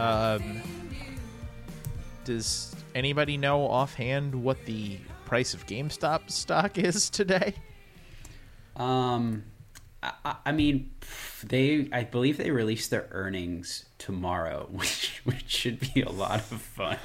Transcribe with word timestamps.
Um, 0.00 0.62
does 2.24 2.74
anybody 2.94 3.36
know 3.36 3.66
offhand 3.66 4.34
what 4.34 4.64
the 4.64 4.96
price 5.26 5.52
of 5.52 5.66
GameStop 5.66 6.30
stock 6.30 6.78
is 6.78 7.10
today? 7.10 7.54
Um, 8.76 9.44
I- 10.02 10.12
I, 10.24 10.36
I 10.46 10.52
mean, 10.52 10.90
they 11.44 11.88
I 11.92 12.04
believe 12.04 12.38
they 12.38 12.50
release 12.50 12.88
their 12.88 13.08
earnings 13.10 13.84
tomorrow, 13.98 14.68
which 14.72 15.20
which 15.24 15.44
should 15.48 15.80
be 15.80 16.00
a 16.00 16.08
lot 16.10 16.38
of 16.50 16.62
fun. 16.62 16.96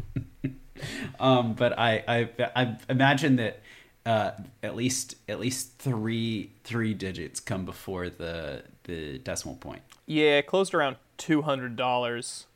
um, 1.20 1.52
but 1.52 1.78
I 1.78 2.02
I 2.08 2.28
I 2.56 2.76
imagine 2.88 3.36
that 3.36 3.60
uh, 4.06 4.30
at 4.62 4.74
least 4.74 5.16
at 5.28 5.38
least 5.40 5.78
three 5.78 6.52
three 6.64 6.94
digits 6.94 7.38
come 7.40 7.66
before 7.66 8.08
the 8.08 8.62
the 8.84 9.18
decimal 9.18 9.56
point. 9.56 9.82
Yeah, 10.06 10.40
closed 10.40 10.72
around 10.74 10.96
two 11.16 11.42
hundred 11.42 11.76
dollars, 11.76 12.46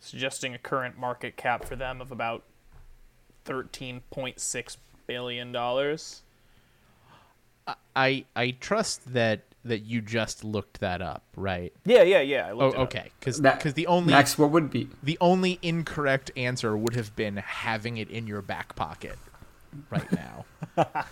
suggesting 0.00 0.54
a 0.54 0.58
current 0.58 0.98
market 0.98 1.36
cap 1.36 1.64
for 1.64 1.76
them 1.76 2.00
of 2.00 2.10
about 2.12 2.42
thirteen 3.44 4.02
point 4.10 4.40
six 4.40 4.76
billion 5.06 5.52
dollars. 5.52 6.22
I 7.96 8.24
I 8.36 8.52
trust 8.60 9.12
that 9.14 9.42
that 9.64 9.80
you 9.80 10.02
just 10.02 10.44
looked 10.44 10.80
that 10.80 11.00
up, 11.00 11.22
right? 11.36 11.72
Yeah, 11.86 12.02
yeah, 12.02 12.20
yeah. 12.20 12.48
I 12.48 12.50
Oh, 12.50 12.56
looked 12.56 12.74
it 12.74 12.80
up. 12.80 12.86
okay. 12.88 13.10
Because 13.18 13.40
Ma- 13.40 13.54
the 13.56 13.86
only 13.86 14.12
Max, 14.12 14.36
what 14.36 14.50
would 14.50 14.70
be? 14.70 14.90
the 15.02 15.16
only 15.22 15.58
incorrect 15.62 16.30
answer 16.36 16.76
would 16.76 16.94
have 16.94 17.16
been 17.16 17.38
having 17.38 17.96
it 17.96 18.10
in 18.10 18.26
your 18.26 18.42
back 18.42 18.76
pocket 18.76 19.18
right 19.90 20.10
now. 20.12 20.44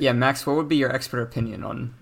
Yeah, 0.00 0.12
Max, 0.12 0.46
what 0.46 0.54
would 0.54 0.68
be 0.68 0.76
your 0.76 0.94
expert 0.94 1.22
opinion 1.22 1.64
on 1.64 1.92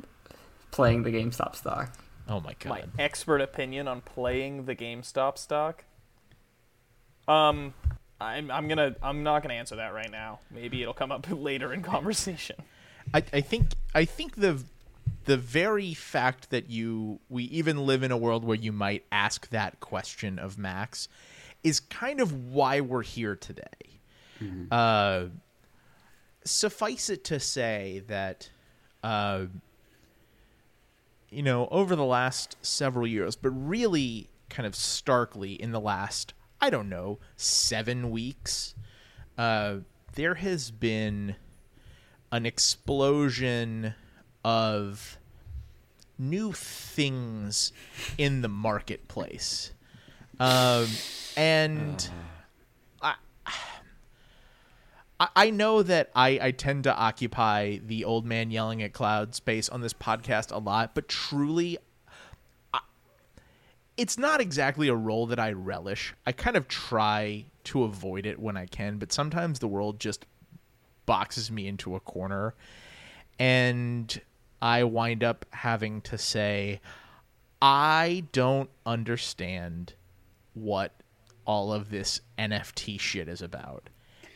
playing 0.71 1.03
the 1.05 1.11
GameStop 1.11 1.57
stock? 1.57 1.97
Oh 2.29 2.41
my 2.41 2.55
god. 2.59 2.71
My 2.71 3.03
expert 3.03 3.41
opinion 3.41 3.89
on 3.89 4.01
playing 4.01 4.65
the 4.65 4.75
GameStop 4.75 5.39
stock. 5.39 5.85
Um, 7.29 7.75
I'm 8.21 8.51
I'm 8.51 8.69
gonna 8.69 8.97
I'm 9.03 9.23
not 9.23 9.43
gonna 9.43 9.55
answer 9.55 9.77
that 9.77 9.93
right 9.93 10.11
now. 10.11 10.41
Maybe 10.51 10.83
it'll 10.83 10.95
come 10.95 11.13
up 11.13 11.27
later 11.31 11.73
in 11.73 11.83
conversation. 11.83 12.57
I, 13.13 13.23
I 13.33 13.41
think 13.41 13.69
I 13.95 14.05
think 14.05 14.37
the 14.37 14.63
the 15.25 15.37
very 15.37 15.95
fact 15.95 16.51
that 16.51 16.71
you 16.71 17.21
we 17.29 17.45
even 17.45 17.85
live 17.87 18.03
in 18.03 18.13
a 18.13 18.17
world 18.17 18.45
where 18.45 18.57
you 18.57 18.73
might 18.73 19.05
ask 19.11 19.49
that 19.51 19.81
question 19.81 20.39
of 20.39 20.57
Max 20.57 21.09
is 21.63 21.81
kind 21.81 22.21
of 22.21 22.53
why 22.53 22.81
we're 22.81 23.03
here 23.03 23.35
today. 23.35 23.65
Uh, 24.71 25.27
suffice 26.45 27.09
it 27.09 27.25
to 27.25 27.41
say 27.41 28.03
that 28.07 28.51
uh, 29.03 29.47
you 31.31 31.43
know 31.43 31.69
over 31.71 31.97
the 31.97 32.05
last 32.05 32.57
several 32.63 33.07
years, 33.07 33.37
but 33.37 33.51
really 33.51 34.29
kind 34.49 34.67
of 34.67 34.75
starkly 34.75 35.53
in 35.55 35.73
the 35.73 35.81
last 35.81 36.35
I 36.61 36.71
don't 36.71 36.89
know 36.89 37.19
seven 37.37 38.11
weeks, 38.11 38.75
uh, 39.37 39.77
there 40.15 40.35
has 40.37 40.71
been 40.71 41.37
an 42.33 42.47
explosion 42.47 43.95
of 44.45 45.19
new 46.19 46.53
things 46.53 47.73
in 48.17 48.43
the 48.43 48.49
marketplace. 48.49 49.73
Um, 50.41 50.87
and 51.37 52.09
I, 52.11 52.36
I- 55.19 55.51
know 55.51 55.83
that 55.83 56.11
I, 56.15 56.39
I 56.43 56.51
tend 56.51 56.85
to 56.85 56.95
occupy 56.95 57.79
the 57.79 58.05
old 58.05 58.27
man 58.27 58.51
yelling 58.51 58.83
at 58.83 58.93
cloud 58.93 59.35
space 59.35 59.69
on 59.69 59.81
this 59.81 59.95
podcast 59.95 60.53
a 60.53 60.59
lot, 60.59 60.95
but 60.95 61.09
truly, 61.09 61.79
I, 62.75 62.81
it's 63.97 64.19
not 64.19 64.41
exactly 64.41 64.89
a 64.89 64.95
role 64.95 65.27
that 65.27 65.39
I 65.39 65.53
relish. 65.53 66.15
I 66.27 66.33
kind 66.33 66.57
of 66.57 66.69
try 66.69 67.47
to 67.65 67.85
avoid 67.85 68.27
it 68.27 68.39
when 68.39 68.57
I 68.57 68.67
can, 68.67 68.99
but 68.99 69.13
sometimes 69.13 69.59
the 69.59 69.69
world 69.69 70.01
just 70.01 70.27
boxes 71.07 71.51
me 71.51 71.67
into 71.67 71.95
a 71.95 72.01
corner 72.01 72.55
and 73.39 74.21
I 74.61 74.85
wind 74.85 75.23
up 75.23 75.47
having 75.51 76.01
to 76.03 76.19
say 76.19 76.81
I 77.61 78.25
don't 78.33 78.71
understand 78.85 79.95
what 80.55 80.93
all 81.47 81.73
of 81.73 81.91
this 81.91 82.21
NFT 82.39 82.99
shit 83.01 83.29
is 83.29 83.41
about. 83.41 83.89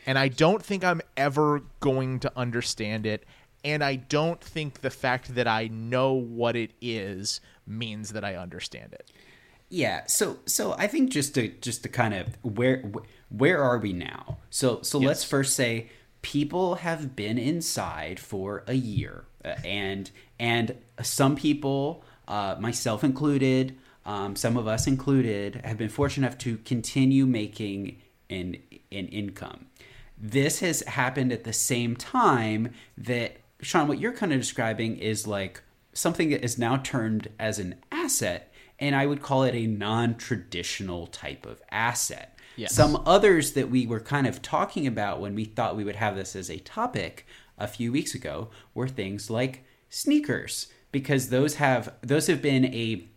And 0.07 0.19
I 0.19 0.29
don't 0.29 0.63
think 0.63 0.85
I'm 0.85 1.03
ever 1.17 1.63
going 1.81 2.21
to 2.21 2.33
understand 2.37 3.07
it 3.07 3.25
and 3.65 3.85
I 3.85 3.97
don't 3.97 4.41
think 4.41 4.81
the 4.81 4.91
fact 4.91 5.35
that 5.35 5.47
I 5.47 5.69
know 5.69 6.13
what 6.13 6.57
it 6.57 6.73
is 6.81 7.41
means 7.67 8.13
that 8.13 8.25
I 8.25 8.37
understand 8.37 8.93
it. 8.93 9.11
Yeah, 9.69 10.07
so 10.07 10.39
so 10.47 10.75
I 10.79 10.89
think 10.89 11.11
just 11.11 11.35
to 11.37 11.49
just 11.61 11.83
to 11.85 11.89
kind 11.89 12.15
of 12.15 12.37
where 12.43 12.91
where 13.29 13.63
are 13.63 13.79
we 13.79 13.93
now? 13.93 14.39
So 14.51 14.83
so 14.83 14.99
let's 14.99 15.23
first 15.23 15.55
say 15.55 15.91
people 16.23 16.77
have 16.77 17.15
been 17.15 17.39
inside 17.39 18.19
for 18.19 18.65
a 18.67 18.75
year, 18.75 19.25
uh, 19.45 19.55
and 19.65 20.11
and 20.41 20.77
some 21.03 21.37
people, 21.37 22.03
uh, 22.27 22.57
myself 22.59 23.05
included, 23.05 23.79
um, 24.05 24.35
some 24.35 24.57
of 24.57 24.67
us 24.67 24.89
included, 24.89 25.61
have 25.65 25.79
been 25.79 25.89
fortunate 25.89 26.27
enough 26.27 26.39
to 26.39 26.57
continue 26.59 27.25
making 27.25 28.01
an 28.29 28.57
an 28.91 29.07
income. 29.07 29.67
This 30.21 30.61
has 30.61 30.83
happened 30.83 31.33
at 31.33 31.45
the 31.45 31.53
same 31.53 31.97
time 31.97 32.73
that 32.99 33.39
Sean, 33.63 33.89
what 33.89 33.99
you're 33.99 34.13
kind 34.13 34.33
of 34.33 34.41
describing 34.41 34.97
is 34.97 35.27
like 35.27 35.63
something 35.93 36.31
that 36.31 36.45
is 36.45 36.59
now 36.59 36.77
termed 36.77 37.29
as 37.39 37.59
an 37.59 37.77
asset 37.91 38.53
and 38.79 38.97
I 38.97 39.07
would 39.07 39.23
call 39.23 39.45
it 39.45 39.55
a 39.55 39.67
non-traditional 39.67 41.07
type 41.09 41.45
of 41.45 41.61
asset. 41.71 42.39
Yes. 42.57 42.75
Some 42.75 43.03
others 43.07 43.53
that 43.53 43.71
we 43.71 43.87
were 43.87 44.01
kind 44.01 44.27
of 44.27 44.43
talking 44.43 44.87
about 44.87 45.21
when 45.21 45.35
we 45.35 45.45
thought 45.45 45.77
we 45.77 45.85
would 45.85 45.97
have 45.97 46.17
this 46.17 46.35
as 46.35 46.51
a 46.51 46.59
topic 46.59 47.27
a 47.59 47.69
few 47.69 47.93
weeks 47.93 48.15
ago 48.15 48.49
were 48.75 48.89
things 48.89 49.31
like 49.31 49.65
sneakers 49.91 50.69
because 50.93 51.29
those 51.29 51.57
have 51.57 51.93
those 52.01 52.27
have 52.27 52.43
been 52.43 52.65
a 52.67 53.09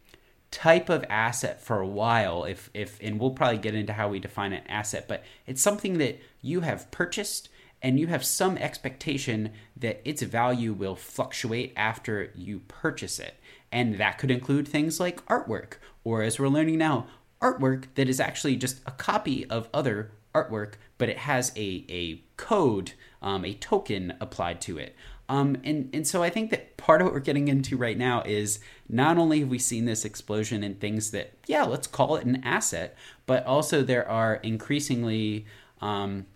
type 0.54 0.88
of 0.88 1.04
asset 1.10 1.62
for 1.62 1.80
a 1.80 1.88
while 1.88 2.44
if 2.44 2.70
if 2.76 3.00
and 3.02 3.20
we'll 3.20 3.32
probably 3.32 3.58
get 3.58 3.74
into 3.74 3.92
how 3.92 4.08
we 4.08 4.20
define 4.20 4.54
an 4.54 4.62
asset 4.70 5.08
but 5.08 5.24
it's 5.48 5.62
something 5.62 5.98
that 5.98 6.20
you 6.42 6.62
have 6.62 6.90
purchased 6.92 7.50
and 7.84 8.00
you 8.00 8.08
have 8.08 8.24
some 8.24 8.58
expectation 8.58 9.52
that 9.76 10.02
its 10.06 10.22
value 10.22 10.72
will 10.72 10.96
fluctuate 10.96 11.74
after 11.76 12.32
you 12.34 12.62
purchase 12.70 13.20
it. 13.20 13.36
And 13.74 13.98
that 13.98 14.18
could 14.18 14.32
include 14.32 14.68
things 14.68 15.02
like 15.02 15.26
artwork 15.26 15.74
or 16.06 16.22
as 16.22 16.40
we're 16.40 16.48
learning 16.48 16.78
now 16.78 17.08
artwork 17.42 17.86
that 17.96 18.08
is 18.08 18.22
actually 18.22 18.56
just 18.56 18.80
a 18.86 18.92
copy 18.92 19.46
of 19.50 19.68
other 19.74 20.12
artwork 20.34 20.76
but 20.98 21.10
it 21.10 21.18
has 21.18 21.52
a, 21.58 21.86
a 21.90 22.24
code 22.38 22.94
um, 23.22 23.44
a 23.44 23.54
token 23.56 24.14
applied 24.22 24.62
to 24.62 24.78
it 24.78 24.96
um, 25.34 25.58
and, 25.64 25.90
and 25.94 26.08
so 26.08 26.22
I 26.22 26.30
think 26.30 26.52
that 26.52 26.78
part 26.78 27.02
of 27.02 27.06
what 27.06 27.14
we're 27.16 27.20
getting 27.20 27.48
into 27.48 27.76
right 27.76 27.98
now 27.98 28.22
is 28.22 28.60
not 28.88 29.18
only 29.18 29.40
have 29.40 29.50
we 29.50 29.58
seen 29.58 29.86
this 29.86 30.06
explosion 30.06 30.64
in 30.64 30.76
things 30.76 31.10
that, 31.10 31.34
yeah, 31.48 31.64
let's 31.64 31.88
call 31.88 32.18
it 32.18 32.26
an 32.26 32.44
asset, 32.44 32.96
but 33.26 33.44
also 33.48 33.82
there 33.82 34.08
are 34.08 34.36
increasingly 34.36 35.48
um, 35.82 36.28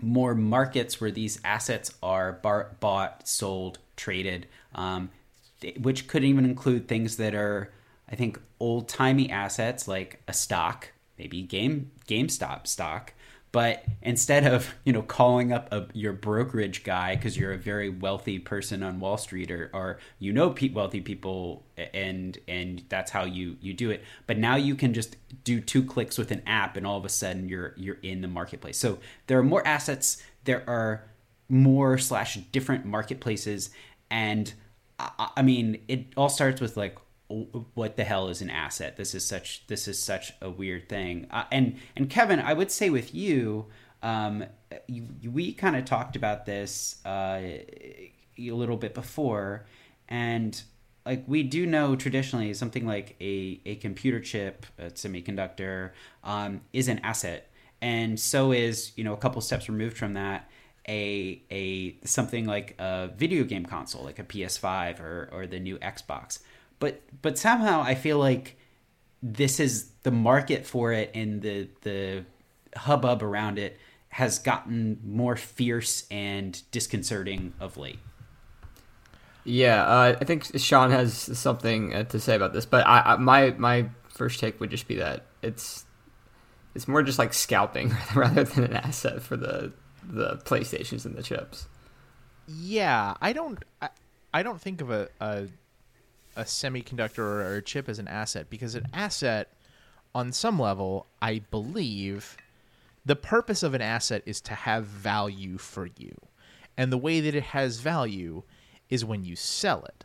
more 0.00 0.34
markets 0.34 1.00
where 1.00 1.12
these 1.12 1.38
assets 1.44 1.94
are 2.02 2.32
bar- 2.32 2.74
bought, 2.80 3.28
sold, 3.28 3.78
traded, 3.94 4.48
um, 4.74 5.10
th- 5.60 5.78
which 5.78 6.08
could 6.08 6.24
even 6.24 6.44
include 6.44 6.88
things 6.88 7.18
that 7.18 7.36
are, 7.36 7.72
I 8.10 8.16
think, 8.16 8.40
old 8.58 8.88
timey 8.88 9.30
assets 9.30 9.86
like 9.86 10.20
a 10.26 10.32
stock, 10.32 10.90
maybe 11.16 11.42
game 11.42 11.92
GameStop 12.08 12.66
stock. 12.66 13.12
But 13.52 13.84
instead 14.00 14.46
of 14.46 14.74
you 14.84 14.94
know 14.94 15.02
calling 15.02 15.52
up 15.52 15.70
a, 15.72 15.86
your 15.92 16.14
brokerage 16.14 16.84
guy 16.84 17.14
because 17.16 17.36
you're 17.36 17.52
a 17.52 17.58
very 17.58 17.90
wealthy 17.90 18.38
person 18.38 18.82
on 18.82 18.98
Wall 18.98 19.18
Street 19.18 19.50
or, 19.50 19.70
or 19.74 19.98
you 20.18 20.32
know 20.32 20.50
pe- 20.50 20.70
wealthy 20.70 21.02
people 21.02 21.62
and 21.76 22.38
and 22.48 22.82
that's 22.88 23.10
how 23.10 23.24
you 23.24 23.58
you 23.60 23.74
do 23.74 23.90
it. 23.90 24.02
But 24.26 24.38
now 24.38 24.56
you 24.56 24.74
can 24.74 24.94
just 24.94 25.16
do 25.44 25.60
two 25.60 25.84
clicks 25.84 26.16
with 26.16 26.30
an 26.30 26.42
app 26.46 26.78
and 26.78 26.86
all 26.86 26.96
of 26.96 27.04
a 27.04 27.10
sudden 27.10 27.48
you're 27.48 27.74
you're 27.76 27.98
in 28.02 28.22
the 28.22 28.28
marketplace. 28.28 28.78
So 28.78 28.98
there 29.26 29.38
are 29.38 29.44
more 29.44 29.66
assets. 29.66 30.22
There 30.44 30.64
are 30.66 31.04
more 31.50 31.98
slash 31.98 32.36
different 32.36 32.86
marketplaces 32.86 33.68
and 34.10 34.54
I, 34.98 35.28
I 35.36 35.42
mean 35.42 35.82
it 35.88 36.06
all 36.16 36.30
starts 36.30 36.60
with 36.60 36.78
like 36.78 36.96
what 37.74 37.96
the 37.96 38.04
hell 38.04 38.28
is 38.28 38.42
an 38.42 38.50
asset? 38.50 38.96
This 38.96 39.14
is 39.14 39.24
such 39.24 39.66
this 39.66 39.88
is 39.88 39.98
such 39.98 40.32
a 40.40 40.50
weird 40.50 40.88
thing. 40.88 41.26
Uh, 41.30 41.44
and 41.50 41.76
and 41.96 42.08
Kevin, 42.08 42.40
I 42.40 42.52
would 42.52 42.70
say 42.70 42.90
with 42.90 43.14
you, 43.14 43.66
um, 44.02 44.44
you, 44.86 45.06
we 45.30 45.52
kind 45.52 45.76
of 45.76 45.84
talked 45.84 46.16
about 46.16 46.46
this 46.46 47.00
uh, 47.04 47.40
a 47.40 48.12
little 48.36 48.76
bit 48.76 48.94
before, 48.94 49.66
and 50.08 50.60
like 51.04 51.24
we 51.26 51.42
do 51.42 51.66
know 51.66 51.96
traditionally 51.96 52.54
something 52.54 52.86
like 52.86 53.16
a, 53.20 53.60
a 53.64 53.76
computer 53.76 54.20
chip, 54.20 54.66
a 54.78 54.86
semiconductor, 54.86 55.90
um, 56.24 56.60
is 56.72 56.88
an 56.88 56.98
asset, 57.00 57.50
and 57.80 58.18
so 58.18 58.52
is 58.52 58.92
you 58.96 59.04
know 59.04 59.12
a 59.12 59.18
couple 59.18 59.40
steps 59.40 59.68
removed 59.68 59.96
from 59.96 60.14
that 60.14 60.50
a 60.88 61.40
a 61.50 61.96
something 62.04 62.46
like 62.46 62.74
a 62.78 63.10
video 63.16 63.44
game 63.44 63.64
console 63.64 64.04
like 64.04 64.18
a 64.18 64.24
PS5 64.24 65.00
or 65.00 65.28
or 65.32 65.46
the 65.46 65.60
new 65.60 65.78
Xbox. 65.78 66.40
But 66.82 67.00
but 67.22 67.38
somehow 67.38 67.80
I 67.80 67.94
feel 67.94 68.18
like 68.18 68.56
this 69.22 69.60
is 69.60 69.92
the 70.02 70.10
market 70.10 70.66
for 70.66 70.92
it 70.92 71.12
and 71.14 71.40
the 71.40 71.68
the 71.82 72.24
hubbub 72.74 73.22
around 73.22 73.60
it 73.60 73.78
has 74.08 74.40
gotten 74.40 74.98
more 75.04 75.36
fierce 75.36 76.08
and 76.10 76.60
disconcerting 76.72 77.52
of 77.60 77.76
late. 77.76 78.00
Yeah, 79.44 79.84
uh, 79.84 80.16
I 80.20 80.24
think 80.24 80.58
Sean 80.58 80.90
has 80.90 81.14
something 81.14 81.94
uh, 81.94 82.02
to 82.02 82.18
say 82.18 82.34
about 82.34 82.52
this, 82.52 82.66
but 82.66 82.84
I, 82.84 83.12
I, 83.12 83.16
my 83.16 83.50
my 83.52 83.86
first 84.08 84.40
take 84.40 84.58
would 84.58 84.70
just 84.70 84.88
be 84.88 84.96
that 84.96 85.26
it's 85.40 85.84
it's 86.74 86.88
more 86.88 87.04
just 87.04 87.18
like 87.20 87.32
scalping 87.32 87.94
rather 88.16 88.42
than 88.42 88.64
an 88.64 88.74
asset 88.74 89.22
for 89.22 89.36
the 89.36 89.72
the 90.02 90.38
PlayStations 90.38 91.04
and 91.04 91.14
the 91.14 91.22
chips. 91.22 91.68
Yeah, 92.48 93.14
I 93.20 93.32
don't. 93.32 93.64
I, 93.80 93.90
I 94.34 94.42
don't 94.42 94.60
think 94.60 94.80
of 94.80 94.90
a, 94.90 95.08
a 95.20 95.46
a 96.36 96.42
semiconductor 96.44 97.18
or 97.18 97.56
a 97.56 97.62
chip 97.62 97.88
as 97.88 97.98
an 97.98 98.08
asset 98.08 98.48
because 98.50 98.74
an 98.74 98.86
asset, 98.92 99.52
on 100.14 100.32
some 100.32 100.58
level, 100.58 101.06
I 101.20 101.40
believe, 101.50 102.36
the 103.04 103.16
purpose 103.16 103.62
of 103.62 103.74
an 103.74 103.80
asset 103.82 104.22
is 104.26 104.40
to 104.42 104.54
have 104.54 104.84
value 104.84 105.58
for 105.58 105.88
you, 105.98 106.14
and 106.76 106.92
the 106.92 106.98
way 106.98 107.20
that 107.20 107.34
it 107.34 107.42
has 107.44 107.80
value 107.80 108.42
is 108.88 109.04
when 109.04 109.24
you 109.24 109.36
sell 109.36 109.84
it. 109.84 110.04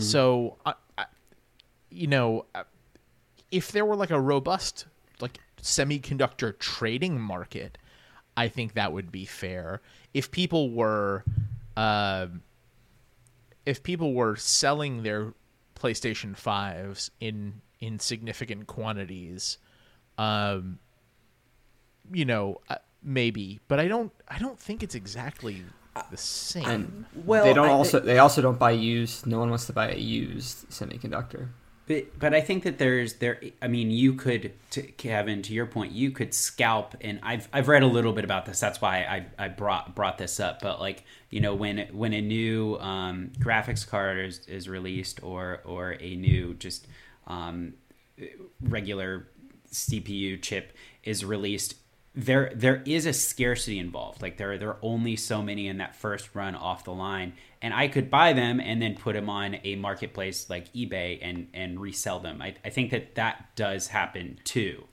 So, 0.00 0.58
I, 0.64 0.74
I, 0.96 1.04
you 1.90 2.06
know, 2.06 2.46
uh, 2.54 2.64
if 3.50 3.72
there 3.72 3.84
were 3.84 3.96
like 3.96 4.10
a 4.10 4.20
robust 4.20 4.86
like 5.20 5.40
semiconductor 5.60 6.56
trading 6.58 7.20
market, 7.20 7.78
I 8.36 8.48
think 8.48 8.74
that 8.74 8.92
would 8.92 9.10
be 9.10 9.24
fair. 9.24 9.80
If 10.14 10.30
people 10.30 10.70
were, 10.70 11.24
uh, 11.76 12.28
if 13.66 13.82
people 13.82 14.14
were 14.14 14.36
selling 14.36 15.02
their 15.02 15.34
PlayStation 15.82 16.36
fives 16.36 17.10
in 17.20 17.60
in 17.80 17.98
significant 17.98 18.66
quantities, 18.68 19.58
um, 20.16 20.78
you 22.12 22.24
know, 22.24 22.60
uh, 22.68 22.76
maybe, 23.02 23.58
but 23.68 23.80
I 23.80 23.88
don't. 23.88 24.12
I 24.28 24.38
don't 24.38 24.58
think 24.58 24.82
it's 24.82 24.94
exactly 24.94 25.64
the 26.10 26.16
same. 26.16 26.64
And 26.64 27.04
Well, 27.24 27.44
they 27.44 27.52
don't 27.52 27.68
I- 27.68 27.72
also 27.72 27.98
they 28.00 28.18
also 28.18 28.40
don't 28.42 28.58
buy 28.58 28.70
used. 28.72 29.26
No 29.26 29.38
one 29.40 29.50
wants 29.50 29.66
to 29.66 29.72
buy 29.72 29.90
a 29.92 29.96
used 29.98 30.68
semiconductor. 30.70 31.48
But 31.92 32.18
but 32.18 32.34
I 32.34 32.40
think 32.40 32.64
that 32.64 32.78
there's 32.78 33.14
there. 33.14 33.40
I 33.60 33.68
mean, 33.68 33.90
you 33.90 34.14
could, 34.14 34.52
to, 34.70 34.82
Kevin, 34.82 35.42
to 35.42 35.52
your 35.52 35.66
point, 35.66 35.92
you 35.92 36.10
could 36.10 36.32
scalp, 36.32 36.96
and 37.02 37.20
I've 37.22 37.48
I've 37.52 37.68
read 37.68 37.82
a 37.82 37.86
little 37.86 38.12
bit 38.12 38.24
about 38.24 38.46
this. 38.46 38.60
That's 38.60 38.80
why 38.80 38.98
I, 39.38 39.44
I 39.44 39.48
brought 39.48 39.94
brought 39.94 40.16
this 40.16 40.40
up. 40.40 40.62
But 40.62 40.80
like 40.80 41.04
you 41.28 41.40
know, 41.40 41.54
when 41.54 41.88
when 41.92 42.14
a 42.14 42.22
new 42.22 42.78
um, 42.78 43.32
graphics 43.38 43.86
card 43.86 44.18
is, 44.18 44.46
is 44.46 44.68
released, 44.68 45.22
or 45.22 45.60
or 45.64 45.96
a 46.00 46.16
new 46.16 46.54
just 46.54 46.86
um, 47.26 47.74
regular 48.62 49.28
CPU 49.70 50.40
chip 50.40 50.74
is 51.04 51.24
released, 51.26 51.74
there 52.14 52.52
there 52.54 52.82
is 52.84 53.06
a 53.06 53.12
scarcity 53.12 53.78
involved. 53.78 54.20
Like 54.22 54.36
there 54.36 54.58
there 54.58 54.68
are 54.68 54.78
only 54.82 55.16
so 55.16 55.42
many 55.42 55.68
in 55.68 55.78
that 55.78 55.96
first 55.96 56.30
run 56.34 56.54
off 56.54 56.84
the 56.84 56.92
line, 56.92 57.32
and 57.62 57.72
I 57.72 57.88
could 57.88 58.10
buy 58.10 58.32
them 58.34 58.60
and 58.60 58.82
then 58.82 58.94
put 58.96 59.14
them 59.14 59.28
on 59.30 59.56
a 59.64 59.76
marketplace 59.76 60.50
like 60.50 60.72
eBay 60.74 61.18
and 61.22 61.48
and 61.54 61.80
resell 61.80 62.20
them. 62.20 62.42
I, 62.42 62.54
I 62.64 62.70
think 62.70 62.90
that 62.90 63.14
that 63.14 63.56
does 63.56 63.88
happen 63.88 64.38
too. 64.44 64.84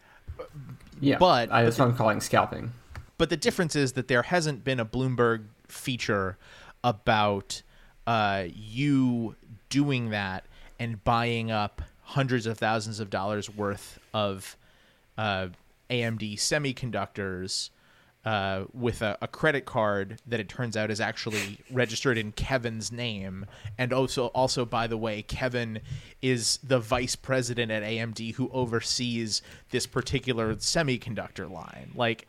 Yeah, 1.01 1.18
But- 1.18 1.51
I, 1.51 1.63
that's 1.63 1.77
what 1.77 1.89
I'm 1.89 1.95
calling 1.95 2.21
scalping. 2.21 2.71
But 3.18 3.30
the 3.30 3.38
difference 3.38 3.75
is 3.75 3.94
that 3.94 4.07
there 4.07 4.21
hasn't 4.24 4.63
been 4.63 4.80
a 4.80 4.86
Bloomberg 4.86 5.44
feature 5.68 6.38
about 6.86 7.62
uh, 8.07 8.45
you 8.56 9.36
doing 9.68 10.12
that 10.12 10.45
and 10.80 11.04
buying 11.04 11.51
up 11.51 11.81
hundreds 12.04 12.45
of 12.45 12.57
thousands 12.57 13.01
of 13.01 13.10
dollars 13.10 13.50
worth 13.54 14.00
of 14.13 14.56
uh, 15.18 15.48
AMD 15.89 16.33
semiconductors 16.36 17.69
uh, 18.25 18.65
with 18.74 19.01
a, 19.01 19.18
a 19.21 19.27
credit 19.27 19.65
card 19.65 20.19
that 20.27 20.39
it 20.39 20.50
turns 20.50 20.75
out 20.75 20.91
is 20.91 21.00
actually 21.00 21.59
registered 21.71 22.18
in 22.18 22.31
Kevin's 22.33 22.91
name, 22.91 23.45
and 23.77 23.94
also 23.94 24.27
also 24.27 24.65
by 24.65 24.88
the 24.88 24.97
way, 24.97 25.21
Kevin 25.21 25.80
is 26.21 26.59
the 26.62 26.80
vice 26.80 27.15
president 27.15 27.71
at 27.71 27.81
AMD 27.81 28.36
who 28.36 28.50
oversees 28.50 29.41
this 29.69 29.88
particular 29.88 30.56
semiconductor 30.56 31.50
line. 31.50 31.92
Like, 31.95 32.27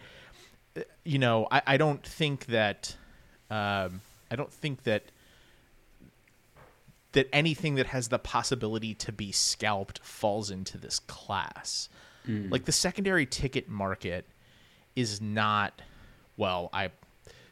you 1.04 1.18
know, 1.18 1.48
I, 1.50 1.62
I 1.66 1.76
don't 1.76 2.06
think 2.06 2.46
that 2.46 2.96
um, 3.50 4.00
I 4.30 4.36
don't 4.36 4.52
think 4.52 4.84
that 4.84 5.10
that 7.12 7.28
anything 7.32 7.74
that 7.74 7.86
has 7.86 8.08
the 8.08 8.18
possibility 8.20 8.94
to 8.94 9.10
be 9.10 9.32
scalped 9.32 9.98
falls 10.04 10.50
into 10.50 10.78
this 10.78 11.00
class. 11.00 11.88
Like 12.50 12.64
the 12.64 12.72
secondary 12.72 13.26
ticket 13.26 13.69
market 13.69 14.26
is 14.96 15.20
not 15.20 15.82
well, 16.37 16.70
I 16.72 16.90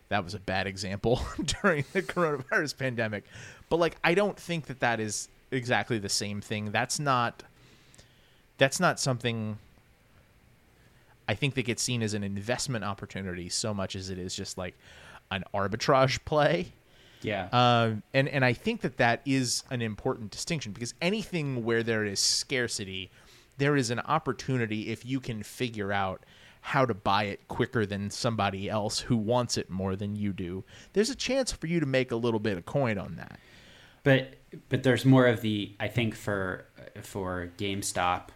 that 0.09 0.25
was 0.25 0.35
a 0.35 0.38
bad 0.38 0.67
example 0.67 1.20
during 1.62 1.85
the 1.93 2.03
coronavirus 2.03 2.79
pandemic. 2.79 3.25
But 3.69 3.76
like 3.76 3.97
I 4.03 4.15
don't 4.15 4.38
think 4.38 4.67
that 4.67 4.81
that 4.81 5.00
is 5.00 5.29
exactly 5.50 5.99
the 5.99 6.09
same 6.09 6.41
thing. 6.41 6.70
That's 6.73 6.99
not 6.99 7.43
that's 8.56 8.81
not 8.81 8.99
something 8.99 9.59
I 11.29 11.35
think 11.35 11.55
that 11.55 11.62
gets 11.62 11.82
seen 11.82 12.03
as 12.03 12.14
an 12.14 12.25
investment 12.25 12.85
opportunity 12.85 13.49
so 13.49 13.75
much 13.75 13.94
as 13.94 14.11
it 14.11 14.19
is 14.19 14.35
just 14.35 14.56
like 14.56 14.75
an 15.31 15.44
arbitrage 15.55 16.25
play. 16.25 16.73
Yeah. 17.21 17.49
Um, 17.53 18.03
and 18.14 18.29
and 18.29 18.44
I 18.44 18.53
think 18.53 18.81
that 18.82 18.97
that 18.97 19.21
is 19.26 19.64
an 19.71 19.82
important 19.82 20.31
distinction 20.31 20.73
because 20.73 20.94
anything 21.03 21.64
where 21.64 21.82
there 21.82 22.05
is 22.05 22.21
scarcity, 22.21 23.11
there 23.58 23.76
is 23.76 23.90
an 23.90 24.00
opportunity 24.00 24.90
if 24.90 25.05
you 25.05 25.20
can 25.20 25.43
figure 25.43 25.93
out 25.93 26.25
how 26.60 26.84
to 26.84 26.94
buy 26.94 27.25
it 27.25 27.47
quicker 27.49 27.87
than 27.87 28.11
somebody 28.11 28.68
else 28.68 29.00
who 29.00 29.16
wants 29.16 29.56
it 29.56 29.71
more 29.71 29.97
than 29.97 30.16
you 30.16 30.33
do. 30.33 30.64
There's 30.92 31.11
a 31.11 31.14
chance 31.14 31.52
for 31.52 31.66
you 31.66 31.80
to 31.80 31.87
make 31.87 32.11
a 32.11 32.16
little 32.16 32.40
bit 32.40 32.56
of 32.56 32.66
coin 32.66 32.99
on 32.99 33.16
that. 33.16 33.38
but 34.02 34.35
but 34.68 34.83
there's 34.83 35.04
more 35.04 35.26
of 35.26 35.40
the 35.40 35.75
I 35.78 35.88
think 35.88 36.14
for 36.14 36.66
for 37.02 37.50
GameStop, 37.59 38.28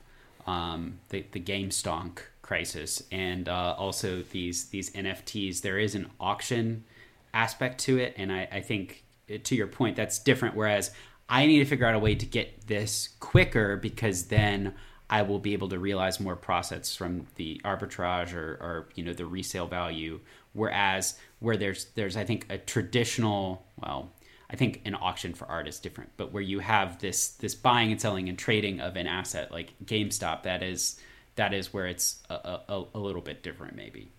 um, 0.47 0.99
the 1.09 1.25
the 1.33 1.41
GameStonk 1.41 2.19
crisis, 2.43 3.03
and 3.11 3.49
uh, 3.49 3.75
also 3.79 4.23
these 4.31 4.69
these 4.69 4.91
NFTs. 4.91 5.63
There 5.63 5.79
is 5.79 5.95
an 5.95 6.11
auction 6.21 6.85
aspect 7.33 7.81
to 7.81 7.99
it, 7.99 8.15
and 8.17 8.33
I, 8.33 8.49
I 8.53 8.61
think 8.61 9.05
uh, 9.33 9.39
to 9.43 9.55
your 9.55 9.67
point 9.67 9.97
that's 9.97 10.19
different. 10.19 10.55
Whereas 10.55 10.91
I 11.29 11.47
need 11.47 11.61
to 11.61 11.65
figure 11.65 11.87
out 11.87 11.95
a 11.95 11.99
way 11.99 12.15
to 12.15 12.27
get 12.27 12.67
this 12.67 13.09
quicker 13.21 13.77
because 13.77 14.25
then 14.27 14.75
I 15.11 15.23
will 15.23 15.39
be 15.39 15.53
able 15.53 15.69
to 15.69 15.79
realize 15.79 16.21
more 16.21 16.37
profits 16.37 16.97
from 16.97 17.27
the 17.37 17.61
arbitrage 17.65 18.35
or, 18.35 18.53
or 18.61 18.89
you 18.95 19.05
know 19.05 19.13
the 19.13 19.27
resale 19.27 19.67
value. 19.67 20.21
Whereas 20.55 21.19
where 21.41 21.57
there's 21.57 21.87
there's 21.95 22.17
I 22.17 22.25
think 22.25 22.47
a 22.51 22.59
traditional 22.59 23.65
well 23.77 24.11
I 24.51 24.57
think 24.57 24.83
an 24.85 24.95
auction 24.95 25.33
for 25.33 25.47
art 25.47 25.67
is 25.67 25.79
different, 25.79 26.11
but 26.17 26.33
where 26.33 26.43
you 26.43 26.59
have 26.61 26.99
this 26.99 27.29
this 27.29 27.55
buying 27.55 27.91
and 27.91 28.01
selling 28.01 28.29
and 28.29 28.39
trading 28.39 28.81
of 28.81 28.97
an 28.97 29.07
asset 29.07 29.51
like 29.51 29.73
GameStop, 29.85 30.43
that 30.43 30.63
is 30.63 31.01
that 31.37 31.55
is 31.55 31.73
where 31.73 31.87
it's 31.87 32.19
a, 32.29 32.35
a, 32.69 32.85
a 32.95 32.99
little 32.99 33.23
bit 33.23 33.43
different, 33.43 33.75
maybe. 33.77 34.11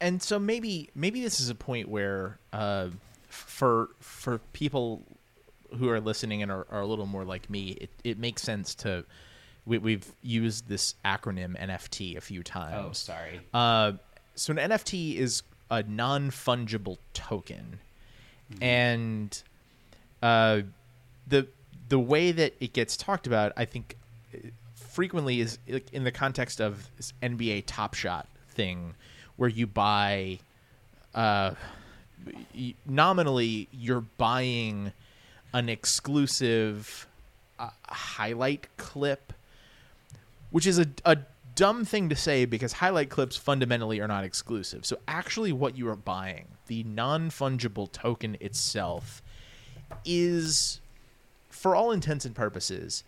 and 0.00 0.22
so 0.22 0.38
maybe 0.38 0.90
maybe 0.94 1.20
this 1.22 1.40
is 1.40 1.48
a 1.50 1.54
point 1.54 1.88
where 1.88 2.38
uh, 2.52 2.88
for 3.28 3.90
for 4.00 4.38
people 4.52 5.02
who 5.76 5.88
are 5.88 6.00
listening 6.00 6.42
and 6.42 6.50
are, 6.50 6.66
are 6.70 6.80
a 6.80 6.86
little 6.86 7.06
more 7.06 7.24
like 7.24 7.48
me, 7.50 7.70
it, 7.80 7.90
it 8.04 8.18
makes 8.18 8.42
sense 8.42 8.74
to 8.76 9.04
we, 9.68 9.78
we've 9.78 10.12
used 10.22 10.68
this 10.68 10.94
acronym 11.04 11.56
NFT 11.60 12.16
a 12.16 12.20
few 12.20 12.42
times. 12.42 12.86
Oh, 12.88 12.92
sorry. 12.92 13.40
Uh, 13.52 13.92
so 14.34 14.52
an 14.52 14.70
NFT 14.70 15.16
is 15.16 15.42
a 15.70 15.82
non 15.82 16.30
fungible 16.30 16.96
token, 17.12 17.78
and 18.60 19.40
uh, 20.22 20.62
the 21.26 21.46
the 21.88 21.98
way 21.98 22.32
that 22.32 22.54
it 22.60 22.72
gets 22.72 22.96
talked 22.96 23.26
about, 23.26 23.52
I 23.56 23.64
think, 23.64 23.96
frequently 24.74 25.40
is 25.40 25.58
in 25.92 26.04
the 26.04 26.12
context 26.12 26.60
of 26.60 26.88
this 26.96 27.12
NBA 27.22 27.64
Top 27.66 27.94
Shot 27.94 28.26
thing, 28.50 28.94
where 29.36 29.48
you 29.48 29.66
buy, 29.66 30.38
uh, 31.14 31.52
nominally 32.86 33.68
you're 33.72 34.00
buying 34.00 34.92
an 35.52 35.68
exclusive 35.68 37.06
a 37.58 37.70
highlight 37.88 38.68
clip, 38.76 39.32
which 40.50 40.66
is 40.66 40.78
a, 40.78 40.86
a 41.04 41.18
dumb 41.54 41.84
thing 41.84 42.08
to 42.08 42.16
say 42.16 42.44
because 42.44 42.74
highlight 42.74 43.10
clips 43.10 43.36
fundamentally 43.36 44.00
are 44.00 44.08
not 44.08 44.24
exclusive. 44.24 44.86
So 44.86 44.98
actually, 45.08 45.52
what 45.52 45.76
you 45.76 45.88
are 45.88 45.96
buying, 45.96 46.46
the 46.66 46.84
non 46.84 47.30
fungible 47.30 47.90
token 47.90 48.36
itself, 48.40 49.22
is, 50.04 50.80
for 51.50 51.74
all 51.74 51.90
intents 51.90 52.24
and 52.24 52.34
purposes, 52.34 53.02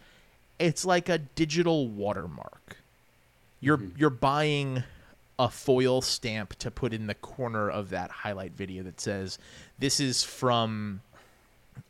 it's 0.59 0.85
like 0.85 1.09
a 1.09 1.19
digital 1.19 1.89
watermark. 1.89 2.79
You're 3.61 3.79
mm-hmm. 3.79 3.99
you're 3.99 4.11
buying 4.11 4.85
a 5.39 5.49
foil 5.49 6.03
stamp 6.03 6.55
to 6.57 6.71
put 6.71 6.93
in 6.93 7.07
the 7.07 7.15
corner 7.15 7.71
of 7.71 7.91
that 7.91 8.11
highlight 8.11 8.53
video 8.53 8.83
that 8.83 9.01
says 9.01 9.39
this 9.79 9.99
is 9.99 10.23
from 10.23 11.01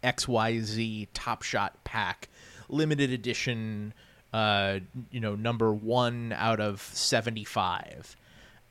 XYZ 0.03 1.09
Top 1.15 1.43
Shot 1.43 1.83
pack 1.85 2.29
limited 2.69 3.11
edition 3.11 3.93
uh 4.33 4.79
you 5.11 5.19
know 5.19 5.35
number 5.35 5.73
1 5.73 6.33
out 6.37 6.61
of 6.61 6.81
75 6.81 8.17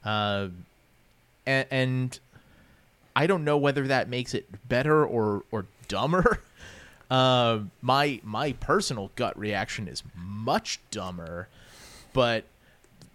uh 0.06 0.48
and, 1.46 1.68
and 1.70 2.20
I 3.16 3.28
don't 3.28 3.44
know 3.44 3.58
whether 3.58 3.88
that 3.88 4.08
makes 4.08 4.34
it 4.34 4.48
better 4.68 5.06
or 5.06 5.44
or 5.52 5.66
dumber. 5.88 6.42
Uh 7.10 7.62
my 7.82 8.22
my 8.24 8.54
personal 8.54 9.10
gut 9.16 9.36
reaction 9.36 9.88
is 9.88 10.04
much 10.16 10.80
dumber 10.92 11.48
but 12.14 12.44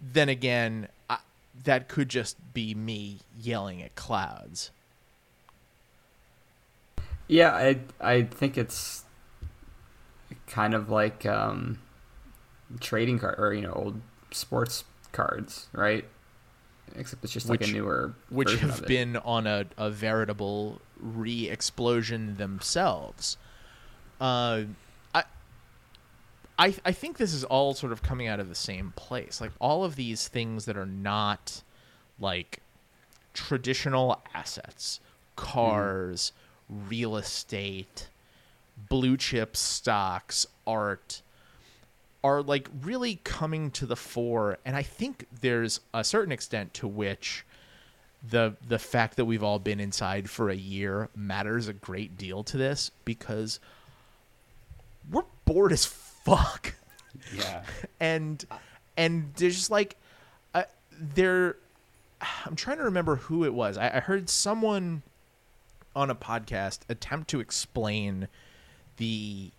then 0.01 0.27
again 0.27 0.89
I, 1.09 1.19
that 1.63 1.87
could 1.87 2.09
just 2.09 2.35
be 2.53 2.75
me 2.75 3.19
yelling 3.39 3.81
at 3.81 3.95
clouds 3.95 4.71
Yeah, 7.27 7.53
I 7.53 7.79
I 7.99 8.23
think 8.23 8.57
it's 8.57 9.03
kind 10.47 10.73
of 10.73 10.89
like 10.89 11.25
um, 11.25 11.79
trading 12.79 13.19
card 13.19 13.35
or 13.39 13.53
you 13.53 13.61
know 13.61 13.73
old 13.73 14.01
sports 14.31 14.83
cards, 15.11 15.67
right? 15.73 16.05
Except 16.95 17.23
it's 17.23 17.33
just 17.33 17.49
like 17.49 17.61
a 17.61 17.67
newer 17.67 18.13
which 18.29 18.55
have 18.55 18.85
been 18.85 19.17
on 19.17 19.47
a, 19.47 19.65
a 19.77 19.89
veritable 19.89 20.81
re-explosion 20.97 22.35
themselves. 22.35 23.37
Uh, 24.21 24.63
I, 25.13 25.23
I, 26.57 26.75
I 26.85 26.91
think 26.91 27.17
this 27.17 27.33
is 27.33 27.43
all 27.43 27.73
sort 27.73 27.91
of 27.91 28.01
coming 28.01 28.27
out 28.27 28.39
of 28.39 28.47
the 28.47 28.55
same 28.55 28.93
place. 28.95 29.41
Like 29.41 29.51
all 29.59 29.83
of 29.83 29.95
these 29.95 30.27
things 30.27 30.65
that 30.65 30.77
are 30.77 30.85
not 30.85 31.63
like 32.19 32.59
traditional 33.33 34.21
assets, 34.33 34.99
cars, 35.35 36.31
real 36.69 37.17
estate, 37.17 38.09
blue 38.89 39.17
chip 39.17 39.55
stocks, 39.55 40.45
art, 40.65 41.21
are 42.23 42.41
like 42.41 42.69
really 42.81 43.19
coming 43.23 43.69
to 43.71 43.85
the 43.85 43.95
fore. 43.95 44.57
And 44.65 44.75
i 44.75 44.81
think 44.81 45.27
there's 45.41 45.79
a 45.93 46.03
certain 46.03 46.31
extent 46.31 46.73
to 46.75 46.87
which 46.87 47.45
the 48.29 48.55
the 48.67 48.79
fact 48.79 49.17
that 49.17 49.25
we've 49.25 49.43
all 49.43 49.59
been 49.59 49.79
inside 49.79 50.29
for 50.29 50.49
a 50.49 50.55
year 50.55 51.09
matters 51.15 51.67
a 51.67 51.73
great 51.73 52.17
deal 52.17 52.43
to 52.43 52.57
this 52.57 52.89
because 53.03 53.59
we're 55.11 55.23
bored 55.45 55.71
as 55.71 55.85
fuck. 55.85 56.73
Yeah. 57.35 57.63
and 57.99 58.43
and 58.97 59.31
there's 59.35 59.55
just 59.55 59.71
like 59.71 59.95
uh, 60.53 60.63
there 60.99 61.57
i'm 62.45 62.55
trying 62.55 62.77
to 62.77 62.83
remember 62.83 63.17
who 63.17 63.45
it 63.45 63.53
was. 63.53 63.77
I, 63.77 63.97
I 63.97 63.99
heard 63.99 64.29
someone 64.29 65.03
on 65.95 66.09
a 66.09 66.15
podcast 66.15 66.79
attempt 66.89 67.29
to 67.29 67.39
explain 67.39 68.27
the 68.97 69.51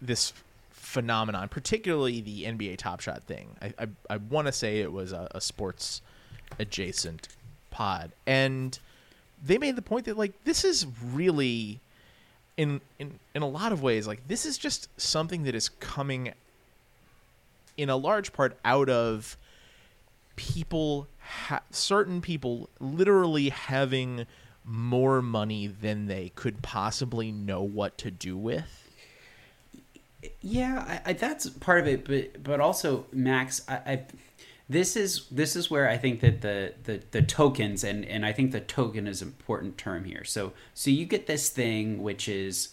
this 0.00 0.32
phenomenon 0.70 1.48
particularly 1.48 2.20
the 2.20 2.44
nba 2.44 2.76
top 2.76 3.00
shot 3.00 3.22
thing. 3.24 3.56
I 3.60 3.74
i, 3.78 3.86
I 4.10 4.16
want 4.16 4.46
to 4.46 4.52
say 4.52 4.80
it 4.80 4.92
was 4.92 5.12
a, 5.12 5.28
a 5.32 5.40
sports 5.40 6.02
adjacent 6.58 7.28
pod. 7.70 8.12
And 8.26 8.78
they 9.44 9.58
made 9.58 9.76
the 9.76 9.82
point 9.82 10.06
that 10.06 10.16
like 10.16 10.32
this 10.44 10.64
is 10.64 10.86
really 11.12 11.80
in 12.56 12.80
in 12.98 13.18
in 13.34 13.42
a 13.42 13.48
lot 13.48 13.72
of 13.72 13.82
ways 13.82 14.06
like 14.06 14.26
this 14.26 14.44
is 14.44 14.58
just 14.58 14.88
something 15.00 15.44
that 15.44 15.54
is 15.54 15.68
coming 15.68 16.32
in 17.76 17.88
a 17.88 17.96
large 17.96 18.32
part 18.32 18.58
out 18.64 18.88
of 18.88 19.36
people 20.34 21.06
ha- 21.20 21.62
certain 21.70 22.20
people 22.20 22.68
literally 22.80 23.50
having 23.50 24.26
more 24.68 25.22
money 25.22 25.66
than 25.66 26.06
they 26.06 26.28
could 26.34 26.62
possibly 26.62 27.32
know 27.32 27.62
what 27.62 27.96
to 27.98 28.10
do 28.10 28.36
with 28.36 28.84
Yeah, 30.42 30.84
I, 30.86 31.10
I, 31.10 31.12
that's 31.14 31.48
part 31.48 31.80
of 31.80 31.86
it, 31.88 32.04
but 32.04 32.42
but 32.42 32.60
also 32.60 33.06
Max, 33.12 33.62
I, 33.68 33.74
I 33.74 34.02
this 34.68 34.96
is 34.96 35.26
this 35.30 35.56
is 35.56 35.70
where 35.70 35.88
I 35.88 35.96
think 35.96 36.20
that 36.20 36.42
the, 36.42 36.74
the 36.84 37.02
the 37.10 37.22
tokens 37.22 37.82
and 37.84 38.04
and 38.04 38.26
I 38.26 38.32
think 38.32 38.52
the 38.52 38.60
token 38.60 39.06
is 39.06 39.22
an 39.22 39.28
important 39.28 39.78
term 39.78 40.04
here. 40.04 40.24
So 40.24 40.52
so 40.74 40.90
you 40.90 41.06
get 41.06 41.26
this 41.26 41.48
thing 41.48 42.02
which 42.02 42.28
is 42.28 42.70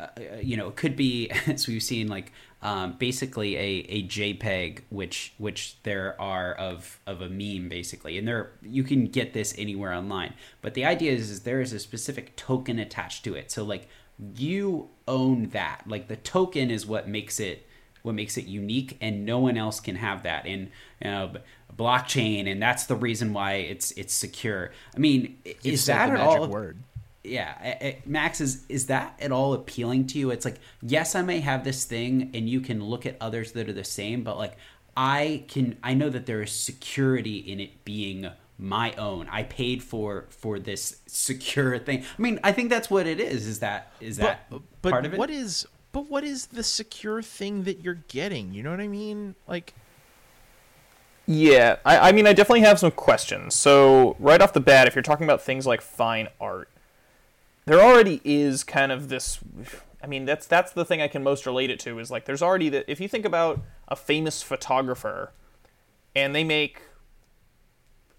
uh, 0.00 0.36
you 0.40 0.56
know, 0.56 0.68
it 0.68 0.76
could 0.76 0.96
be 0.96 1.30
as 1.46 1.66
we've 1.66 1.82
seen 1.82 2.08
like 2.08 2.32
um, 2.62 2.96
basically 2.98 3.56
a, 3.56 3.84
a 3.88 4.02
JPEG, 4.06 4.80
which 4.90 5.34
which 5.38 5.76
there 5.82 6.20
are 6.20 6.54
of 6.54 6.98
of 7.06 7.20
a 7.20 7.28
meme 7.28 7.68
basically, 7.68 8.18
and 8.18 8.26
there 8.26 8.52
you 8.62 8.82
can 8.82 9.06
get 9.06 9.32
this 9.32 9.54
anywhere 9.58 9.92
online. 9.92 10.34
But 10.62 10.74
the 10.74 10.84
idea 10.84 11.12
is, 11.12 11.30
is 11.30 11.40
there 11.40 11.60
is 11.60 11.72
a 11.72 11.78
specific 11.78 12.36
token 12.36 12.78
attached 12.78 13.24
to 13.24 13.34
it. 13.34 13.50
So 13.50 13.64
like 13.64 13.88
you 14.36 14.90
own 15.08 15.48
that. 15.50 15.82
Like 15.86 16.08
the 16.08 16.16
token 16.16 16.70
is 16.70 16.86
what 16.86 17.08
makes 17.08 17.40
it 17.40 17.66
what 18.02 18.14
makes 18.14 18.38
it 18.38 18.46
unique, 18.46 18.96
and 19.00 19.26
no 19.26 19.38
one 19.38 19.56
else 19.56 19.80
can 19.80 19.96
have 19.96 20.22
that. 20.22 20.46
And 20.46 20.70
you 21.02 21.10
know, 21.10 21.32
blockchain, 21.76 22.50
and 22.50 22.60
that's 22.62 22.84
the 22.86 22.96
reason 22.96 23.32
why 23.32 23.54
it's 23.54 23.90
it's 23.92 24.14
secure. 24.14 24.72
I 24.94 24.98
mean, 24.98 25.38
You 25.44 25.72
is 25.72 25.86
that 25.86 26.10
at 26.10 26.14
magic 26.14 26.40
all? 26.40 26.48
word 26.48 26.78
yeah 27.24 27.54
I- 27.60 27.86
I- 27.86 27.98
max 28.06 28.40
is 28.40 28.64
is 28.68 28.86
that 28.86 29.18
at 29.20 29.32
all 29.32 29.52
appealing 29.54 30.06
to 30.08 30.18
you? 30.18 30.30
It's 30.30 30.44
like 30.44 30.58
yes 30.82 31.14
i 31.14 31.22
may 31.22 31.40
have 31.40 31.64
this 31.64 31.84
thing 31.84 32.30
and 32.34 32.48
you 32.48 32.60
can 32.60 32.82
look 32.82 33.06
at 33.06 33.16
others 33.20 33.52
that 33.52 33.68
are 33.68 33.72
the 33.72 33.84
same 33.84 34.22
but 34.22 34.38
like 34.38 34.56
i 34.96 35.44
can 35.48 35.76
i 35.82 35.94
know 35.94 36.08
that 36.08 36.26
there 36.26 36.42
is 36.42 36.50
security 36.50 37.36
in 37.38 37.60
it 37.60 37.84
being 37.84 38.30
my 38.62 38.92
own. 38.98 39.26
I 39.30 39.44
paid 39.44 39.82
for 39.82 40.26
for 40.28 40.58
this 40.58 41.00
secure 41.06 41.78
thing. 41.78 42.04
I 42.18 42.22
mean 42.22 42.38
i 42.44 42.52
think 42.52 42.68
that's 42.70 42.90
what 42.90 43.06
it 43.06 43.18
is. 43.18 43.46
Is 43.46 43.60
that 43.60 43.92
is 44.00 44.18
that 44.18 44.46
but, 44.50 44.60
but 44.82 44.90
part 44.90 45.06
of 45.06 45.14
it? 45.14 45.18
what 45.18 45.30
is 45.30 45.66
but 45.92 46.08
what 46.10 46.24
is 46.24 46.46
the 46.46 46.62
secure 46.62 47.22
thing 47.22 47.64
that 47.64 47.80
you're 47.82 48.02
getting? 48.08 48.52
You 48.52 48.62
know 48.62 48.70
what 48.70 48.80
i 48.80 48.88
mean? 48.88 49.34
Like 49.48 49.74
Yeah, 51.26 51.76
I, 51.84 52.08
I 52.08 52.12
mean, 52.12 52.26
I 52.26 52.32
definitely 52.32 52.62
have 52.62 52.78
some 52.78 52.90
questions. 52.90 53.54
So, 53.54 54.16
right 54.18 54.40
off 54.42 54.52
the 54.52 54.60
bat, 54.60 54.88
if 54.88 54.94
you're 54.96 55.02
talking 55.02 55.24
about 55.24 55.40
things 55.42 55.66
like 55.66 55.80
fine 55.80 56.28
art, 56.40 56.68
there 57.70 57.80
already 57.80 58.20
is 58.24 58.64
kind 58.64 58.90
of 58.90 59.08
this. 59.08 59.38
I 60.02 60.08
mean, 60.08 60.24
that's 60.24 60.44
that's 60.44 60.72
the 60.72 60.84
thing 60.84 61.00
I 61.00 61.06
can 61.06 61.22
most 61.22 61.46
relate 61.46 61.70
it 61.70 61.78
to 61.80 62.00
is 62.00 62.10
like 62.10 62.24
there's 62.24 62.42
already 62.42 62.68
that. 62.70 62.84
If 62.88 63.00
you 63.00 63.06
think 63.06 63.24
about 63.24 63.60
a 63.86 63.94
famous 63.94 64.42
photographer, 64.42 65.32
and 66.16 66.34
they 66.34 66.42
make 66.42 66.82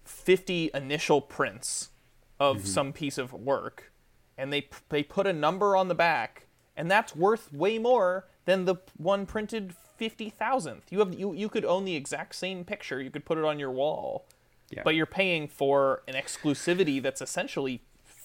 fifty 0.04 0.70
initial 0.72 1.20
prints 1.20 1.90
of 2.40 2.58
mm-hmm. 2.58 2.66
some 2.66 2.92
piece 2.94 3.18
of 3.18 3.34
work, 3.34 3.92
and 4.38 4.50
they 4.50 4.68
they 4.88 5.02
put 5.02 5.26
a 5.26 5.34
number 5.34 5.76
on 5.76 5.88
the 5.88 5.94
back, 5.94 6.46
and 6.74 6.90
that's 6.90 7.14
worth 7.14 7.52
way 7.52 7.78
more 7.78 8.28
than 8.46 8.64
the 8.64 8.76
one 8.96 9.26
printed 9.26 9.74
fifty 9.98 10.30
thousandth. 10.30 10.90
You 10.90 11.00
have 11.00 11.12
you 11.12 11.34
you 11.34 11.50
could 11.50 11.66
own 11.66 11.84
the 11.84 11.94
exact 11.94 12.36
same 12.36 12.64
picture. 12.64 13.02
You 13.02 13.10
could 13.10 13.26
put 13.26 13.36
it 13.36 13.44
on 13.44 13.58
your 13.58 13.70
wall, 13.70 14.24
Yeah. 14.70 14.80
but 14.82 14.94
you're 14.94 15.04
paying 15.04 15.46
for 15.46 16.04
an 16.08 16.14
exclusivity 16.14 17.02
that's 17.02 17.20
essentially 17.20 17.82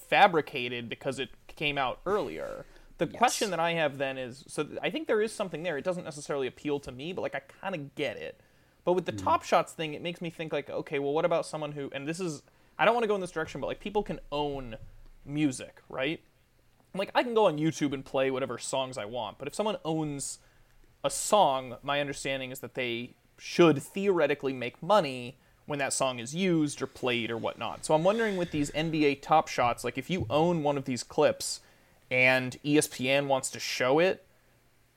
fabricated 0.08 0.88
because 0.88 1.18
it 1.18 1.30
came 1.46 1.78
out 1.78 2.00
earlier. 2.06 2.64
The 2.98 3.06
question 3.06 3.50
that 3.50 3.60
I 3.60 3.74
have 3.74 3.98
then 3.98 4.18
is 4.18 4.44
so 4.48 4.66
I 4.82 4.90
think 4.90 5.06
there 5.06 5.22
is 5.22 5.32
something 5.32 5.62
there. 5.62 5.78
It 5.78 5.84
doesn't 5.84 6.04
necessarily 6.04 6.46
appeal 6.46 6.80
to 6.80 6.90
me, 6.90 7.12
but 7.12 7.22
like 7.22 7.34
I 7.34 7.40
kind 7.60 7.74
of 7.74 7.94
get 7.94 8.16
it. 8.16 8.40
But 8.84 8.94
with 8.94 9.06
the 9.06 9.12
hmm. 9.12 9.18
top 9.18 9.44
shots 9.44 9.72
thing, 9.72 9.94
it 9.94 10.02
makes 10.02 10.20
me 10.20 10.30
think 10.30 10.52
like, 10.52 10.68
okay, 10.68 10.98
well, 10.98 11.12
what 11.12 11.24
about 11.24 11.46
someone 11.46 11.72
who? 11.72 11.90
And 11.92 12.08
this 12.08 12.18
is 12.18 12.42
I 12.78 12.84
don't 12.84 12.94
want 12.94 13.04
to 13.04 13.08
go 13.08 13.14
in 13.14 13.20
this 13.20 13.30
direction, 13.30 13.60
but 13.60 13.68
like 13.68 13.80
people 13.80 14.02
can 14.02 14.18
own 14.32 14.76
music, 15.24 15.82
right? 15.88 16.20
Like 16.94 17.10
I 17.14 17.22
can 17.22 17.34
go 17.34 17.46
on 17.46 17.58
YouTube 17.58 17.92
and 17.92 18.04
play 18.04 18.30
whatever 18.30 18.58
songs 18.58 18.98
I 18.98 19.04
want, 19.04 19.38
but 19.38 19.46
if 19.46 19.54
someone 19.54 19.76
owns 19.84 20.38
a 21.04 21.10
song, 21.10 21.76
my 21.82 22.00
understanding 22.00 22.50
is 22.50 22.58
that 22.60 22.74
they 22.74 23.14
should 23.36 23.80
theoretically 23.80 24.52
make 24.52 24.82
money 24.82 25.38
when 25.68 25.78
that 25.78 25.92
song 25.92 26.18
is 26.18 26.34
used 26.34 26.80
or 26.80 26.86
played 26.86 27.30
or 27.30 27.36
whatnot. 27.36 27.84
So 27.84 27.94
I'm 27.94 28.02
wondering 28.02 28.38
with 28.38 28.50
these 28.50 28.70
NBA 28.70 29.20
Top 29.20 29.48
Shots, 29.48 29.84
like 29.84 29.98
if 29.98 30.08
you 30.08 30.26
own 30.30 30.62
one 30.62 30.78
of 30.78 30.86
these 30.86 31.02
clips 31.02 31.60
and 32.10 32.56
ESPN 32.64 33.26
wants 33.26 33.50
to 33.50 33.60
show 33.60 33.98
it, 33.98 34.24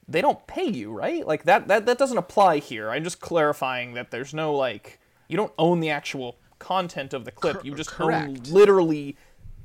they 0.07 0.21
don't 0.21 0.47
pay 0.47 0.65
you, 0.65 0.91
right? 0.91 1.27
Like 1.27 1.43
that 1.43 1.67
that 1.67 1.85
that 1.85 1.97
doesn't 1.97 2.17
apply 2.17 2.59
here. 2.59 2.89
I'm 2.89 3.03
just 3.03 3.19
clarifying 3.19 3.95
that 3.95 4.11
there's 4.11 4.33
no 4.33 4.55
like 4.55 4.97
you 5.27 5.35
don't 5.35 5.53
own 5.57 5.81
the 5.81 5.89
actual 5.89 6.37
content 6.57 7.13
of 7.13 7.25
the 7.25 7.31
clip. 7.31 7.65
You 7.65 7.75
just 7.75 7.91
correct. 7.91 8.29
own 8.29 8.35
literally 8.53 9.17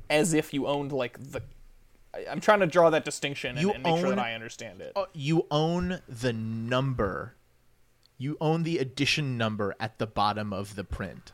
as 0.09 0.33
if 0.33 0.53
you 0.53 0.67
owned 0.67 0.91
like 0.91 1.17
the 1.31 1.41
I'm 2.29 2.41
trying 2.41 2.59
to 2.59 2.67
draw 2.67 2.89
that 2.89 3.05
distinction 3.05 3.57
and, 3.57 3.69
and 3.69 3.83
make 3.83 3.97
sure 3.99 4.09
that 4.09 4.19
I 4.19 4.33
understand 4.33 4.81
it. 4.81 4.91
Uh, 4.95 5.05
you 5.13 5.45
own 5.51 6.01
the 6.09 6.33
number. 6.33 7.35
You 8.17 8.37
own 8.41 8.63
the 8.63 8.79
edition 8.79 9.37
number 9.37 9.75
at 9.79 9.97
the 9.99 10.07
bottom 10.07 10.51
of 10.53 10.75
the 10.75 10.83
print. 10.83 11.31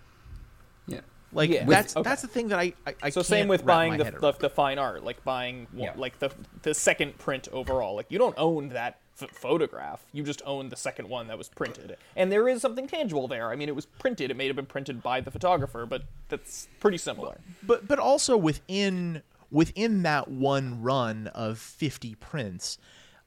Yeah. 0.88 1.02
Like 1.32 1.50
Yeah. 1.50 1.66
that's 1.66 1.96
okay. 1.96 2.04
that's 2.08 2.22
the 2.22 2.28
thing 2.28 2.50
that 2.50 2.60
I 2.60 2.74
I, 2.86 2.96
I 3.04 3.10
so 3.10 3.22
same 3.22 3.48
with 3.48 3.66
buying 3.66 3.98
the, 3.98 4.12
the 4.12 4.32
the 4.34 4.50
fine 4.50 4.78
art, 4.80 5.04
like 5.04 5.24
buying 5.24 5.68
one- 5.72 5.84
Yeah. 5.84 5.94
like 5.96 6.20
the 6.20 6.32
the 6.62 6.74
second 6.74 7.18
print 7.18 7.48
overall. 7.52 7.96
Like 7.96 8.08
you 8.10 8.20
don't 8.20 8.36
own 8.38 8.70
that 8.70 9.00
ph 9.20 9.30
photograph. 9.32 10.04
You 10.12 10.24
just 10.24 10.42
own 10.46 10.70
the 10.70 10.76
second 10.76 11.08
one 11.08 11.28
that 11.28 11.38
was 11.38 11.48
printed. 11.48 11.98
And 12.16 12.32
there 12.32 12.48
is 12.50 12.62
something 12.62 12.88
tangible 12.88 13.28
there. 13.28 13.50
I 13.52 13.56
mean, 13.56 13.70
it 13.70 13.76
was 13.76 13.86
printed. 13.86 14.32
It 14.32 14.38
may 14.38 14.48
have 14.48 14.56
been 14.56 14.66
printed 14.66 15.02
by 15.04 15.22
the 15.22 15.32
photographer, 15.32 15.86
but 15.86 16.04
that's 16.30 16.68
pretty 16.80 16.98
similar. 16.98 17.38
but 17.62 17.88
but 17.88 18.00
also 18.00 18.36
within 18.36 19.22
within 19.52 20.02
that 20.04 20.28
one 20.30 20.82
run 20.82 21.28
of 21.28 21.60
50 21.60 22.16
prints 22.16 22.80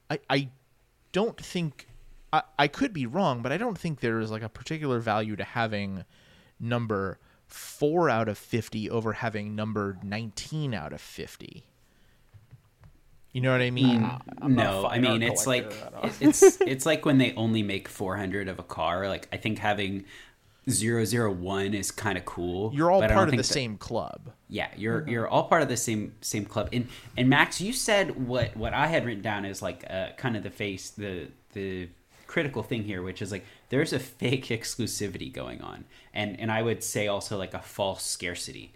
i 0.09 0.19
i 0.29 0.49
don't 1.13 1.37
think 1.39 1.86
I, 2.33 2.43
I 2.59 2.67
could 2.67 2.93
be 2.93 3.05
wrong 3.05 3.41
but 3.41 3.51
i 3.51 3.57
don't 3.57 3.77
think 3.77 3.99
there 3.99 4.19
is 4.19 4.31
like 4.31 4.41
a 4.43 4.49
particular 4.49 4.99
value 4.99 5.35
to 5.35 5.43
having 5.43 6.03
number 6.59 7.19
4 7.47 8.09
out 8.09 8.27
of 8.27 8.37
50 8.37 8.89
over 8.89 9.13
having 9.13 9.55
number 9.55 9.97
19 10.03 10.73
out 10.73 10.91
of 10.93 10.99
50 11.01 11.63
you 13.33 13.41
know 13.41 13.51
what 13.51 13.61
i 13.61 13.69
mean 13.71 14.03
I'm 14.41 14.55
not 14.55 14.65
a 14.67 14.71
no, 14.81 14.85
I 14.87 14.99
mean 14.99 15.21
it's 15.21 15.45
like 15.47 15.69
collector, 15.69 15.97
I 15.97 16.01
don't- 16.01 16.21
it's 16.21 16.43
it's 16.61 16.85
like 16.85 17.05
when 17.05 17.17
they 17.17 17.33
only 17.35 17.63
make 17.63 17.87
400 17.87 18.47
of 18.47 18.59
a 18.59 18.63
car. 18.63 19.07
Like 19.07 19.27
I 19.31 19.37
think 19.37 19.59
having 19.59 20.05
001 20.67 21.73
is 21.73 21.91
kind 21.91 22.17
of 22.17 22.25
cool. 22.25 22.71
you're 22.73 22.91
all 22.91 22.99
but 23.01 23.11
part 23.11 23.27
of 23.29 23.31
the 23.31 23.37
that- 23.37 23.43
same 23.43 23.77
club 23.77 24.31
Yeah, 24.49 24.67
you're 24.75 25.07
you're 25.07 25.27
all 25.27 25.45
part 25.45 25.61
of 25.61 25.69
the 25.69 25.77
same 25.77 26.13
same 26.21 26.45
club. 26.45 26.69
And 26.73 26.87
and 27.15 27.29
Max, 27.29 27.61
you 27.61 27.73
said 27.73 28.27
what 28.27 28.55
what 28.57 28.73
I 28.73 28.87
had 28.87 29.05
written 29.05 29.21
down 29.23 29.45
is 29.45 29.61
like 29.61 29.83
uh, 29.89 30.09
kind 30.17 30.35
of 30.35 30.43
the 30.43 30.49
face 30.49 30.89
the 30.89 31.27
the 31.53 31.89
critical 32.27 32.63
thing 32.63 32.83
here, 32.83 33.01
which 33.01 33.21
is 33.21 33.31
like 33.31 33.45
there's 33.69 33.93
a 33.93 33.99
fake 33.99 34.47
exclusivity 34.47 35.31
going 35.31 35.61
on, 35.61 35.85
and 36.13 36.39
and 36.39 36.51
I 36.51 36.61
would 36.61 36.83
say 36.83 37.07
also 37.07 37.37
like 37.37 37.53
a 37.53 37.61
false 37.61 38.05
scarcity. 38.05 38.73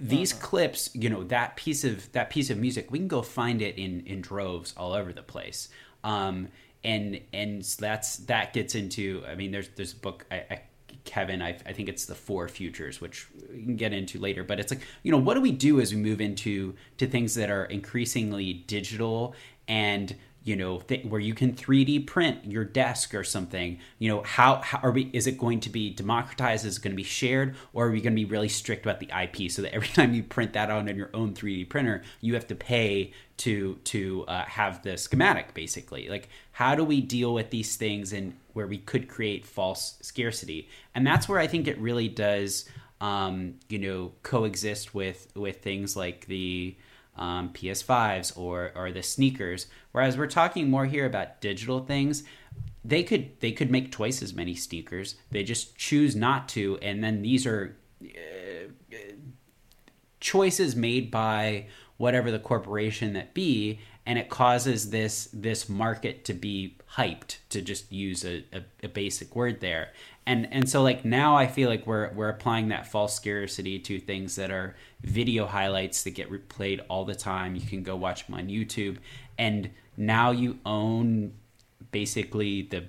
These 0.00 0.32
clips, 0.32 0.88
you 0.94 1.10
know, 1.10 1.22
that 1.24 1.56
piece 1.56 1.84
of 1.84 2.10
that 2.12 2.30
piece 2.30 2.48
of 2.48 2.58
music, 2.58 2.90
we 2.90 2.98
can 2.98 3.08
go 3.08 3.22
find 3.22 3.60
it 3.60 3.76
in 3.76 4.02
in 4.06 4.20
droves 4.20 4.72
all 4.76 4.92
over 4.92 5.12
the 5.12 5.22
place. 5.22 5.68
Um, 6.02 6.48
and 6.84 7.20
and 7.32 7.62
that's 7.62 8.16
that 8.18 8.52
gets 8.52 8.74
into. 8.74 9.22
I 9.28 9.34
mean, 9.34 9.50
there's 9.50 9.68
there's 9.76 9.92
a 9.92 9.96
book 9.96 10.24
I, 10.30 10.36
I 10.50 10.60
Kevin, 11.06 11.40
I, 11.40 11.56
I 11.64 11.72
think 11.72 11.88
it's 11.88 12.04
the 12.04 12.14
four 12.14 12.48
futures, 12.48 13.00
which 13.00 13.28
we 13.50 13.62
can 13.62 13.76
get 13.76 13.92
into 13.92 14.18
later. 14.18 14.44
But 14.44 14.60
it's 14.60 14.72
like, 14.72 14.82
you 15.02 15.12
know, 15.12 15.18
what 15.18 15.34
do 15.34 15.40
we 15.40 15.52
do 15.52 15.80
as 15.80 15.94
we 15.94 16.00
move 16.00 16.20
into 16.20 16.74
to 16.98 17.06
things 17.06 17.34
that 17.36 17.48
are 17.48 17.64
increasingly 17.64 18.52
digital 18.52 19.34
and 19.68 20.14
you 20.46 20.54
know 20.54 20.78
th- 20.78 21.04
where 21.04 21.20
you 21.20 21.34
can 21.34 21.52
3D 21.52 22.06
print 22.06 22.44
your 22.44 22.64
desk 22.64 23.14
or 23.14 23.24
something? 23.24 23.78
You 23.98 24.08
know, 24.08 24.22
how, 24.22 24.62
how 24.62 24.78
are 24.78 24.92
we? 24.92 25.10
Is 25.12 25.26
it 25.26 25.36
going 25.36 25.58
to 25.60 25.70
be 25.70 25.90
democratized? 25.90 26.64
Is 26.64 26.78
it 26.78 26.82
going 26.82 26.92
to 26.92 26.96
be 26.96 27.02
shared, 27.02 27.56
or 27.72 27.88
are 27.88 27.90
we 27.90 28.00
going 28.00 28.14
to 28.14 28.22
be 28.22 28.24
really 28.24 28.48
strict 28.48 28.86
about 28.86 29.00
the 29.00 29.10
IP 29.10 29.50
so 29.50 29.60
that 29.62 29.74
every 29.74 29.88
time 29.98 30.14
you 30.14 30.22
print 30.22 30.52
that 30.52 30.70
out 30.70 30.88
on 30.88 30.96
your 30.96 31.10
own 31.12 31.34
3D 31.34 31.68
printer, 31.68 32.02
you 32.20 32.34
have 32.34 32.46
to 32.46 32.54
pay 32.54 33.12
to 33.38 33.74
to 33.84 34.24
uh, 34.28 34.44
have 34.44 34.82
the 34.82 34.96
schematic 34.96 35.52
basically 35.52 36.08
like 36.08 36.30
how 36.52 36.74
do 36.74 36.82
we 36.82 37.02
deal 37.02 37.34
with 37.34 37.50
these 37.50 37.76
things 37.76 38.14
and 38.14 38.34
where 38.54 38.66
we 38.66 38.78
could 38.78 39.08
create 39.08 39.44
false 39.44 39.98
scarcity 40.00 40.70
and 40.94 41.06
that's 41.06 41.28
where 41.28 41.38
i 41.38 41.46
think 41.46 41.68
it 41.68 41.78
really 41.78 42.08
does 42.08 42.66
um, 42.98 43.56
you 43.68 43.78
know 43.78 44.12
coexist 44.22 44.94
with 44.94 45.30
with 45.36 45.58
things 45.58 45.96
like 45.96 46.24
the 46.28 46.74
um, 47.16 47.50
ps5s 47.50 48.36
or 48.36 48.72
or 48.74 48.92
the 48.92 49.02
sneakers. 49.02 49.66
Whereas 49.92 50.16
we're 50.16 50.26
talking 50.26 50.70
more 50.70 50.86
here 50.86 51.06
about 51.06 51.40
digital 51.40 51.80
things 51.80 52.24
they 52.84 53.02
could 53.02 53.40
they 53.40 53.52
could 53.52 53.70
make 53.70 53.90
twice 53.90 54.22
as 54.22 54.32
many 54.32 54.54
sneakers. 54.54 55.16
They 55.30 55.42
just 55.42 55.76
choose 55.76 56.14
not 56.14 56.48
to 56.50 56.78
and 56.82 57.02
then 57.02 57.22
these 57.22 57.46
are 57.46 57.76
choices 60.20 60.76
made 60.76 61.10
by 61.10 61.66
whatever 61.96 62.30
the 62.30 62.38
corporation 62.38 63.12
that 63.14 63.34
be 63.34 63.80
and 64.04 64.18
it 64.18 64.28
causes 64.28 64.90
this 64.90 65.28
this 65.32 65.68
market 65.68 66.24
to 66.24 66.34
be 66.34 66.76
hyped 66.96 67.38
to 67.48 67.60
just 67.60 67.90
use 67.90 68.24
a, 68.24 68.44
a, 68.52 68.62
a 68.84 68.88
basic 68.88 69.34
word 69.34 69.60
there 69.60 69.90
and 70.26 70.48
and 70.52 70.68
so 70.68 70.82
like 70.82 71.04
now 71.04 71.36
i 71.36 71.46
feel 71.46 71.68
like 71.68 71.86
we're 71.86 72.12
we're 72.12 72.28
applying 72.28 72.68
that 72.68 72.86
false 72.86 73.14
scarcity 73.14 73.78
to 73.78 73.98
things 74.00 74.36
that 74.36 74.50
are 74.50 74.74
video 75.06 75.46
highlights 75.46 76.02
that 76.02 76.10
get 76.10 76.30
replayed 76.30 76.80
all 76.88 77.04
the 77.04 77.14
time. 77.14 77.54
You 77.54 77.66
can 77.66 77.82
go 77.82 77.96
watch 77.96 78.26
them 78.26 78.34
on 78.34 78.48
youtube. 78.48 78.98
And 79.38 79.70
now 79.96 80.30
you 80.32 80.58
own 80.66 81.32
basically 81.92 82.62
the 82.62 82.84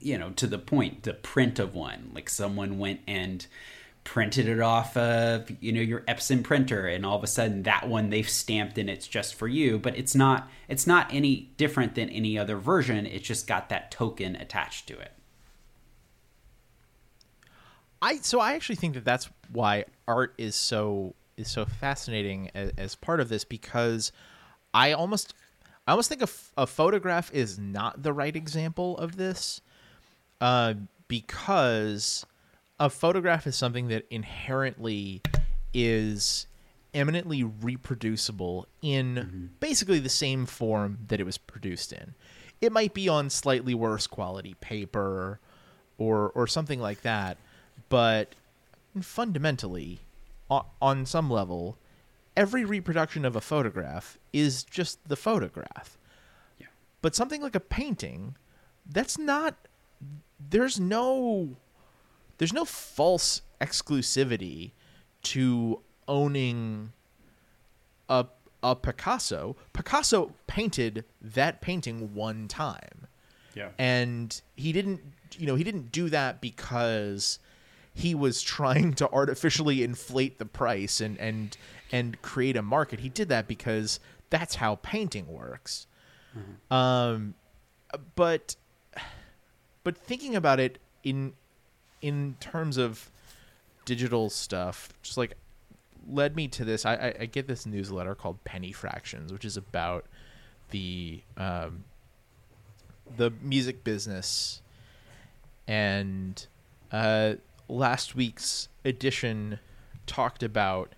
you 0.00 0.18
know 0.18 0.30
to 0.30 0.46
the 0.46 0.58
point 0.58 1.02
the 1.02 1.14
print 1.14 1.58
of 1.58 1.74
one. 1.74 2.10
Like 2.14 2.28
someone 2.28 2.78
went 2.78 3.00
and 3.06 3.44
printed 4.04 4.46
it 4.46 4.60
off 4.60 4.96
of 4.98 5.50
you 5.60 5.72
know 5.72 5.80
your 5.80 6.00
Epson 6.02 6.44
printer 6.44 6.86
and 6.86 7.06
all 7.06 7.16
of 7.16 7.24
a 7.24 7.28
sudden 7.28 7.62
that 7.62 7.88
one 7.88 8.10
they've 8.10 8.28
stamped 8.28 8.76
and 8.76 8.90
it's 8.90 9.06
just 9.06 9.34
for 9.34 9.48
you. 9.48 9.78
But 9.78 9.96
it's 9.96 10.14
not 10.14 10.48
it's 10.68 10.86
not 10.86 11.08
any 11.10 11.52
different 11.56 11.94
than 11.94 12.10
any 12.10 12.38
other 12.38 12.56
version. 12.56 13.06
It's 13.06 13.26
just 13.26 13.46
got 13.46 13.70
that 13.70 13.90
token 13.90 14.36
attached 14.36 14.86
to 14.88 14.98
it 14.98 15.12
I 18.04 18.18
so 18.18 18.38
I 18.38 18.52
actually 18.52 18.76
think 18.76 18.94
that 18.94 19.04
that's 19.04 19.30
why 19.50 19.86
art 20.06 20.34
is 20.36 20.54
so 20.54 21.14
is 21.38 21.48
so 21.48 21.64
fascinating 21.64 22.50
as, 22.54 22.70
as 22.76 22.94
part 22.94 23.18
of 23.18 23.30
this 23.30 23.44
because 23.44 24.12
I 24.74 24.92
almost 24.92 25.32
I 25.86 25.92
almost 25.92 26.10
think 26.10 26.20
a, 26.20 26.24
f- 26.24 26.52
a 26.58 26.66
photograph 26.66 27.32
is 27.32 27.58
not 27.58 28.02
the 28.02 28.12
right 28.12 28.36
example 28.36 28.98
of 28.98 29.16
this 29.16 29.62
uh, 30.42 30.74
because 31.08 32.26
a 32.78 32.90
photograph 32.90 33.46
is 33.46 33.56
something 33.56 33.88
that 33.88 34.04
inherently 34.10 35.22
is 35.72 36.46
eminently 36.92 37.42
reproducible 37.42 38.66
in 38.82 39.50
basically 39.60 39.98
the 39.98 40.10
same 40.10 40.44
form 40.44 40.98
that 41.08 41.20
it 41.20 41.24
was 41.24 41.38
produced 41.38 41.90
in. 41.90 42.14
It 42.60 42.70
might 42.70 42.92
be 42.92 43.08
on 43.08 43.30
slightly 43.30 43.74
worse 43.74 44.06
quality 44.06 44.56
paper 44.60 45.40
or 45.96 46.30
or 46.34 46.46
something 46.46 46.80
like 46.80 47.00
that, 47.00 47.38
but 47.88 48.34
fundamentally 49.00 50.00
on, 50.50 50.64
on 50.80 51.06
some 51.06 51.30
level 51.30 51.78
every 52.36 52.64
reproduction 52.64 53.24
of 53.24 53.36
a 53.36 53.40
photograph 53.40 54.18
is 54.32 54.64
just 54.64 55.08
the 55.08 55.16
photograph. 55.16 55.98
Yeah. 56.58 56.66
But 57.02 57.14
something 57.14 57.42
like 57.42 57.54
a 57.54 57.60
painting, 57.60 58.36
that's 58.86 59.18
not 59.18 59.54
there's 60.50 60.78
no 60.78 61.56
there's 62.38 62.52
no 62.52 62.64
false 62.64 63.42
exclusivity 63.60 64.72
to 65.22 65.80
owning 66.08 66.92
a 68.08 68.26
a 68.62 68.74
Picasso. 68.74 69.56
Picasso 69.72 70.32
painted 70.46 71.04
that 71.20 71.60
painting 71.60 72.14
one 72.14 72.48
time. 72.48 73.06
yeah 73.54 73.68
And 73.78 74.40
he 74.56 74.72
didn't 74.72 75.00
you 75.36 75.46
know, 75.46 75.54
he 75.54 75.64
didn't 75.64 75.90
do 75.90 76.08
that 76.10 76.40
because 76.40 77.38
he 77.94 78.14
was 78.14 78.42
trying 78.42 78.94
to 78.94 79.10
artificially 79.10 79.82
inflate 79.82 80.38
the 80.38 80.46
price 80.46 81.00
and 81.00 81.18
and 81.18 81.56
and 81.92 82.20
create 82.22 82.56
a 82.56 82.62
market. 82.62 83.00
He 83.00 83.08
did 83.08 83.28
that 83.28 83.46
because 83.46 84.00
that's 84.30 84.56
how 84.56 84.76
painting 84.76 85.26
works. 85.28 85.86
Um 86.70 87.34
but 88.16 88.56
but 89.84 89.96
thinking 89.96 90.34
about 90.34 90.58
it 90.58 90.78
in 91.04 91.34
in 92.02 92.36
terms 92.40 92.76
of 92.76 93.10
digital 93.84 94.28
stuff, 94.30 94.92
just 95.02 95.16
like 95.16 95.36
led 96.08 96.36
me 96.36 96.48
to 96.48 96.64
this. 96.64 96.84
I, 96.84 96.94
I, 96.94 97.14
I 97.20 97.26
get 97.26 97.46
this 97.46 97.66
newsletter 97.66 98.14
called 98.14 98.42
Penny 98.44 98.72
Fractions, 98.72 99.32
which 99.32 99.44
is 99.44 99.56
about 99.56 100.06
the 100.70 101.22
um, 101.36 101.84
the 103.16 103.30
music 103.42 103.84
business. 103.84 104.60
And 105.66 106.46
uh, 106.92 107.34
last 107.68 108.14
week's 108.14 108.68
edition 108.84 109.58
talked 110.06 110.42
about 110.42 110.94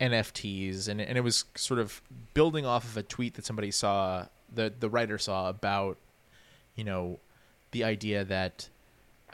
NFTs, 0.00 0.88
and 0.88 1.00
and 1.00 1.16
it 1.16 1.22
was 1.22 1.44
sort 1.54 1.80
of 1.80 2.02
building 2.34 2.66
off 2.66 2.84
of 2.84 2.96
a 2.96 3.02
tweet 3.02 3.34
that 3.34 3.44
somebody 3.44 3.70
saw, 3.70 4.26
the 4.52 4.72
the 4.78 4.88
writer 4.88 5.18
saw 5.18 5.48
about, 5.48 5.96
you 6.74 6.84
know, 6.84 7.18
the 7.70 7.84
idea 7.84 8.24
that 8.24 8.68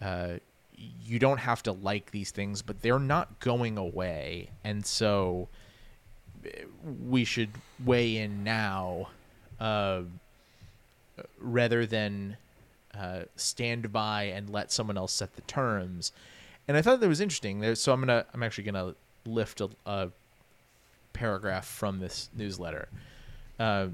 uh, 0.00 0.34
you 0.76 1.18
don't 1.18 1.38
have 1.38 1.62
to 1.64 1.72
like 1.72 2.10
these 2.10 2.30
things, 2.30 2.62
but 2.62 2.82
they're 2.82 2.98
not 2.98 3.40
going 3.40 3.78
away, 3.78 4.50
and 4.64 4.84
so 4.84 5.48
we 7.08 7.24
should 7.24 7.50
weigh 7.84 8.16
in 8.16 8.44
now, 8.44 9.08
uh, 9.58 10.02
rather 11.38 11.86
than 11.86 12.36
uh, 12.96 13.22
stand 13.36 13.92
by 13.92 14.24
and 14.24 14.50
let 14.50 14.72
someone 14.72 14.96
else 14.96 15.12
set 15.12 15.34
the 15.36 15.42
terms. 15.42 16.12
And 16.68 16.76
I 16.76 16.82
thought 16.82 17.00
that 17.00 17.08
was 17.08 17.20
interesting. 17.20 17.74
So 17.74 17.92
I'm 17.92 18.00
gonna, 18.00 18.26
I'm 18.32 18.42
actually 18.42 18.64
gonna 18.64 18.94
lift 19.24 19.60
a, 19.60 19.70
a 19.86 20.10
paragraph 21.12 21.66
from 21.66 22.00
this 22.00 22.30
newsletter. 22.34 22.88
Uh, 23.58 23.88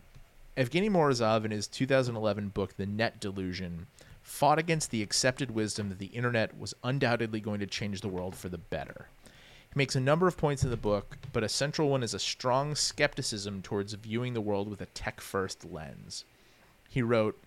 Evgeny 0.56 0.90
Morozov, 0.90 1.44
in 1.44 1.50
his 1.50 1.66
2011 1.66 2.48
book, 2.48 2.76
The 2.76 2.87
Net 2.87 3.20
Delusion, 3.20 3.87
fought 4.22 4.59
against 4.59 4.90
the 4.90 5.02
accepted 5.02 5.50
wisdom 5.50 5.88
that 5.90 5.98
the 5.98 6.06
internet 6.06 6.59
was 6.59 6.74
undoubtedly 6.82 7.40
going 7.40 7.61
to 7.61 7.66
change 7.66 8.00
the 8.00 8.09
world 8.09 8.35
for 8.35 8.48
the 8.48 8.59
better. 8.59 9.09
He 9.24 9.76
makes 9.76 9.94
a 9.94 10.00
number 10.00 10.26
of 10.26 10.37
points 10.37 10.64
in 10.64 10.70
the 10.70 10.76
book, 10.76 11.18
but 11.32 11.44
a 11.44 11.48
central 11.48 11.90
one 11.90 12.02
is 12.02 12.14
a 12.14 12.18
strong 12.18 12.74
skepticism 12.74 13.61
towards 13.61 13.92
viewing 13.92 14.32
the 14.32 14.40
world 14.40 14.68
with 14.68 14.80
a 14.80 14.87
tech 14.87 15.20
first 15.20 15.64
lens. 15.64 16.24
He 16.88 17.02
wrote, 17.02 17.38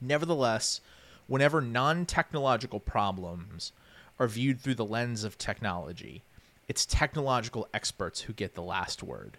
Nevertheless, 0.00 0.80
whenever 1.26 1.60
non 1.60 2.06
technological 2.06 2.80
problems 2.80 3.72
are 4.18 4.28
viewed 4.28 4.60
through 4.60 4.74
the 4.76 4.84
lens 4.84 5.24
of 5.24 5.38
technology, 5.38 6.22
it's 6.68 6.86
technological 6.86 7.68
experts 7.72 8.22
who 8.22 8.32
get 8.32 8.54
the 8.54 8.62
last 8.62 9.02
word. 9.02 9.38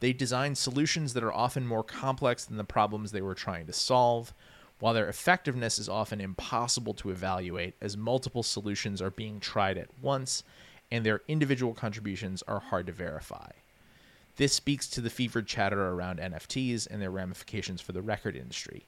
They 0.00 0.12
design 0.12 0.54
solutions 0.54 1.14
that 1.14 1.24
are 1.24 1.32
often 1.32 1.66
more 1.66 1.84
complex 1.84 2.44
than 2.44 2.56
the 2.56 2.64
problems 2.64 3.12
they 3.12 3.22
were 3.22 3.34
trying 3.34 3.66
to 3.66 3.72
solve, 3.72 4.34
while 4.80 4.94
their 4.94 5.08
effectiveness 5.08 5.78
is 5.78 5.88
often 5.88 6.20
impossible 6.20 6.94
to 6.94 7.10
evaluate 7.10 7.74
as 7.80 7.96
multiple 7.96 8.42
solutions 8.42 9.00
are 9.00 9.10
being 9.10 9.40
tried 9.40 9.78
at 9.78 9.88
once 10.02 10.42
and 10.90 11.04
their 11.04 11.22
individual 11.28 11.74
contributions 11.74 12.42
are 12.46 12.60
hard 12.60 12.86
to 12.86 12.92
verify. 12.92 13.50
This 14.36 14.52
speaks 14.52 14.88
to 14.88 15.00
the 15.00 15.10
fevered 15.10 15.46
chatter 15.46 15.88
around 15.88 16.18
NFTs 16.18 16.86
and 16.90 17.00
their 17.00 17.10
ramifications 17.10 17.80
for 17.80 17.92
the 17.92 18.02
record 18.02 18.36
industry. 18.36 18.86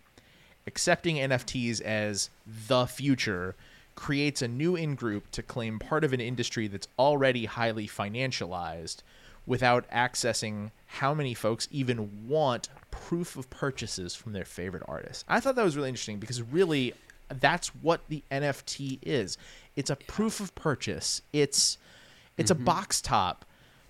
Accepting 0.66 1.16
NFTs 1.16 1.80
as 1.80 2.30
the 2.46 2.86
future 2.86 3.54
creates 3.94 4.42
a 4.42 4.48
new 4.48 4.76
in 4.76 4.94
group 4.94 5.30
to 5.32 5.42
claim 5.42 5.78
part 5.78 6.04
of 6.04 6.12
an 6.12 6.20
industry 6.20 6.68
that's 6.68 6.88
already 6.98 7.46
highly 7.46 7.88
financialized 7.88 8.98
without 9.46 9.88
accessing 9.90 10.70
how 10.86 11.14
many 11.14 11.32
folks 11.32 11.68
even 11.70 12.28
want 12.28 12.68
proof 12.90 13.36
of 13.36 13.48
purchases 13.48 14.14
from 14.14 14.32
their 14.32 14.44
favorite 14.44 14.82
artists. 14.88 15.24
I 15.28 15.40
thought 15.40 15.54
that 15.56 15.64
was 15.64 15.76
really 15.76 15.88
interesting 15.88 16.18
because 16.18 16.42
really 16.42 16.94
that's 17.28 17.68
what 17.68 18.02
the 18.08 18.22
NFT 18.30 18.98
is. 19.02 19.38
It's 19.76 19.90
a 19.90 19.96
proof 19.96 20.40
of 20.40 20.54
purchase. 20.54 21.22
It's 21.32 21.78
it's 22.36 22.50
a 22.50 22.54
mm-hmm. 22.54 22.64
box 22.64 23.00
top 23.00 23.44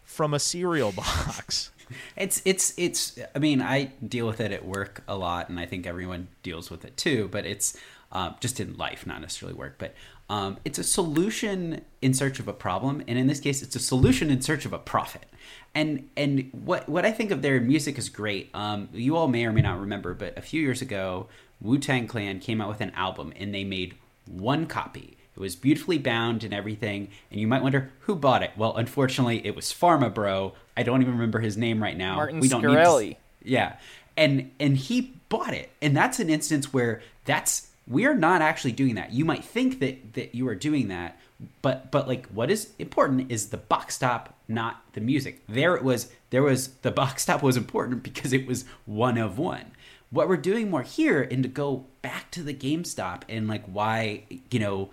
from 0.04 0.34
a 0.34 0.38
cereal 0.38 0.92
box. 0.96 1.70
It's 2.16 2.42
it's 2.44 2.74
it's. 2.76 3.18
I 3.34 3.38
mean, 3.38 3.62
I 3.62 3.92
deal 4.06 4.26
with 4.26 4.40
it 4.40 4.52
at 4.52 4.64
work 4.64 5.02
a 5.06 5.16
lot, 5.16 5.48
and 5.48 5.58
I 5.60 5.66
think 5.66 5.86
everyone 5.86 6.28
deals 6.42 6.70
with 6.70 6.84
it 6.84 6.96
too. 6.96 7.28
But 7.30 7.46
it's 7.46 7.76
um, 8.12 8.36
just 8.40 8.60
in 8.60 8.76
life, 8.76 9.06
not 9.06 9.20
necessarily 9.20 9.56
work. 9.56 9.76
But 9.78 9.94
um, 10.28 10.58
it's 10.64 10.78
a 10.78 10.84
solution 10.84 11.82
in 12.02 12.14
search 12.14 12.40
of 12.40 12.48
a 12.48 12.52
problem, 12.52 13.02
and 13.06 13.18
in 13.18 13.26
this 13.26 13.40
case, 13.40 13.62
it's 13.62 13.76
a 13.76 13.80
solution 13.80 14.30
in 14.30 14.40
search 14.40 14.64
of 14.64 14.72
a 14.72 14.78
profit. 14.78 15.26
And 15.74 16.08
and 16.16 16.50
what 16.52 16.88
what 16.88 17.04
I 17.04 17.12
think 17.12 17.30
of 17.30 17.42
their 17.42 17.60
music 17.60 17.98
is 17.98 18.08
great. 18.08 18.50
Um, 18.54 18.88
you 18.92 19.16
all 19.16 19.28
may 19.28 19.44
or 19.44 19.52
may 19.52 19.62
not 19.62 19.78
remember, 19.78 20.14
but 20.14 20.36
a 20.36 20.42
few 20.42 20.60
years 20.62 20.82
ago, 20.82 21.28
Wu 21.60 21.78
Tang 21.78 22.06
Clan 22.06 22.40
came 22.40 22.60
out 22.60 22.68
with 22.68 22.80
an 22.80 22.90
album, 22.90 23.32
and 23.36 23.54
they 23.54 23.64
made 23.64 23.94
one 24.26 24.66
copy. 24.66 25.16
It 25.36 25.40
was 25.40 25.54
beautifully 25.54 25.98
bound 25.98 26.44
and 26.44 26.54
everything, 26.54 27.08
and 27.30 27.38
you 27.38 27.46
might 27.46 27.62
wonder 27.62 27.92
who 28.00 28.16
bought 28.16 28.42
it. 28.42 28.52
Well, 28.56 28.74
unfortunately, 28.76 29.46
it 29.46 29.54
was 29.54 29.66
Pharma 29.66 30.12
Bro. 30.12 30.54
I 30.76 30.82
don't 30.82 31.00
even 31.02 31.14
remember 31.14 31.38
his 31.40 31.56
name 31.56 31.82
right 31.82 31.96
now. 31.96 32.16
Martin 32.16 32.40
we 32.40 32.48
don't 32.48 32.62
need 32.62 32.68
Shkreli. 32.76 33.10
to- 33.10 33.16
yeah, 33.50 33.76
and 34.16 34.50
and 34.60 34.76
he 34.76 35.12
bought 35.28 35.54
it, 35.54 35.70
and 35.80 35.96
that's 35.96 36.18
an 36.20 36.30
instance 36.30 36.72
where 36.72 37.02
that's 37.24 37.68
we 37.88 38.04
are 38.06 38.14
not 38.14 38.42
actually 38.42 38.72
doing 38.72 38.96
that. 38.96 39.12
You 39.12 39.24
might 39.24 39.44
think 39.44 39.80
that 39.80 40.14
that 40.14 40.34
you 40.34 40.48
are 40.48 40.54
doing 40.54 40.88
that, 40.88 41.18
but 41.62 41.90
but 41.90 42.08
like 42.08 42.26
what 42.28 42.50
is 42.50 42.72
important 42.78 43.30
is 43.30 43.48
the 43.50 43.56
box 43.56 43.98
top, 43.98 44.34
not 44.48 44.82
the 44.94 45.00
music. 45.00 45.42
There 45.48 45.76
it 45.76 45.84
was. 45.84 46.10
There 46.30 46.42
was 46.42 46.68
the 46.82 46.90
box 46.90 47.24
top 47.24 47.42
was 47.42 47.56
important 47.56 48.02
because 48.02 48.32
it 48.32 48.46
was 48.46 48.64
one 48.84 49.18
of 49.18 49.38
one. 49.38 49.72
What 50.10 50.28
we're 50.28 50.36
doing 50.36 50.70
more 50.70 50.82
here, 50.82 51.22
and 51.22 51.42
to 51.42 51.48
go 51.48 51.84
back 52.02 52.30
to 52.32 52.42
the 52.42 52.54
GameStop 52.54 53.22
and 53.28 53.48
like 53.48 53.64
why 53.66 54.24
you 54.50 54.58
know 54.58 54.90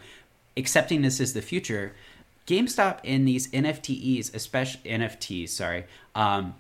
accepting 0.56 1.02
this 1.02 1.20
as 1.20 1.34
the 1.34 1.42
future. 1.42 1.96
GameStop 2.48 3.00
and 3.04 3.28
these 3.28 3.50
NFTs, 3.52 4.34
especially 4.34 4.90
NFTs, 4.90 5.50
sorry, 5.50 5.86
um, 6.16 6.56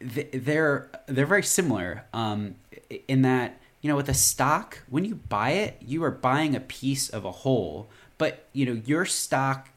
they're 0.00 0.90
they're 1.06 1.26
very 1.26 1.42
similar 1.42 2.04
um, 2.12 2.56
in 3.08 3.22
that 3.22 3.58
you 3.80 3.88
know 3.88 3.96
with 3.96 4.08
a 4.08 4.14
stock 4.14 4.80
when 4.88 5.04
you 5.04 5.14
buy 5.14 5.50
it 5.50 5.78
you 5.80 6.02
are 6.04 6.10
buying 6.10 6.54
a 6.54 6.60
piece 6.60 7.08
of 7.08 7.24
a 7.24 7.30
whole 7.30 7.88
but 8.18 8.46
you 8.52 8.66
know 8.66 8.80
your 8.84 9.04
stock 9.04 9.68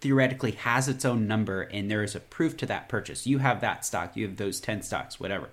theoretically 0.00 0.52
has 0.52 0.88
its 0.88 1.04
own 1.04 1.28
number 1.28 1.62
and 1.62 1.90
there 1.90 2.02
is 2.02 2.16
a 2.16 2.20
proof 2.20 2.56
to 2.56 2.66
that 2.66 2.88
purchase. 2.88 3.24
You 3.24 3.38
have 3.38 3.60
that 3.60 3.84
stock 3.84 4.16
you 4.16 4.26
have 4.26 4.36
those 4.36 4.60
10 4.60 4.82
stocks 4.82 5.18
whatever. 5.18 5.48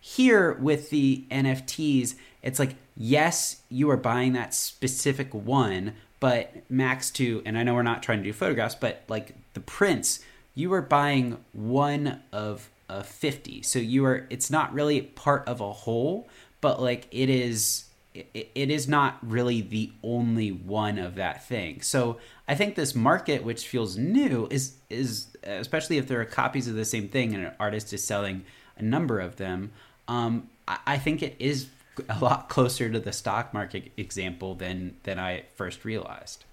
Here 0.00 0.52
with 0.52 0.90
the 0.90 1.24
nfts 1.30 2.14
it's 2.42 2.58
like 2.58 2.76
yes 2.96 3.62
you 3.70 3.90
are 3.90 3.96
buying 3.96 4.34
that 4.34 4.54
specific 4.54 5.32
one 5.32 5.94
but 6.20 6.52
max 6.68 7.10
2 7.10 7.42
and 7.44 7.58
i 7.58 7.62
know 7.62 7.74
we're 7.74 7.82
not 7.82 8.02
trying 8.02 8.18
to 8.18 8.24
do 8.24 8.32
photographs 8.32 8.74
but 8.74 9.02
like 9.08 9.34
the 9.54 9.60
prints 9.60 10.20
you 10.54 10.72
are 10.72 10.82
buying 10.82 11.38
one 11.52 12.20
of 12.32 12.70
a 12.88 13.02
50 13.02 13.62
so 13.62 13.78
you 13.78 14.04
are 14.04 14.26
it's 14.30 14.50
not 14.50 14.72
really 14.72 15.00
part 15.00 15.46
of 15.48 15.60
a 15.60 15.72
whole 15.72 16.28
but 16.60 16.80
like 16.80 17.06
it 17.10 17.28
is 17.28 17.84
it, 18.14 18.50
it 18.54 18.70
is 18.70 18.88
not 18.88 19.18
really 19.22 19.60
the 19.60 19.92
only 20.02 20.52
one 20.52 20.98
of 20.98 21.16
that 21.16 21.44
thing. 21.44 21.82
So 21.82 22.18
i 22.46 22.54
think 22.54 22.74
this 22.74 22.94
market 22.94 23.42
which 23.42 23.66
feels 23.66 23.96
new 23.96 24.46
is 24.50 24.74
is 24.90 25.28
especially 25.42 25.98
if 25.98 26.06
there 26.06 26.20
are 26.20 26.24
copies 26.24 26.68
of 26.68 26.74
the 26.74 26.84
same 26.84 27.08
thing 27.08 27.34
and 27.34 27.44
an 27.44 27.52
artist 27.58 27.92
is 27.92 28.04
selling 28.04 28.44
a 28.76 28.82
number 28.82 29.18
of 29.18 29.36
them 29.36 29.72
um 30.08 30.48
i, 30.68 30.78
I 30.86 30.98
think 30.98 31.22
it 31.22 31.36
is 31.38 31.68
a 32.08 32.18
lot 32.18 32.48
closer 32.48 32.90
to 32.90 33.00
the 33.00 33.12
stock 33.12 33.54
market 33.54 33.90
example 33.96 34.54
than 34.54 34.96
than 35.04 35.18
i 35.18 35.44
first 35.54 35.84
realized 35.84 36.44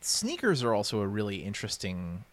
Sneakers 0.00 0.62
are 0.62 0.72
also 0.72 1.00
a 1.00 1.06
really 1.06 1.44
interesting 1.44 2.24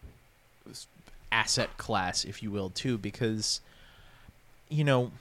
asset 1.30 1.76
class, 1.76 2.24
if 2.24 2.42
you 2.42 2.50
will, 2.50 2.70
too, 2.70 2.96
because 2.96 3.60
you 4.68 4.82
know, 4.82 5.12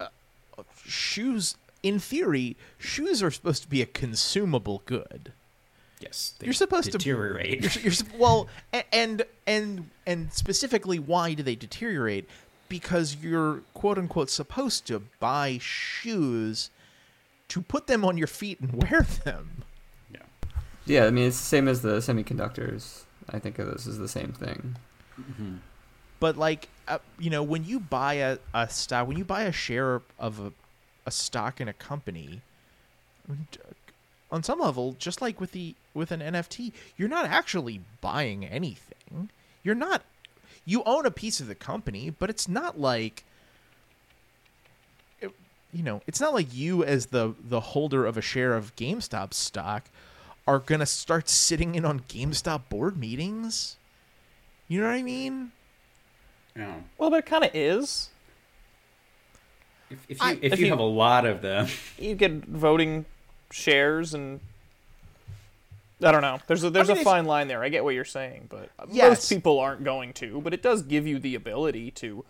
uh, 0.00 0.08
shoes. 0.84 1.56
In 1.82 1.98
theory, 2.00 2.56
shoes 2.78 3.22
are 3.22 3.30
supposed 3.30 3.62
to 3.62 3.68
be 3.68 3.82
a 3.82 3.86
consumable 3.86 4.82
good. 4.86 5.32
Yes 6.00 6.34
they 6.38 6.46
You're 6.46 6.54
supposed 6.54 6.92
to- 6.92 6.98
deteriorate 6.98 7.62
You're, 7.76 7.92
you're 7.92 8.18
well, 8.18 8.48
and 8.92 9.22
and 9.46 9.90
and 10.06 10.32
specifically, 10.32 10.98
why 10.98 11.34
do 11.34 11.42
they 11.42 11.54
deteriorate? 11.56 12.28
Because 12.68 13.16
you're 13.22 13.62
quote 13.74 13.98
unquote 13.98 14.30
supposed 14.30 14.86
to 14.86 15.02
buy 15.20 15.58
shoes 15.60 16.70
to 17.48 17.62
put 17.62 17.86
them 17.86 18.04
on 18.04 18.18
your 18.18 18.26
feet 18.26 18.60
and 18.60 18.82
wear 18.82 19.02
them. 19.24 19.64
yeah 20.12 20.20
Yeah, 20.86 21.04
I 21.06 21.10
mean 21.10 21.26
it's 21.28 21.38
the 21.40 21.46
same 21.46 21.66
as 21.68 21.82
the 21.82 21.96
semiconductors. 21.98 23.04
I 23.30 23.38
think 23.38 23.58
of 23.58 23.66
this 23.70 23.86
as 23.86 23.98
the 23.98 24.08
same 24.08 24.32
thing. 24.32 24.76
But 26.20 26.36
like, 26.36 26.68
uh, 26.88 26.98
you 27.18 27.28
know, 27.30 27.42
when 27.42 27.64
you 27.64 27.78
buy 27.80 28.14
a, 28.14 28.38
a 28.54 28.68
stock, 28.68 29.06
when 29.06 29.16
you 29.18 29.24
buy 29.24 29.42
a 29.44 29.52
share 29.52 30.00
of 30.18 30.40
a, 30.40 30.52
a 31.06 31.10
stock 31.10 31.60
in 31.60 31.68
a 31.68 31.72
company, 31.72 32.40
on 34.30 34.42
some 34.42 34.60
level, 34.60 34.94
just 34.98 35.20
like 35.22 35.40
with 35.40 35.52
the 35.52 35.74
with 35.98 36.10
an 36.12 36.20
NFT, 36.20 36.72
you're 36.96 37.08
not 37.08 37.26
actually 37.26 37.80
buying 38.00 38.44
anything. 38.46 39.28
You're 39.62 39.74
not. 39.74 40.02
You 40.64 40.82
own 40.84 41.04
a 41.04 41.10
piece 41.10 41.40
of 41.40 41.46
the 41.48 41.54
company, 41.54 42.08
but 42.10 42.30
it's 42.30 42.48
not 42.48 42.78
like. 42.80 43.24
it- 45.20 45.32
you 45.72 45.82
know, 45.82 46.00
it's 46.06 46.20
not 46.20 46.32
like 46.32 46.54
you 46.54 46.82
as 46.84 47.06
the 47.06 47.34
the 47.40 47.60
holder 47.60 48.06
of 48.06 48.16
a 48.16 48.22
share 48.22 48.54
of 48.54 48.74
GameStop 48.76 49.34
stock 49.34 49.84
are 50.46 50.58
gonna 50.58 50.86
start 50.86 51.28
sitting 51.28 51.74
in 51.74 51.84
on 51.84 52.00
GameStop 52.00 52.62
board 52.70 52.96
meetings. 52.96 53.76
You 54.68 54.80
know 54.80 54.86
what 54.86 54.94
I 54.94 55.02
mean? 55.02 55.52
yeah 56.56 56.74
Well, 56.96 57.10
but 57.10 57.18
it 57.20 57.26
kind 57.26 57.44
of 57.44 57.50
is. 57.54 58.10
if, 59.90 59.98
if 60.08 60.18
you 60.20 60.26
I- 60.26 60.32
if, 60.40 60.52
if 60.54 60.58
you, 60.58 60.66
you- 60.66 60.72
have 60.72 60.78
a 60.78 60.82
lot 60.82 61.24
of 61.26 61.40
them 61.42 61.68
You 61.98 62.14
get 62.14 62.44
voting 62.46 63.04
shares 63.50 64.12
and. 64.14 64.40
I 66.02 66.12
don't 66.12 66.22
know. 66.22 66.38
There's 66.46 66.62
a 66.64 66.70
there's 66.70 66.88
mean, 66.88 66.98
a 66.98 67.02
fine 67.04 67.24
line 67.24 67.48
there. 67.48 67.62
I 67.62 67.68
get 67.70 67.82
what 67.84 67.94
you're 67.94 68.04
saying, 68.04 68.46
but 68.50 68.70
Yes. 68.90 69.08
most 69.10 69.28
people 69.30 69.58
aren't 69.58 69.82
going 69.84 70.12
to. 70.14 70.40
But 70.40 70.54
it 70.54 70.62
does 70.62 70.82
give 70.82 71.06
you 71.06 71.18
the 71.18 71.34
ability 71.34 71.90
to 71.92 72.24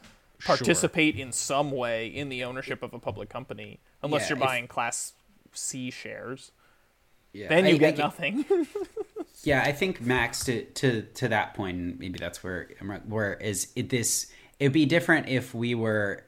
participate 0.44 1.16
in 1.16 1.32
some 1.32 1.70
way 1.70 2.06
in 2.06 2.28
the 2.28 2.44
ownership 2.44 2.82
of 2.82 2.94
a 2.94 2.98
public 2.98 3.28
company, 3.28 3.80
unless 4.02 4.22
Yeah, 4.22 4.28
you're 4.30 4.38
if- 4.38 4.44
buying 4.44 4.66
Class 4.68 5.12
C 5.52 5.90
shares. 5.90 6.52
yeah, 7.32 7.48
Then 7.48 7.66
you 7.66 7.74
I 7.74 7.78
get 7.78 7.96
get- 7.96 7.98
nothing. 7.98 8.44
Yeah, 9.44 9.62
I 9.62 9.70
think 9.70 10.00
Max 10.00 10.44
to 10.46 10.64
to 10.64 11.02
to 11.02 11.28
that 11.28 11.54
point, 11.54 11.76
and 11.78 11.98
maybe 12.00 12.18
that's 12.18 12.42
where 12.42 12.70
where 13.06 13.34
is 13.34 13.70
it 13.76 13.88
this 13.88 14.26
it'd 14.58 14.72
be 14.72 14.84
different 14.84 15.28
if 15.28 15.54
we 15.54 15.76
were 15.76 16.24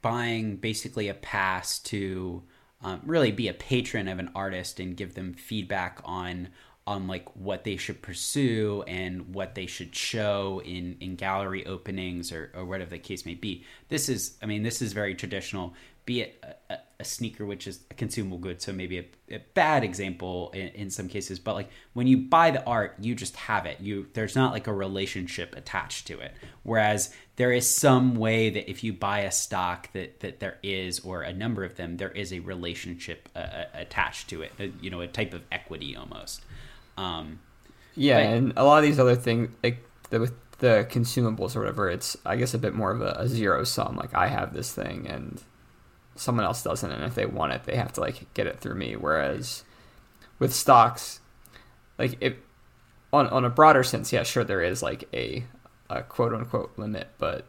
buying 0.00 0.56
basically 0.56 1.08
a 1.08 1.14
pass 1.14 1.80
to 1.80 2.44
um, 2.80 3.00
really 3.04 3.32
be 3.32 3.48
a 3.48 3.52
patron 3.54 4.06
of 4.06 4.20
an 4.20 4.30
artist 4.36 4.78
and 4.78 4.96
give 4.96 5.14
them 5.14 5.34
feedback 5.34 6.00
on 6.04 6.50
on 6.86 7.06
like 7.06 7.28
what 7.36 7.64
they 7.64 7.76
should 7.76 8.02
pursue 8.02 8.82
and 8.88 9.34
what 9.34 9.54
they 9.54 9.66
should 9.66 9.94
show 9.94 10.60
in 10.64 10.96
in 11.00 11.14
gallery 11.14 11.64
openings 11.66 12.32
or, 12.32 12.50
or 12.54 12.64
whatever 12.64 12.90
the 12.90 12.98
case 12.98 13.24
may 13.24 13.34
be. 13.34 13.64
This 13.88 14.08
is 14.08 14.36
i 14.42 14.46
mean 14.46 14.62
this 14.62 14.82
is 14.82 14.92
very 14.92 15.14
traditional. 15.14 15.74
Be 16.04 16.22
it 16.22 16.44
a, 16.68 16.78
a, 16.98 17.04
sneaker 17.04 17.46
which 17.46 17.68
is 17.68 17.78
a 17.92 17.94
consumable 17.94 18.38
good 18.38 18.60
so 18.60 18.72
maybe 18.72 18.98
a, 18.98 19.04
a 19.30 19.38
bad 19.54 19.84
example 19.84 20.50
in, 20.52 20.66
in 20.70 20.90
some 20.90 21.06
cases 21.06 21.38
but 21.38 21.54
like 21.54 21.70
when 21.92 22.08
you 22.08 22.16
buy 22.16 22.50
the 22.50 22.64
art 22.64 22.96
you 22.98 23.14
just 23.14 23.36
have 23.36 23.66
it. 23.66 23.80
You 23.80 24.08
there's 24.12 24.34
not 24.34 24.52
like 24.52 24.66
a 24.66 24.72
relationship 24.72 25.54
attached 25.56 26.08
to 26.08 26.18
it. 26.18 26.34
Whereas 26.64 27.14
there 27.36 27.52
is 27.52 27.72
some 27.72 28.16
way 28.16 28.50
that 28.50 28.68
if 28.68 28.82
you 28.82 28.92
buy 28.92 29.20
a 29.20 29.30
stock 29.30 29.92
that 29.92 30.18
that 30.18 30.40
there 30.40 30.58
is 30.64 30.98
or 31.00 31.22
a 31.22 31.32
number 31.32 31.62
of 31.62 31.76
them 31.76 31.96
there 31.98 32.10
is 32.10 32.32
a 32.32 32.40
relationship 32.40 33.28
uh, 33.36 33.38
uh 33.38 33.64
attached 33.74 34.28
to 34.30 34.42
it 34.42 34.50
a, 34.58 34.72
you 34.80 34.90
know 34.90 35.00
a 35.00 35.06
type 35.06 35.32
of 35.32 35.42
equity 35.52 35.94
almost 35.94 36.42
um, 36.96 37.40
Yeah, 37.94 38.16
But- 38.18 38.34
and 38.36 38.52
a 38.56 38.64
lot 38.64 38.78
of 38.78 38.84
these 38.84 38.98
other 38.98 39.16
things, 39.16 39.50
like 39.62 39.84
the, 40.10 40.20
with 40.20 40.32
the 40.58 40.86
consumables 40.90 41.56
or 41.56 41.60
whatever, 41.60 41.90
it's 41.90 42.16
I 42.24 42.36
guess 42.36 42.54
a 42.54 42.58
bit 42.58 42.74
more 42.74 42.90
of 42.92 43.00
a, 43.00 43.16
a 43.18 43.28
zero 43.28 43.64
sum. 43.64 43.96
Like 43.96 44.14
I 44.14 44.28
have 44.28 44.54
this 44.54 44.72
thing 44.72 45.06
and 45.06 45.42
someone 46.14 46.44
else 46.44 46.62
doesn't, 46.62 46.90
and 46.90 47.04
if 47.04 47.14
they 47.14 47.26
want 47.26 47.52
it, 47.52 47.64
they 47.64 47.76
have 47.76 47.92
to 47.94 48.00
like 48.00 48.32
get 48.34 48.46
it 48.46 48.58
through 48.60 48.74
me. 48.76 48.94
Whereas 48.96 49.64
with 50.38 50.54
stocks, 50.54 51.20
like 51.98 52.16
if 52.20 52.34
on 53.12 53.26
on 53.28 53.44
a 53.44 53.50
broader 53.50 53.82
sense, 53.82 54.12
yeah, 54.12 54.22
sure 54.22 54.44
there 54.44 54.62
is 54.62 54.82
like 54.82 55.08
a, 55.12 55.44
a 55.90 56.02
quote 56.02 56.32
unquote 56.32 56.72
limit, 56.78 57.08
but 57.18 57.46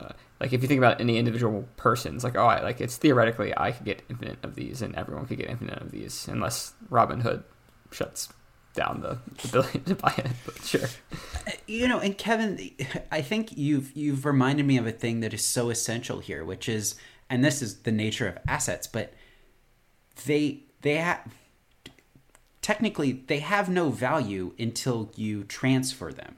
uh, 0.00 0.12
like 0.40 0.52
if 0.52 0.62
you 0.62 0.68
think 0.68 0.78
about 0.78 1.00
any 1.00 1.18
individual 1.18 1.66
persons, 1.76 2.24
like 2.24 2.36
oh, 2.36 2.46
I, 2.46 2.62
like 2.62 2.80
it's 2.80 2.96
theoretically 2.96 3.52
I 3.56 3.72
could 3.72 3.84
get 3.84 4.02
infinite 4.08 4.38
of 4.42 4.54
these, 4.54 4.80
and 4.82 4.94
everyone 4.96 5.26
could 5.26 5.38
get 5.38 5.50
infinite 5.50 5.80
of 5.82 5.90
these, 5.90 6.28
unless 6.28 6.72
Robinhood 6.90 7.42
shuts 7.92 8.28
down 8.74 9.00
the 9.00 9.18
ability 9.48 9.80
to 9.80 9.94
buy 9.94 10.14
it. 10.18 10.30
But 10.44 10.62
sure, 10.62 10.88
you 11.66 11.88
know 11.88 11.98
and 11.98 12.16
kevin 12.16 12.70
i 13.10 13.20
think 13.20 13.56
you've 13.56 13.96
you've 13.96 14.24
reminded 14.24 14.66
me 14.66 14.76
of 14.76 14.86
a 14.86 14.92
thing 14.92 15.20
that 15.20 15.32
is 15.32 15.44
so 15.44 15.70
essential 15.70 16.20
here 16.20 16.44
which 16.44 16.68
is 16.68 16.94
and 17.28 17.44
this 17.44 17.62
is 17.62 17.82
the 17.82 17.92
nature 17.92 18.28
of 18.28 18.38
assets 18.48 18.86
but 18.86 19.12
they 20.26 20.60
they 20.82 20.96
have 20.96 21.20
technically 22.62 23.12
they 23.26 23.38
have 23.38 23.68
no 23.68 23.90
value 23.90 24.52
until 24.58 25.10
you 25.16 25.44
transfer 25.44 26.12
them 26.12 26.36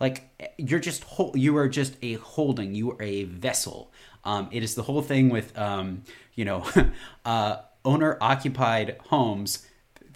like 0.00 0.28
you're 0.58 0.80
just 0.80 1.04
hol- 1.04 1.32
you 1.34 1.56
are 1.56 1.68
just 1.68 1.96
a 2.02 2.14
holding 2.14 2.74
you 2.74 2.92
are 2.92 3.02
a 3.02 3.24
vessel 3.24 3.92
um, 4.24 4.48
it 4.50 4.64
is 4.64 4.74
the 4.74 4.82
whole 4.82 5.02
thing 5.02 5.30
with 5.30 5.56
um, 5.56 6.02
you 6.34 6.44
know 6.44 6.66
uh, 7.24 7.56
owner 7.84 8.18
occupied 8.20 8.96
homes 9.08 9.66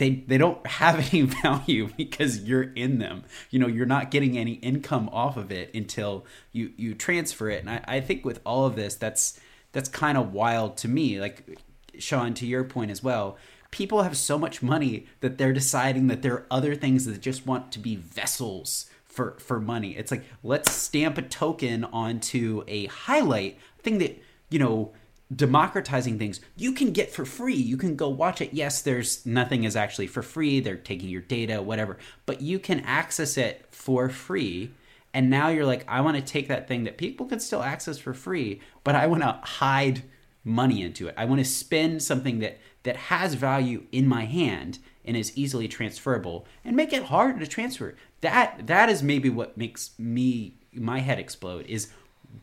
they 0.00 0.24
they 0.26 0.38
don't 0.38 0.66
have 0.66 0.98
any 1.12 1.22
value 1.22 1.90
because 1.96 2.40
you're 2.40 2.72
in 2.74 2.98
them. 2.98 3.22
You 3.50 3.60
know 3.60 3.68
you're 3.68 3.86
not 3.86 4.10
getting 4.10 4.36
any 4.36 4.54
income 4.54 5.08
off 5.12 5.36
of 5.36 5.52
it 5.52 5.72
until 5.74 6.26
you 6.50 6.72
you 6.76 6.94
transfer 6.94 7.48
it. 7.48 7.60
And 7.60 7.70
i, 7.70 7.84
I 7.86 8.00
think 8.00 8.24
with 8.24 8.40
all 8.44 8.66
of 8.66 8.74
this 8.74 8.96
that's 8.96 9.38
that's 9.72 9.88
kind 9.88 10.18
of 10.18 10.32
wild 10.32 10.76
to 10.78 10.88
me. 10.88 11.20
Like 11.20 11.60
sean 11.98 12.32
to 12.32 12.46
your 12.46 12.64
point 12.64 12.90
as 12.90 13.02
well 13.02 13.36
people 13.70 14.02
have 14.02 14.16
so 14.16 14.38
much 14.38 14.62
money 14.62 15.06
that 15.20 15.38
they're 15.38 15.52
deciding 15.52 16.06
that 16.08 16.22
there 16.22 16.34
are 16.34 16.46
other 16.50 16.74
things 16.74 17.04
that 17.04 17.20
just 17.20 17.46
want 17.46 17.70
to 17.72 17.78
be 17.78 17.94
vessels 17.94 18.86
for 19.04 19.36
for 19.38 19.60
money. 19.60 19.96
It's 19.96 20.10
like 20.10 20.24
let's 20.42 20.72
stamp 20.72 21.18
a 21.18 21.22
token 21.22 21.84
onto 21.84 22.64
a 22.66 22.86
highlight 22.86 23.58
thing 23.82 23.98
that 23.98 24.20
you 24.48 24.58
know 24.58 24.92
democratizing 25.34 26.18
things 26.18 26.40
you 26.56 26.72
can 26.72 26.92
get 26.92 27.12
for 27.12 27.24
free. 27.24 27.54
You 27.54 27.76
can 27.76 27.96
go 27.96 28.08
watch 28.08 28.40
it. 28.40 28.52
Yes 28.52 28.82
there's 28.82 29.24
nothing 29.24 29.64
is 29.64 29.76
actually 29.76 30.08
for 30.08 30.22
free. 30.22 30.60
They're 30.60 30.76
taking 30.76 31.08
your 31.08 31.20
data 31.22 31.62
whatever. 31.62 31.98
But 32.26 32.40
you 32.40 32.58
can 32.58 32.80
access 32.80 33.36
it 33.36 33.66
for 33.70 34.08
free. 34.08 34.72
And 35.12 35.28
now 35.28 35.48
you're 35.48 35.66
like 35.66 35.84
i 35.88 36.00
want 36.00 36.16
to 36.16 36.22
take 36.22 36.48
that 36.48 36.68
thing 36.68 36.84
that 36.84 36.96
people 36.96 37.26
can 37.26 37.40
still 37.40 37.62
access 37.62 37.98
for 37.98 38.14
free 38.14 38.60
but 38.84 38.94
i 38.94 39.08
want 39.08 39.22
to 39.22 39.40
hide 39.42 40.04
money 40.44 40.82
into 40.82 41.08
it. 41.08 41.14
I 41.16 41.24
want 41.24 41.40
to 41.40 41.44
spend 41.44 42.02
something 42.02 42.38
that 42.40 42.58
that 42.82 42.96
has 42.96 43.34
value 43.34 43.84
in 43.92 44.06
my 44.06 44.24
hand 44.24 44.78
and 45.04 45.16
is 45.16 45.36
easily 45.36 45.68
transferable 45.68 46.46
and 46.64 46.74
make 46.74 46.92
it 46.92 47.04
hard 47.04 47.38
to 47.40 47.46
transfer. 47.46 47.94
That 48.22 48.66
that 48.66 48.88
is 48.88 49.02
maybe 49.02 49.28
what 49.28 49.56
makes 49.56 49.90
me 49.98 50.54
my 50.72 51.00
head 51.00 51.18
explode 51.18 51.66
is 51.66 51.88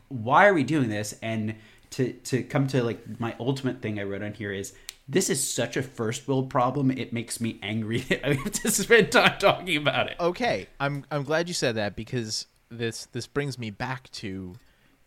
why 0.08 0.46
are 0.46 0.54
we 0.54 0.64
doing 0.64 0.90
this? 0.90 1.14
And 1.22 1.56
to 1.90 2.12
to 2.12 2.42
come 2.42 2.66
to 2.66 2.82
like 2.82 3.20
my 3.20 3.34
ultimate 3.40 3.80
thing 3.82 3.98
i 3.98 4.02
wrote 4.02 4.22
on 4.22 4.34
here 4.34 4.52
is 4.52 4.72
this 5.08 5.30
is 5.30 5.52
such 5.52 5.76
a 5.76 5.82
first 5.82 6.28
world 6.28 6.50
problem 6.50 6.90
it 6.90 7.12
makes 7.12 7.40
me 7.40 7.58
angry 7.62 7.98
that 8.08 8.26
i 8.26 8.34
have 8.34 8.52
to 8.52 8.70
spend 8.70 9.10
time 9.10 9.38
talking 9.38 9.76
about 9.76 10.08
it 10.10 10.16
Okay, 10.20 10.66
I'm 10.78 11.04
I'm 11.10 11.22
glad 11.22 11.48
you 11.48 11.54
said 11.54 11.76
that 11.76 11.96
because 11.96 12.46
this 12.70 13.06
this 13.06 13.26
brings 13.26 13.58
me 13.58 13.70
back 13.70 14.10
to 14.10 14.54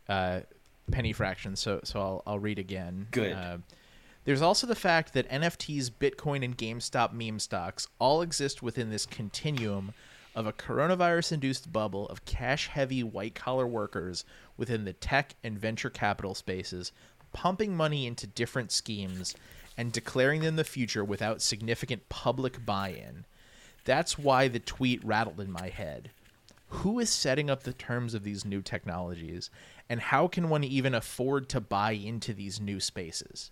uh, 0.10 0.42
penny 0.92 1.14
fractions. 1.14 1.60
So 1.60 1.82
so 1.84 2.00
I'll 2.00 2.24
I'll 2.26 2.40
read 2.40 2.60
again. 2.60 3.08
Good. 3.12 3.34
Uh, 3.34 3.58
there's 4.24 4.42
also 4.42 4.68
the 4.68 4.76
fact 4.76 5.14
that 5.14 5.30
NFTs, 5.30 5.90
Bitcoin, 5.90 6.44
and 6.46 6.56
GameStop 6.56 7.12
meme 7.12 7.40
stocks 7.40 7.88
all 8.00 8.22
exist 8.22 8.62
within 8.62 8.92
this 8.92 9.06
continuum 9.06 9.94
of 10.36 10.48
a 10.48 10.54
coronavirus 10.54 11.34
induced 11.34 11.72
bubble 11.72 12.08
of 12.08 12.26
cash 12.26 12.68
heavy 12.68 13.04
white 13.04 13.36
collar 13.36 13.68
workers 13.68 14.24
within 14.58 14.86
the 14.86 14.94
tech 14.94 15.36
and 15.44 15.60
venture 15.60 15.90
capital 15.90 16.34
spaces, 16.34 16.92
pumping 17.34 17.76
money 17.76 18.08
into 18.08 18.28
different 18.28 18.72
schemes 18.72 19.36
and 19.78 19.92
declaring 19.92 20.42
them 20.42 20.56
the 20.56 20.64
future 20.64 21.04
without 21.04 21.42
significant 21.42 22.08
public 22.10 22.66
buy 22.66 22.90
in. 22.90 23.26
That's 23.84 24.18
why 24.18 24.48
the 24.48 24.60
tweet 24.60 25.04
rattled 25.04 25.40
in 25.40 25.52
my 25.52 25.70
head. 25.70 26.12
Who 26.68 27.00
is 27.00 27.10
setting 27.10 27.50
up 27.50 27.64
the 27.64 27.74
terms 27.74 28.14
of 28.14 28.24
these 28.24 28.46
new 28.46 28.62
technologies, 28.62 29.50
and 29.90 30.00
how 30.00 30.28
can 30.28 30.50
one 30.50 30.64
even 30.64 30.94
afford 30.94 31.50
to 31.50 31.60
buy 31.60 31.92
into 31.92 32.34
these 32.34 32.62
new 32.62 32.80
spaces? 32.80 33.52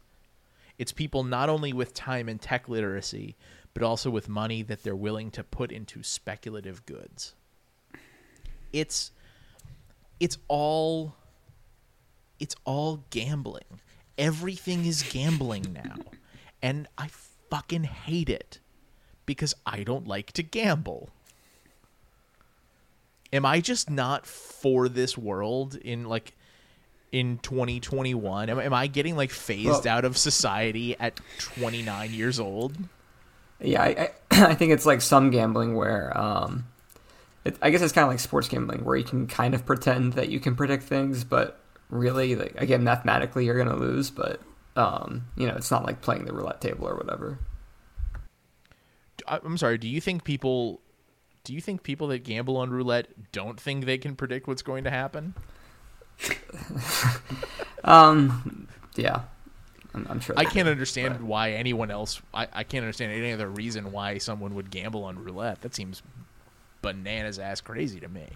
It's 0.77 0.93
people 0.93 1.25
not 1.25 1.49
only 1.49 1.73
with 1.73 1.93
time 1.93 2.29
and 2.29 2.39
tech 2.41 2.69
literacy, 2.69 3.35
but 3.79 3.85
also 3.85 4.09
with 4.09 4.27
money 4.27 4.61
that 4.61 4.83
they're 4.83 4.93
willing 4.93 5.31
to 5.31 5.41
put 5.41 5.71
into 5.71 6.03
speculative 6.03 6.85
goods. 6.85 7.33
It's 8.73 9.11
it's 10.19 10.37
all 10.49 11.15
it's 12.41 12.57
all 12.65 13.05
gambling. 13.09 13.79
Everything 14.17 14.85
is 14.85 15.01
gambling 15.01 15.71
now. 15.73 15.95
And 16.61 16.87
I 16.97 17.07
fucking 17.49 17.85
hate 17.85 18.27
it 18.27 18.59
because 19.25 19.55
I 19.65 19.83
don't 19.83 20.05
like 20.05 20.33
to 20.33 20.43
gamble. 20.43 21.09
Am 23.31 23.45
I 23.45 23.61
just 23.61 23.89
not 23.89 24.25
for 24.25 24.89
this 24.89 25.17
world 25.17 25.75
in 25.75 26.03
like 26.03 26.33
in 27.13 27.37
2021? 27.37 28.49
Am, 28.49 28.59
am 28.59 28.73
I 28.73 28.87
getting 28.87 29.15
like 29.15 29.31
phased 29.31 29.85
Well- 29.85 29.87
out 29.87 30.03
of 30.03 30.17
society 30.17 30.99
at 30.99 31.21
29 31.37 32.11
years 32.11 32.41
old? 32.41 32.75
Yeah, 33.61 33.81
I, 33.81 34.11
I, 34.31 34.55
think 34.55 34.71
it's 34.71 34.85
like 34.85 35.01
some 35.01 35.29
gambling 35.29 35.75
where, 35.75 36.15
um, 36.17 36.65
it, 37.45 37.57
I 37.61 37.69
guess 37.69 37.81
it's 37.81 37.93
kind 37.93 38.03
of 38.03 38.09
like 38.09 38.19
sports 38.19 38.47
gambling 38.47 38.83
where 38.83 38.95
you 38.95 39.03
can 39.03 39.27
kind 39.27 39.53
of 39.53 39.65
pretend 39.65 40.13
that 40.13 40.29
you 40.29 40.39
can 40.39 40.55
predict 40.55 40.83
things, 40.83 41.23
but 41.23 41.59
really, 41.89 42.35
like 42.35 42.59
again, 42.59 42.83
mathematically, 42.83 43.45
you're 43.45 43.57
gonna 43.57 43.77
lose. 43.77 44.09
But 44.09 44.41
um, 44.75 45.25
you 45.35 45.47
know, 45.47 45.55
it's 45.55 45.71
not 45.71 45.85
like 45.85 46.01
playing 46.01 46.25
the 46.25 46.33
roulette 46.33 46.61
table 46.61 46.87
or 46.87 46.95
whatever. 46.95 47.39
I- 49.27 49.39
I'm 49.43 49.57
sorry. 49.57 49.77
Do 49.77 49.87
you 49.87 50.01
think 50.01 50.23
people? 50.23 50.81
Do 51.45 51.53
you 51.53 51.61
think 51.61 51.83
people 51.83 52.07
that 52.09 52.23
gamble 52.23 52.57
on 52.57 52.69
roulette 52.69 53.07
don't 53.31 53.59
think 53.59 53.85
they 53.85 53.97
can 53.97 54.15
predict 54.15 54.47
what's 54.47 54.61
going 54.61 54.83
to 54.83 54.91
happen? 54.91 55.33
Um, 57.83 58.67
yeah, 58.95 59.21
I'm, 59.93 60.05
I'm 60.09 60.19
sure. 60.19 60.35
I 60.37 60.45
can't 60.45 60.65
do, 60.65 60.71
understand 60.71 61.15
but- 61.15 61.23
why 61.23 61.51
anyone 61.51 61.89
else. 61.91 62.21
I, 62.33 62.47
I 62.53 62.63
can't 62.63 62.83
understand 62.83 63.11
any 63.11 63.31
other 63.33 63.49
reason 63.49 63.91
why 63.91 64.17
someone 64.19 64.55
would 64.55 64.69
gamble 64.71 65.03
on 65.03 65.17
roulette. 65.23 65.61
That 65.61 65.73
seems 65.75 66.01
bananas 66.81 67.39
ass 67.39 67.59
crazy 67.61 67.99
to 67.99 68.07
me. 68.07 68.27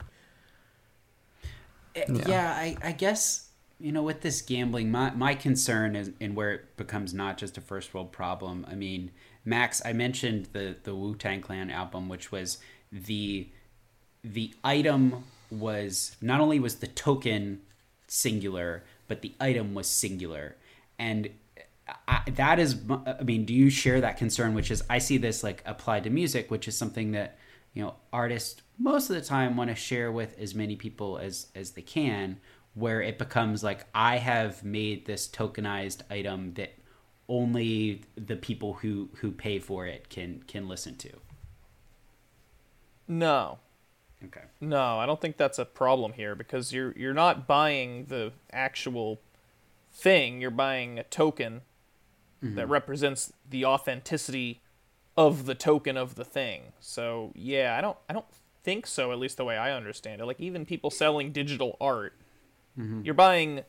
Uh, 1.96 2.02
Yeah. 2.08 2.24
yeah, 2.28 2.52
I, 2.52 2.78
I 2.84 2.92
guess 2.92 3.50
you 3.80 3.92
know 3.92 4.04
with 4.04 4.22
this 4.22 4.42
gambling, 4.42 4.92
my 4.92 5.12
my 5.12 5.36
concern 5.36 5.96
is 5.96 6.12
and 6.20 6.36
where 6.36 6.52
it 6.54 6.78
becomes 6.78 7.14
not 7.14 7.38
just 7.38 7.58
a 7.58 7.62
first 7.62 7.94
world 7.94 8.12
problem. 8.12 8.66
I 8.70 8.76
mean, 8.76 9.12
Max, 9.46 9.82
I 9.86 9.94
mentioned 9.94 10.50
the 10.54 10.76
the 10.84 10.96
Wu 10.96 11.16
Tang 11.16 11.42
Clan 11.42 11.70
album, 11.70 12.10
which 12.10 12.32
was 12.32 12.58
the 12.92 13.48
the 14.24 14.54
item 14.64 15.24
was 15.52 16.16
not 16.22 16.40
only 16.40 16.60
was 16.60 16.76
the 16.78 16.88
token 16.88 17.62
singular, 18.08 18.84
but 19.08 19.22
the 19.22 19.34
item 19.40 19.74
was 19.76 19.88
singular, 19.88 20.56
and 20.98 21.30
I, 22.08 22.22
that 22.32 22.60
is, 22.60 22.78
uh, 22.90 23.16
I 23.20 23.24
mean, 23.24 23.46
do 23.46 23.54
you 23.54 23.70
share 23.70 24.02
that 24.02 24.18
concern? 24.18 24.54
Which 24.54 24.72
is, 24.72 24.84
I 24.90 24.98
see 25.00 25.18
this 25.18 25.44
like 25.44 25.64
applied 25.66 26.04
to 26.06 26.10
music, 26.10 26.52
which 26.52 26.68
is 26.68 26.78
something 26.78 27.12
that 27.12 27.38
you 27.74 27.84
know 27.84 27.96
artists 28.12 28.62
most 28.78 29.10
of 29.10 29.16
the 29.16 29.22
time 29.22 29.56
want 29.58 29.70
to 29.70 29.76
share 29.76 30.12
with 30.12 30.38
as 30.40 30.54
many 30.56 30.76
people 30.76 31.18
as 31.18 31.48
as 31.56 31.72
they 31.72 31.82
can, 31.82 32.40
where 32.74 33.02
it 33.02 33.18
becomes 33.18 33.64
like 33.64 33.86
I 33.94 34.18
have 34.18 34.64
made 34.64 35.06
this 35.06 35.28
tokenized 35.28 36.02
item 36.10 36.54
that 36.56 36.74
only 37.30 38.02
the 38.16 38.36
people 38.36 38.74
who 38.74 39.10
who 39.16 39.32
pay 39.32 39.60
for 39.60 39.88
it 39.88 40.10
can 40.10 40.44
can 40.48 40.68
listen 40.68 40.96
to. 40.98 41.10
No, 43.08 43.60
Okay. 44.26 44.44
no, 44.62 45.00
I 45.00 45.06
don't 45.06 45.20
think 45.20 45.36
that's 45.38 45.60
a 45.60 45.66
problem 45.66 46.14
here 46.14 46.36
because 46.36 46.72
you're 46.72 46.94
you're 46.94 47.14
not 47.14 47.46
buying 47.48 48.06
the 48.06 48.32
actual 48.52 49.20
thing. 49.92 50.42
You're 50.42 50.52
buying 50.52 50.98
a 50.98 51.04
token 51.04 51.62
that 52.44 52.68
represents 52.68 53.32
the 53.50 53.66
authenticity 53.66 54.62
of 55.16 55.46
the 55.46 55.56
token 55.56 55.96
of 55.98 56.16
the 56.16 56.26
thing. 56.26 56.74
So 56.80 57.32
yeah, 57.36 57.76
I 57.78 57.82
don't 57.82 57.98
I 58.10 58.14
don't 58.14 58.26
think 58.64 58.86
so. 58.88 59.12
At 59.12 59.20
least 59.20 59.38
the 59.38 59.46
way 59.46 59.58
I 59.58 59.72
understand 59.76 60.22
it. 60.22 60.26
Like 60.26 60.40
even 60.40 60.66
people 60.66 60.90
selling 60.90 61.32
digital 61.32 61.78
art, 61.80 62.14
you're 63.04 63.14
buying. 63.14 63.62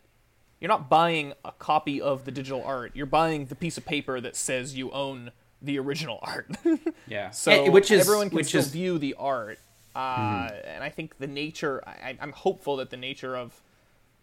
You're 0.61 0.69
not 0.71 0.89
buying 0.89 1.35
a 1.45 1.53
copy 1.53 2.01
of 2.01 2.25
the 2.25 2.31
digital 2.31 2.63
art. 2.65 2.93
You're 2.95 3.05
buying 3.05 3.47
the 3.47 3.55
piece 3.55 3.77
of 3.77 3.85
paper 3.85 4.19
that 4.21 4.35
says 4.35 4.75
you 4.75 4.91
own 4.93 5.31
the 5.61 5.79
original 5.79 6.19
art. 6.23 6.51
Yeah. 7.07 7.31
So 7.31 7.51
Eh, 7.53 7.69
which 7.69 7.91
is 7.91 8.01
everyone 8.01 8.31
can 8.31 8.37
which 8.37 8.47
still 8.49 8.61
is 8.61 8.69
view 8.69 8.97
the 8.99 9.15
art, 9.19 9.59
uh, 9.95 10.49
and 10.65 10.83
I 10.83 10.89
think 10.89 11.19
the 11.19 11.27
nature. 11.27 11.83
I, 11.87 12.17
I'm 12.19 12.33
hopeful 12.33 12.77
that 12.79 12.89
the 12.91 12.97
nature 12.97 13.37
of 13.37 13.61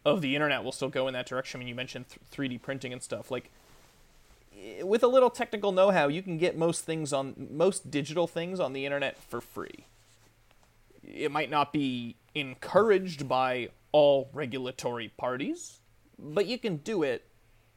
of 0.03 0.21
the 0.21 0.35
internet 0.35 0.63
will 0.63 0.71
still 0.71 0.89
go 0.89 1.07
in 1.07 1.13
that 1.13 1.27
direction. 1.27 1.59
I 1.59 1.59
mean, 1.59 1.67
you 1.67 1.75
mentioned 1.75 2.05
th- 2.09 2.49
3D 2.49 2.59
printing 2.59 2.91
and 2.91 3.03
stuff. 3.03 3.29
Like 3.29 3.51
with 4.83 5.03
a 5.03 5.07
little 5.07 5.29
technical 5.29 5.71
know-how, 5.71 6.07
you 6.07 6.21
can 6.21 6.37
get 6.37 6.57
most 6.57 6.85
things 6.85 7.13
on 7.13 7.49
most 7.51 7.91
digital 7.91 8.27
things 8.27 8.59
on 8.59 8.73
the 8.73 8.85
internet 8.85 9.17
for 9.17 9.41
free. 9.41 9.85
It 11.03 11.31
might 11.31 11.49
not 11.49 11.73
be 11.73 12.15
encouraged 12.35 13.27
by 13.27 13.69
all 13.91 14.29
regulatory 14.33 15.09
parties, 15.17 15.79
but 16.17 16.45
you 16.45 16.57
can 16.57 16.77
do 16.77 17.03
it 17.03 17.25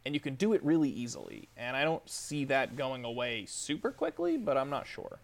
and 0.04 0.14
you 0.14 0.20
can 0.20 0.34
do 0.34 0.52
it 0.52 0.62
really 0.62 0.90
easily. 0.90 1.48
And 1.56 1.76
I 1.76 1.84
don't 1.84 2.08
see 2.08 2.44
that 2.46 2.76
going 2.76 3.04
away 3.04 3.46
super 3.46 3.90
quickly, 3.90 4.36
but 4.36 4.56
I'm 4.56 4.70
not 4.70 4.86
sure. 4.86 5.18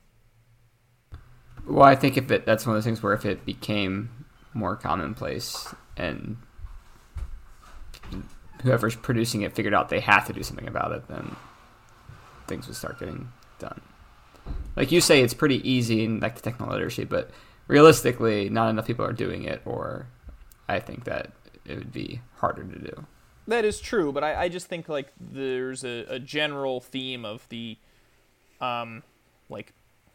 Well, 1.66 1.86
I 1.86 1.94
think 1.94 2.16
if 2.16 2.30
it 2.30 2.46
that's 2.46 2.66
one 2.66 2.74
of 2.74 2.78
those 2.78 2.86
things 2.86 3.02
where 3.02 3.12
if 3.12 3.26
it 3.26 3.44
became 3.44 4.26
more 4.54 4.76
commonplace 4.76 5.72
and 5.96 6.38
whoever's 8.62 8.96
producing 8.96 9.42
it 9.42 9.54
figured 9.54 9.74
out 9.74 9.90
they 9.90 10.00
have 10.00 10.26
to 10.26 10.32
do 10.32 10.42
something 10.42 10.66
about 10.66 10.92
it, 10.92 11.06
then 11.08 11.36
things 12.50 12.66
would 12.66 12.76
start 12.76 12.98
getting 12.98 13.32
done. 13.58 13.80
Like 14.76 14.92
you 14.92 15.00
say, 15.00 15.22
it's 15.22 15.32
pretty 15.32 15.66
easy 15.68 16.04
in 16.04 16.20
like 16.20 16.34
the 16.36 16.42
technical 16.42 16.74
literacy, 16.74 17.04
but 17.04 17.30
realistically, 17.66 18.50
not 18.50 18.68
enough 18.68 18.86
people 18.86 19.06
are 19.06 19.12
doing 19.14 19.44
it, 19.44 19.62
or 19.64 20.08
I 20.68 20.80
think 20.80 21.04
that 21.04 21.32
it 21.64 21.78
would 21.78 21.92
be 21.92 22.20
harder 22.36 22.64
to 22.64 22.78
do. 22.78 23.06
That 23.46 23.64
is 23.64 23.80
true, 23.80 24.12
but 24.12 24.22
I, 24.22 24.42
I 24.42 24.48
just 24.48 24.66
think 24.66 24.88
like 24.88 25.12
there's 25.18 25.84
a, 25.84 26.04
a 26.08 26.18
general 26.18 26.80
theme 26.80 27.24
of 27.24 27.48
the, 27.48 27.78
um, 28.60 29.02
like 29.48 29.72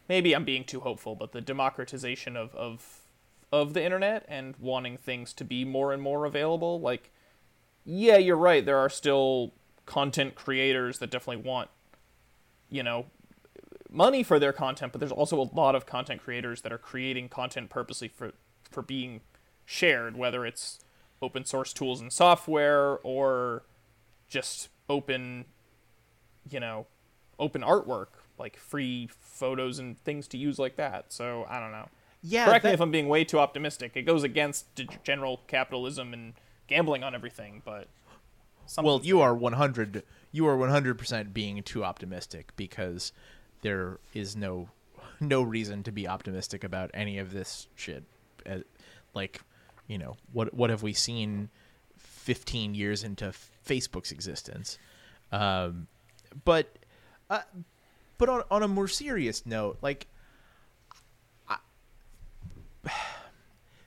maybe 0.08 0.34
I'm 0.34 0.46
being 0.46 0.64
too 0.64 0.82
hopeful, 0.82 1.16
but 1.16 1.32
the 1.32 1.42
democratization 1.42 2.38
of 2.38 2.54
of 2.56 3.02
of 3.52 3.74
the 3.74 3.84
internet 3.84 4.26
and 4.28 4.56
wanting 4.60 4.98
things 4.98 5.34
to 5.34 5.44
be 5.44 5.64
more 5.66 5.94
and 5.94 6.02
more 6.02 6.26
available. 6.26 6.80
Like, 6.80 7.12
yeah, 7.86 8.18
you're 8.18 8.38
right. 8.38 8.66
There 8.66 8.78
are 8.78 8.90
still 8.90 9.54
content 9.86 10.36
creators 10.36 11.00
that 11.00 11.12
definitely 11.12 11.44
want, 11.44 11.70
you 12.70 12.84
know, 12.84 13.06
money 13.90 14.24
for 14.24 14.40
their 14.40 14.54
content, 14.54 14.92
but 14.92 15.00
there's 15.00 15.12
also 15.12 15.40
a 15.40 15.50
lot 15.54 15.76
of 15.76 15.86
content 15.86 16.22
creators 16.22 16.62
that 16.62 16.72
are 16.72 16.78
creating 16.78 17.30
content 17.30 17.70
purposely 17.70 18.08
for 18.08 18.34
for 18.70 18.82
being 18.82 19.22
shared, 19.66 20.18
whether 20.18 20.46
it's 20.46 20.80
open 21.22 21.46
source 21.46 21.74
tools 21.74 22.02
and 22.02 22.12
software 22.12 22.98
or 23.04 23.64
just 24.28 24.70
open 24.90 25.46
you 26.50 26.60
know 26.60 26.86
open 27.40 27.62
artwork 27.62 28.08
like 28.38 28.58
free 28.58 29.10
photos 29.20 29.80
and 29.80 29.98
things 30.04 30.28
to 30.28 30.38
use 30.38 30.60
like 30.60 30.76
that. 30.76 31.12
So 31.12 31.46
i 31.50 31.60
don't 31.60 31.72
know. 31.72 31.88
Yeah, 32.22 32.46
correct 32.46 32.66
me 32.66 32.72
if 32.72 32.82
i'm 32.82 32.92
being 32.92 33.08
way 33.08 33.24
too 33.24 33.40
optimistic. 33.40 33.94
It 33.96 34.04
goes 34.04 34.24
against 34.24 34.66
general 35.04 35.42
capitalism 35.48 36.14
and 36.14 36.34
gambling 36.68 37.04
on 37.04 37.16
everything 37.16 37.62
but 37.64 37.88
well, 38.82 39.00
you 39.04 39.18
there. 39.18 39.28
are 39.28 39.36
100 39.36 40.04
you 40.36 40.46
are 40.46 40.58
100% 40.58 41.34
being 41.34 41.64
too 41.64 41.86
optimistic 41.86 42.52
because 42.58 43.14
there 43.62 44.00
is 44.14 44.36
no 44.36 44.68
no 45.22 45.42
reason 45.42 45.82
to 45.84 45.92
be 45.94 46.08
optimistic 46.08 46.64
about 46.64 46.92
any 46.94 47.18
of 47.18 47.32
this 47.32 47.68
shit. 47.76 48.04
Uh, 48.46 48.60
Like, 49.14 49.42
you 49.88 49.98
know, 49.98 50.18
what 50.34 50.54
what 50.54 50.70
have 50.70 50.84
we 50.84 50.92
seen 50.92 51.50
15 51.98 52.76
years 52.76 53.02
into 53.04 53.34
Facebook's 53.66 54.12
existence? 54.12 54.78
Um, 55.32 55.88
but 56.44 56.68
uh, 57.30 57.42
but 58.18 58.28
on 58.28 58.44
on 58.52 58.62
a 58.62 58.68
more 58.68 58.90
serious 58.90 59.46
note, 59.46 59.78
like 59.82 60.08
I, 61.48 61.58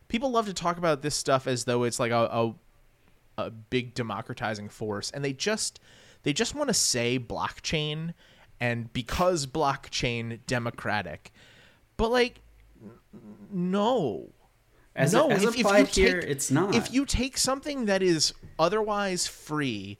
people 0.08 0.30
love 0.30 0.46
to 0.46 0.54
talk 0.54 0.78
about 0.78 1.02
this 1.02 1.14
stuff 1.14 1.46
as 1.46 1.64
though 1.64 1.82
it's 1.82 2.00
like 2.00 2.10
a, 2.10 2.28
a 2.32 2.54
a 3.36 3.50
big 3.50 3.92
democratizing 3.94 4.68
force 4.70 5.10
and 5.10 5.22
they 5.24 5.32
just 5.32 5.78
they 6.28 6.34
just 6.34 6.54
want 6.54 6.68
to 6.68 6.74
say 6.74 7.18
blockchain 7.18 8.12
and 8.60 8.92
because 8.92 9.46
blockchain 9.46 10.40
democratic 10.46 11.32
but 11.96 12.10
like 12.10 12.42
no 13.50 14.28
As- 14.94 15.14
no 15.14 15.30
as 15.30 15.42
applied 15.42 15.88
here, 15.88 16.18
it's 16.18 16.50
not. 16.50 16.74
if 16.74 16.92
you 16.92 17.06
take 17.06 17.38
something 17.38 17.86
that 17.86 18.02
is 18.02 18.34
otherwise 18.58 19.26
free 19.26 19.96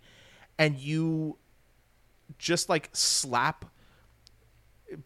and 0.59 0.77
you 0.77 1.38
just 2.37 2.69
like 2.69 2.91
slap 2.93 3.64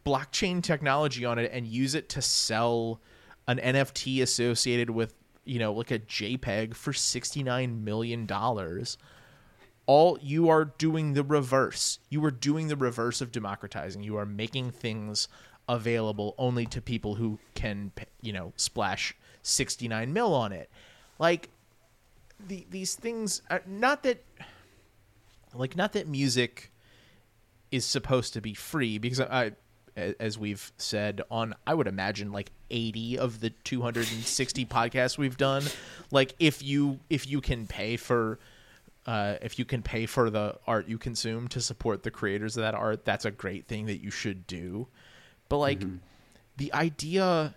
blockchain 0.05 0.61
technology 0.61 1.25
on 1.25 1.39
it 1.39 1.51
and 1.53 1.67
use 1.69 1.95
it 1.95 2.09
to 2.09 2.21
sell 2.23 3.01
an 3.49 3.59
NFT 3.59 4.23
associated 4.23 4.91
with, 4.91 5.15
you 5.45 5.59
know, 5.59 5.73
like 5.73 5.91
a 5.91 5.99
JPEG 5.99 6.75
for 6.75 6.93
69 6.93 7.85
million 7.85 8.27
dollars, 8.27 8.97
all 9.93 10.19
you 10.23 10.49
are 10.49 10.65
doing 10.65 11.13
the 11.13 11.23
reverse. 11.23 11.99
You 12.09 12.25
are 12.25 12.31
doing 12.31 12.69
the 12.69 12.77
reverse 12.77 13.21
of 13.21 13.31
democratizing. 13.31 14.03
You 14.03 14.17
are 14.17 14.25
making 14.25 14.71
things 14.71 15.29
available 15.69 16.35
only 16.39 16.65
to 16.65 16.81
people 16.81 17.17
who 17.17 17.39
can, 17.55 17.93
you 18.23 18.33
know, 18.33 18.55
splash 18.57 19.15
69 19.43 20.11
mil 20.11 20.33
on 20.33 20.51
it. 20.51 20.71
Like 21.19 21.51
the, 22.49 22.67
these 22.71 22.95
things 22.95 23.43
are 23.51 23.61
not 23.67 24.03
that 24.05 24.25
like 25.53 25.77
not 25.77 25.93
that 25.93 26.09
music 26.09 26.73
is 27.71 27.85
supposed 27.85 28.33
to 28.33 28.41
be 28.41 28.55
free 28.55 28.97
because 28.97 29.21
I 29.21 29.53
as 29.95 30.39
we've 30.39 30.73
said 30.79 31.21
on 31.31 31.55
I 31.67 31.75
would 31.75 31.87
imagine 31.87 32.33
like 32.33 32.51
80 32.71 33.19
of 33.19 33.41
the 33.41 33.51
260 33.51 34.65
podcasts 34.77 35.19
we've 35.19 35.37
done 35.37 35.65
like 36.11 36.35
if 36.39 36.63
you 36.63 37.01
if 37.11 37.27
you 37.29 37.43
can 37.43 37.67
pay 37.67 37.99
for 37.99 38.39
uh, 39.07 39.37
if 39.43 39.59
you 39.59 39.65
can 39.65 39.83
pay 39.83 40.07
for 40.07 40.31
the 40.31 40.57
art 40.67 40.89
you 40.89 40.99
consume 40.99 41.49
to 41.49 41.61
support 41.61 42.03
the 42.03 42.11
creators 42.11 42.57
of 42.57 42.63
that 42.63 42.75
art 42.75 43.05
that's 43.05 43.25
a 43.25 43.31
great 43.31 43.67
thing 43.67 43.87
that 43.87 44.03
you 44.03 44.11
should 44.11 44.47
do. 44.47 44.87
But 45.49 45.59
like 45.59 45.83
the 46.57 46.73
idea 46.73 47.55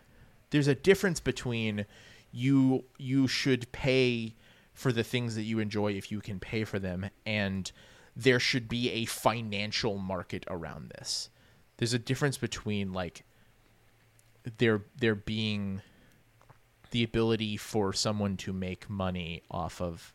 there's 0.49 0.67
a 0.67 0.75
difference 0.75 1.19
between 1.19 1.85
you 2.31 2.85
you 2.97 3.27
should 3.27 3.71
pay 3.71 4.35
for 4.73 4.91
the 4.91 5.03
things 5.03 5.35
that 5.35 5.43
you 5.43 5.59
enjoy 5.59 5.93
if 5.93 6.11
you 6.11 6.19
can 6.19 6.39
pay 6.39 6.63
for 6.63 6.79
them 6.79 7.09
and 7.25 7.71
there 8.15 8.39
should 8.39 8.67
be 8.67 8.89
a 8.91 9.05
financial 9.05 9.97
market 9.97 10.45
around 10.49 10.89
this. 10.89 11.29
There's 11.77 11.93
a 11.93 11.99
difference 11.99 12.37
between 12.37 12.93
like 12.93 13.23
there 14.57 14.83
there 14.97 15.15
being 15.15 15.81
the 16.91 17.03
ability 17.03 17.57
for 17.57 17.93
someone 17.93 18.37
to 18.37 18.53
make 18.53 18.89
money 18.89 19.43
off 19.51 19.81
of 19.81 20.13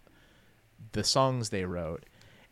the 0.93 1.05
songs 1.05 1.51
they 1.51 1.65
wrote 1.65 2.05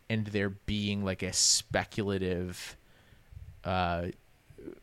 and 0.09 0.27
there 0.27 0.49
being 0.49 1.03
like 1.03 1.23
a 1.23 1.33
speculative 1.33 2.75
uh 3.63 4.07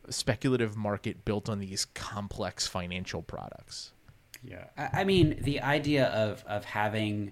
speculative 0.09 0.75
market 0.75 1.25
built 1.25 1.49
on 1.49 1.59
these 1.59 1.85
complex 1.85 2.67
financial 2.67 3.21
products. 3.21 3.91
Yeah, 4.43 4.65
I, 4.77 5.01
I 5.01 5.03
mean 5.03 5.37
the 5.41 5.61
idea 5.61 6.07
of 6.07 6.43
of 6.47 6.65
having 6.65 7.31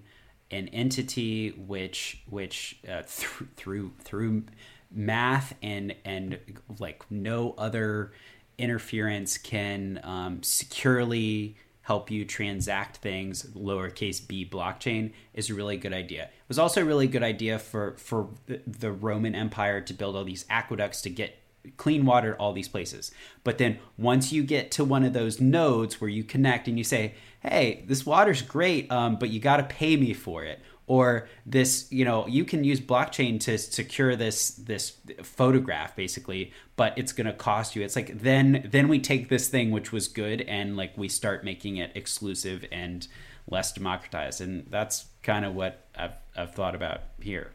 an 0.51 0.67
entity 0.69 1.51
which 1.51 2.23
which 2.29 2.79
uh, 2.89 3.03
through 3.05 3.47
through 3.55 3.93
through 3.99 4.43
math 4.91 5.53
and 5.61 5.95
and 6.03 6.39
like 6.79 7.03
no 7.09 7.53
other 7.57 8.13
interference 8.57 9.37
can 9.37 9.99
um, 10.03 10.41
securely 10.43 11.57
help 11.85 12.11
you 12.11 12.25
transact 12.25 12.97
things 12.97 13.43
lowercase 13.55 14.25
b 14.27 14.47
blockchain 14.47 15.11
is 15.33 15.49
a 15.49 15.53
really 15.53 15.77
good 15.77 15.93
idea 15.93 16.23
it 16.23 16.47
was 16.47 16.59
also 16.59 16.81
a 16.81 16.85
really 16.85 17.07
good 17.07 17.23
idea 17.23 17.57
for 17.57 17.95
for 17.97 18.29
the, 18.47 18.91
roman 18.91 19.33
empire 19.33 19.81
to 19.81 19.93
build 19.93 20.15
all 20.15 20.23
these 20.23 20.45
aqueducts 20.49 21.01
to 21.01 21.09
get 21.09 21.37
clean 21.77 22.05
water 22.05 22.33
at 22.33 22.39
all 22.39 22.53
these 22.53 22.67
places. 22.67 23.11
But 23.43 23.57
then 23.57 23.79
once 23.97 24.31
you 24.31 24.43
get 24.43 24.71
to 24.71 24.83
one 24.83 25.03
of 25.03 25.13
those 25.13 25.41
nodes 25.41 25.99
where 25.99 26.09
you 26.09 26.23
connect 26.23 26.67
and 26.67 26.77
you 26.77 26.83
say, 26.83 27.15
"Hey, 27.41 27.83
this 27.87 28.05
water's 28.05 28.41
great, 28.41 28.91
um, 28.91 29.17
but 29.17 29.29
you 29.29 29.39
got 29.39 29.57
to 29.57 29.63
pay 29.63 29.95
me 29.97 30.13
for 30.13 30.43
it," 30.43 30.61
or 30.87 31.27
this 31.45 31.87
you 31.91 32.05
know 32.05 32.27
you 32.27 32.45
can 32.45 32.63
use 32.63 32.79
blockchain 32.79 33.39
to 33.39 33.57
secure 33.57 34.15
this 34.15 34.51
this 34.51 34.97
photograph 35.23 35.95
basically 35.95 36.51
but 36.75 36.97
it's 36.97 37.11
going 37.11 37.25
to 37.25 37.33
cost 37.33 37.75
you 37.75 37.83
it's 37.83 37.95
like 37.95 38.21
then 38.21 38.67
then 38.71 38.87
we 38.87 38.99
take 38.99 39.29
this 39.29 39.49
thing 39.49 39.71
which 39.71 39.91
was 39.91 40.07
good 40.07 40.41
and 40.41 40.77
like 40.77 40.95
we 40.97 41.07
start 41.07 41.43
making 41.43 41.77
it 41.77 41.91
exclusive 41.95 42.65
and 42.71 43.07
less 43.47 43.71
democratized 43.73 44.41
and 44.41 44.65
that's 44.69 45.05
kind 45.23 45.45
of 45.45 45.55
what 45.55 45.85
I've, 45.95 46.13
I've 46.35 46.53
thought 46.53 46.75
about 46.75 47.01
here 47.19 47.51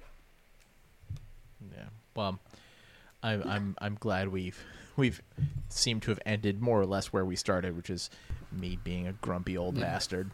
Yeah. 1.72 1.88
Well, 2.14 2.38
I'm 3.22 3.42
I'm 3.46 3.74
I'm 3.78 3.96
glad 4.00 4.28
we've 4.28 4.62
we've 4.96 5.22
seemed 5.68 6.02
to 6.02 6.10
have 6.10 6.20
ended 6.26 6.60
more 6.60 6.80
or 6.80 6.86
less 6.86 7.12
where 7.12 7.24
we 7.24 7.36
started, 7.36 7.76
which 7.76 7.90
is 7.90 8.10
me 8.52 8.78
being 8.82 9.06
a 9.06 9.12
grumpy 9.12 9.56
old 9.56 9.78
bastard. 9.80 10.30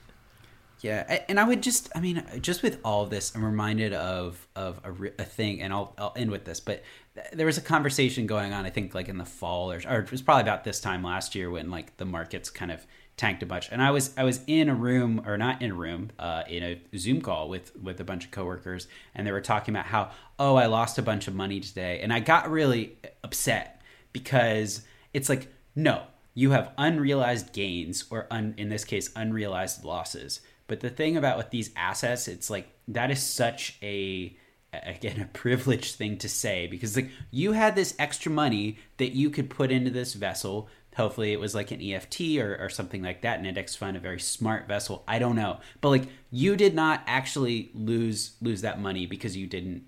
Yeah, 0.83 1.25
and 1.29 1.41
I 1.41 1.45
would 1.45 1.63
just, 1.63 1.89
I 1.95 2.01
mean, 2.01 2.23
just 2.41 2.63
with 2.63 2.79
all 2.85 3.03
of 3.03 3.11
this, 3.11 3.35
I'm 3.35 3.45
reminded 3.45 3.95
of 3.95 4.47
of 4.55 4.81
a, 4.85 5.23
a 5.23 5.25
thing, 5.25 5.63
and 5.63 5.73
I'll 5.73 5.95
I'll 5.97 6.13
end 6.17 6.31
with 6.31 6.45
this. 6.45 6.61
But 6.61 6.83
th- 7.15 7.29
there 7.33 7.47
was 7.47 7.57
a 7.57 7.63
conversation 7.63 8.27
going 8.27 8.53
on, 8.53 8.67
I 8.67 8.71
think, 8.71 8.95
like 8.95 9.09
in 9.09 9.17
the 9.17 9.25
fall, 9.25 9.73
or, 9.73 9.81
or 9.89 10.01
it 10.01 10.11
was 10.11 10.21
probably 10.21 10.43
about 10.43 10.65
this 10.65 10.79
time 10.79 11.03
last 11.03 11.35
year 11.35 11.51
when 11.51 11.71
like 11.71 11.97
the 11.97 12.05
markets 12.05 12.51
kind 12.51 12.71
of 12.71 12.87
tanked 13.17 13.43
a 13.43 13.47
bunch, 13.47 13.71
and 13.73 13.83
I 13.83 13.91
was 13.91 14.13
I 14.19 14.25
was 14.25 14.41
in 14.47 14.69
a 14.69 14.75
room, 14.75 15.23
or 15.27 15.39
not 15.39 15.63
in 15.63 15.71
a 15.71 15.75
room, 15.75 16.11
uh, 16.19 16.43
in 16.47 16.63
a 16.63 16.81
Zoom 16.99 17.23
call 17.23 17.49
with 17.49 17.75
with 17.77 17.99
a 18.01 18.05
bunch 18.05 18.27
of 18.27 18.31
coworkers, 18.31 18.87
and 19.15 19.27
they 19.27 19.33
were 19.33 19.41
talking 19.41 19.75
about 19.75 19.87
how, 19.87 20.11
oh, 20.39 20.57
I 20.57 20.67
lost 20.67 20.99
a 20.99 21.03
bunch 21.03 21.27
of 21.27 21.35
money 21.35 21.59
today, 21.59 22.01
and 22.03 22.13
I 22.13 22.21
got 22.21 22.51
really 22.51 22.99
upset 23.25 23.81
because 24.13 24.83
it's 25.15 25.31
like, 25.31 25.49
no, 25.75 26.03
you 26.35 26.51
have 26.51 26.73
unrealized 26.77 27.55
gains, 27.55 28.05
or 28.11 28.27
un, 28.31 28.53
in 28.59 28.69
this 28.69 28.85
case, 28.85 29.11
unrealized 29.17 29.83
losses. 29.83 30.41
But 30.67 30.81
the 30.81 30.91
thing 30.91 31.17
about 31.17 31.37
with 31.39 31.51
these 31.51 31.71
assets, 31.77 32.29
it's 32.29 32.51
like 32.51 32.69
that 32.89 33.11
is 33.11 33.23
such 33.23 33.79
a 33.83 34.37
again 34.73 35.21
a 35.23 35.27
privileged 35.27 35.95
thing 35.95 36.19
to 36.19 36.29
say 36.29 36.67
because 36.67 36.97
like 36.97 37.11
you 37.31 37.53
had 37.53 37.75
this 37.75 37.95
extra 37.99 38.31
money 38.31 38.79
that 38.99 39.13
you 39.13 39.31
could 39.31 39.51
put 39.51 39.71
into 39.71 39.91
this 39.91 40.15
vessel. 40.15 40.69
Hopefully 40.97 41.33
it 41.35 41.41
was 41.41 41.55
like 41.55 41.71
an 41.73 41.83
EFT 41.83 42.39
or, 42.39 42.57
or 42.59 42.71
something 42.71 43.03
like 43.03 43.21
that, 43.21 43.39
an 43.39 43.45
index 43.45 43.77
fund, 43.77 43.99
a 43.99 44.01
very 44.01 44.19
smart 44.19 44.67
vessel. 44.67 45.05
I 45.07 45.19
don't 45.19 45.37
know. 45.37 45.61
But 45.83 45.91
like 45.91 46.09
you 46.31 46.57
did 46.57 46.75
not 46.75 47.03
actually 47.07 47.71
lose 47.75 48.33
lose 48.41 48.63
that 48.63 48.81
money 48.81 49.07
because 49.07 49.37
you 49.37 49.47
didn't 49.47 49.85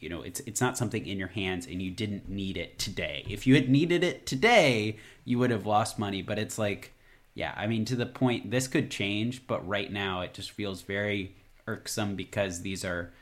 you 0.00 0.08
know 0.08 0.20
it's 0.22 0.40
it's 0.40 0.60
not 0.60 0.76
something 0.76 1.06
in 1.06 1.16
your 1.16 1.28
hands 1.28 1.66
and 1.66 1.80
you 1.80 1.90
didn't 1.90 2.28
need 2.28 2.56
it 2.56 2.76
today 2.76 3.24
if 3.28 3.46
you 3.46 3.54
had 3.54 3.68
needed 3.68 4.02
it 4.02 4.26
today 4.26 4.96
you 5.24 5.38
would 5.38 5.52
have 5.52 5.64
lost 5.64 5.96
money 5.96 6.20
but 6.20 6.40
it's 6.40 6.58
like 6.58 6.92
yeah 7.34 7.54
i 7.56 7.66
mean 7.66 7.84
to 7.84 7.96
the 7.96 8.06
point 8.06 8.50
this 8.50 8.68
could 8.68 8.90
change 8.90 9.46
but 9.46 9.66
right 9.66 9.92
now 9.92 10.20
it 10.20 10.34
just 10.34 10.50
feels 10.50 10.82
very 10.82 11.34
irksome 11.66 12.14
because 12.16 12.62
these 12.62 12.84
are 12.84 13.12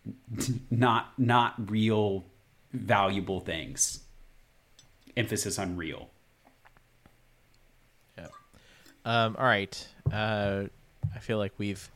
not 0.70 1.12
not 1.18 1.70
real 1.70 2.24
valuable 2.72 3.40
things 3.40 4.00
emphasis 5.16 5.58
on 5.58 5.76
real 5.76 6.10
Yeah. 8.18 8.28
Um, 9.04 9.36
all 9.38 9.44
right. 9.44 9.88
Uh, 10.12 10.64
I 11.14 11.18
feel 11.18 11.38
like 11.38 11.52
we've 11.58 11.90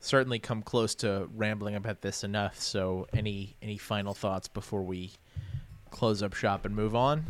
certainly 0.00 0.38
come 0.38 0.62
close 0.62 0.94
to 0.96 1.28
rambling 1.34 1.74
about 1.76 2.00
this 2.00 2.24
enough. 2.24 2.58
So, 2.60 3.06
any 3.12 3.56
any 3.62 3.76
final 3.78 4.14
thoughts 4.14 4.48
before 4.48 4.82
we 4.82 5.12
close 5.90 6.22
up 6.22 6.34
shop 6.34 6.64
and 6.64 6.74
move 6.74 6.94
on? 6.94 7.26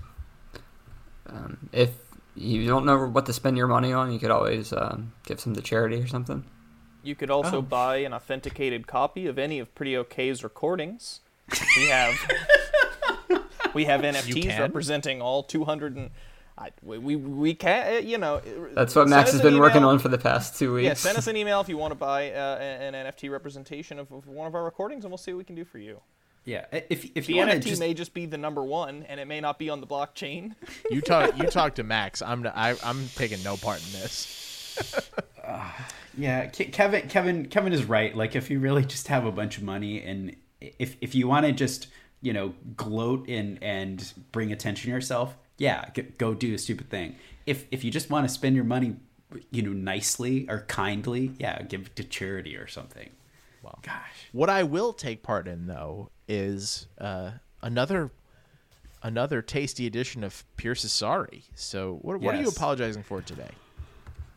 Um, 1.26 1.68
if 1.72 1.90
you 2.36 2.66
don't 2.66 2.84
know 2.86 3.06
what 3.06 3.26
to 3.26 3.32
spend 3.32 3.56
your 3.56 3.66
money 3.66 3.92
on, 3.92 4.12
you 4.12 4.18
could 4.18 4.30
always 4.30 4.72
um, 4.72 5.12
give 5.26 5.40
some 5.40 5.54
to 5.54 5.60
charity 5.62 5.96
or 5.96 6.06
something. 6.06 6.44
You 7.02 7.14
could 7.14 7.30
also 7.30 7.58
Oh. 7.58 7.62
buy 7.62 7.96
an 7.98 8.12
authenticated 8.12 8.86
copy 8.86 9.26
of 9.26 9.38
any 9.38 9.58
of 9.58 9.74
Pretty 9.74 9.96
OK's 9.96 10.44
recordings. 10.44 11.20
We 11.76 11.86
have 11.88 12.14
we 13.74 13.84
have 13.86 14.02
NFTs 14.02 14.58
representing 14.58 15.20
all 15.22 15.42
200 15.42 15.96
and 15.96 16.10
I, 16.58 16.70
we, 16.82 16.98
we 16.98 17.16
we 17.16 17.54
can't 17.54 18.04
you 18.04 18.18
know 18.18 18.42
That's 18.74 18.94
what 18.94 19.08
Max 19.08 19.32
has 19.32 19.40
an 19.40 19.46
been 19.46 19.58
working 19.58 19.82
on 19.82 19.98
for 19.98 20.08
the 20.08 20.18
past 20.18 20.58
two 20.58 20.74
weeks. 20.74 20.84
Yeah, 20.84 20.94
send 20.94 21.16
us 21.16 21.26
an 21.26 21.36
email 21.36 21.60
if 21.62 21.68
you 21.70 21.78
want 21.78 21.92
to 21.92 21.98
buy 21.98 22.30
uh, 22.32 22.58
an 22.58 22.94
an 22.94 23.06
NFT 23.06 23.30
representation 23.30 23.98
of, 23.98 24.12
of 24.12 24.26
one 24.26 24.46
of 24.46 24.54
our 24.54 24.62
recordings, 24.62 25.04
and 25.04 25.10
we'll 25.10 25.18
see 25.18 25.32
what 25.32 25.38
we 25.38 25.44
can 25.44 25.56
do 25.56 25.64
for 25.64 25.78
you. 25.78 26.00
Yeah 26.44 26.64
if 26.72 27.10
if 27.14 27.26
The 27.26 27.32
you 27.32 27.38
want 27.38 27.50
to 27.50 27.58
NFT 27.58 27.62
just 27.64 27.80
may 27.80 27.94
just 27.94 28.14
be 28.14 28.26
the 28.26 28.38
number 28.38 28.62
one, 28.62 29.04
and 29.08 29.20
it 29.20 29.26
may 29.26 29.40
not 29.40 29.58
be 29.58 29.70
on 29.70 29.80
the 29.80 29.86
blockchain. 29.86 30.54
You 30.90 31.00
talk. 31.00 31.36
you 31.38 31.44
talk 31.50 31.76
to 31.76 31.82
Max. 31.82 32.22
I'm. 32.22 32.46
n- 32.46 32.52
I, 32.54 32.76
am 32.82 33.08
taking 33.14 33.42
no 33.42 33.56
part 33.56 33.84
in 33.86 33.92
this. 34.00 35.10
Yeah, 36.16 36.46
Kevin, 36.46 37.08
Kevin, 37.08 37.46
Kevin 37.46 37.72
is 37.72 37.84
right. 37.84 38.14
Like, 38.14 38.34
if 38.34 38.50
you 38.50 38.58
really 38.60 38.84
just 38.84 39.08
have 39.08 39.24
a 39.24 39.32
bunch 39.32 39.56
of 39.58 39.62
money, 39.62 40.02
and 40.02 40.34
if 40.60 40.96
if 41.00 41.14
you 41.14 41.28
want 41.28 41.46
to 41.46 41.52
just 41.52 41.86
you 42.20 42.32
know 42.32 42.54
gloat 42.76 43.28
and 43.28 43.62
and 43.62 44.12
bring 44.32 44.52
attention 44.52 44.90
to 44.90 44.94
yourself, 44.94 45.36
yeah, 45.58 45.88
go 46.18 46.34
do 46.34 46.54
a 46.54 46.58
stupid 46.58 46.90
thing. 46.90 47.16
If 47.46 47.66
if 47.70 47.84
you 47.84 47.90
just 47.90 48.10
want 48.10 48.28
to 48.28 48.32
spend 48.32 48.56
your 48.56 48.64
money, 48.64 48.96
you 49.50 49.62
know, 49.62 49.72
nicely 49.72 50.46
or 50.48 50.64
kindly, 50.68 51.32
yeah, 51.38 51.62
give 51.62 51.86
it 51.86 51.96
to 51.96 52.04
charity 52.04 52.56
or 52.56 52.66
something. 52.66 53.10
Well, 53.62 53.78
Gosh, 53.82 54.28
What 54.32 54.48
I 54.48 54.62
will 54.62 54.92
take 54.92 55.22
part 55.22 55.46
in 55.46 55.66
though 55.66 56.10
is 56.30 56.86
uh, 56.98 57.32
another 57.60 58.10
another 59.02 59.42
tasty 59.42 59.86
edition 59.86 60.22
of 60.22 60.44
Pierce's 60.56 60.92
Sorry. 60.92 61.44
So 61.54 61.98
what, 62.02 62.20
what 62.20 62.34
are 62.34 62.40
you 62.40 62.48
apologizing 62.48 63.02
for 63.02 63.20
today? 63.20 63.50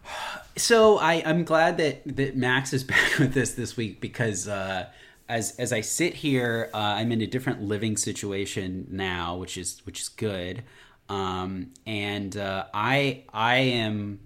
So 0.55 0.99
I, 0.99 1.23
I'm 1.25 1.45
glad 1.45 1.77
that, 1.77 2.03
that 2.15 2.37
Max 2.37 2.73
is 2.73 2.83
back 2.93 3.17
with 3.17 3.35
us 3.35 3.53
this 3.53 3.75
week 3.75 3.99
because 3.99 4.47
uh, 4.47 4.85
as 5.27 5.55
as 5.57 5.73
I 5.73 5.81
sit 5.81 6.13
here, 6.13 6.69
uh, 6.75 6.77
I'm 6.77 7.11
in 7.11 7.21
a 7.21 7.25
different 7.25 7.63
living 7.63 7.97
situation 7.97 8.85
now, 8.91 9.35
which 9.35 9.57
is 9.57 9.81
which 9.85 10.01
is 10.01 10.09
good. 10.09 10.63
Um, 11.09 11.71
and 11.87 12.37
uh, 12.37 12.65
I 12.71 13.23
I 13.33 13.55
am 13.55 14.19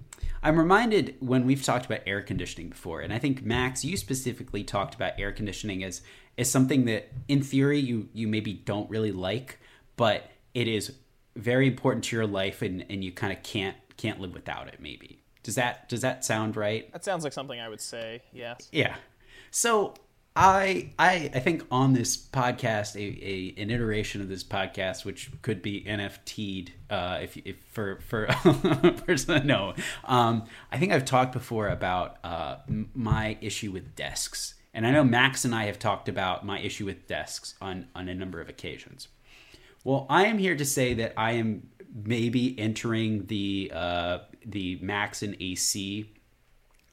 I'm 0.44 0.58
reminded 0.58 1.16
when 1.20 1.46
we've 1.46 1.64
talked 1.64 1.86
about 1.86 2.02
air 2.06 2.22
conditioning 2.22 2.70
before, 2.70 3.00
and 3.00 3.14
I 3.14 3.20
think 3.20 3.44
Max, 3.44 3.86
you 3.86 3.96
specifically 3.96 4.66
talked 4.66 4.96
about 4.96 5.14
air 5.18 5.32
conditioning 5.32 5.82
as 5.84 6.02
as 6.38 6.50
something 6.50 6.86
that 6.86 7.12
in 7.28 7.42
theory 7.42 7.80
you 7.80 8.10
you 8.14 8.28
maybe 8.28 8.54
don't 8.54 8.90
really 8.90 9.12
like, 9.12 9.60
but 9.96 10.30
it 10.54 10.68
is 10.68 10.94
very 11.36 11.68
important 11.68 12.04
to 12.06 12.16
your 12.16 12.28
life, 12.28 12.62
and 12.62 12.86
and 12.90 13.04
you 13.04 13.12
kind 13.12 13.34
of 13.34 13.44
can't 13.44 13.78
can't 13.98 14.20
live 14.20 14.34
without 14.34 14.68
it. 14.68 14.80
Maybe 14.80 15.22
does 15.44 15.56
that 15.56 15.88
does 15.88 16.02
that 16.02 16.26
sound 16.26 16.56
right? 16.58 16.92
that 16.92 17.06
sounds 17.06 17.24
like 17.24 17.34
something 17.34 17.60
I 17.60 17.70
would 17.70 17.82
say. 17.82 18.22
Yes. 18.34 18.68
Yeah. 18.72 18.96
So 19.50 19.94
I 20.36 20.92
I 21.00 21.32
I 21.34 21.40
think 21.40 21.66
on 21.72 21.94
this 21.94 22.16
podcast, 22.16 22.96
a, 22.96 23.00
a 23.00 23.62
an 23.62 23.72
iteration 23.72 24.22
of 24.22 24.30
this 24.30 24.44
podcast, 24.44 25.04
which 25.04 25.32
could 25.42 25.62
be 25.62 25.84
NFT'd, 25.84 26.74
uh, 26.92 27.20
if 27.24 27.38
if 27.38 27.56
for 27.72 28.00
for 28.02 28.28
person 29.06 29.48
no, 29.48 29.74
um, 30.04 30.44
I 30.72 30.78
think 30.78 30.92
I've 30.92 31.06
talked 31.06 31.32
before 31.32 31.70
about 31.70 32.18
uh, 32.24 32.58
m- 32.68 32.92
my 32.94 33.38
issue 33.42 33.72
with 33.72 33.96
desks, 33.96 34.54
and 34.78 34.86
I 34.86 34.92
know 34.92 35.04
Max 35.04 35.44
and 35.44 35.56
I 35.56 35.66
have 35.66 35.80
talked 35.80 36.08
about 36.08 36.46
my 36.46 36.60
issue 36.60 36.86
with 36.86 37.08
desks 37.08 37.56
on 37.60 37.88
on 37.96 38.08
a 38.08 38.14
number 38.14 38.40
of 38.40 38.48
occasions. 38.48 39.08
Well, 39.84 40.06
I 40.08 40.28
am 40.28 40.38
here 40.38 40.56
to 40.56 40.66
say 40.66 40.94
that 40.94 41.14
I 41.18 41.32
am 41.32 41.70
maybe 42.06 42.58
entering 42.60 43.26
the 43.26 43.72
uh, 43.74 44.20
the 44.46 44.78
Max 44.80 45.24
and 45.24 45.36
AC 45.40 46.14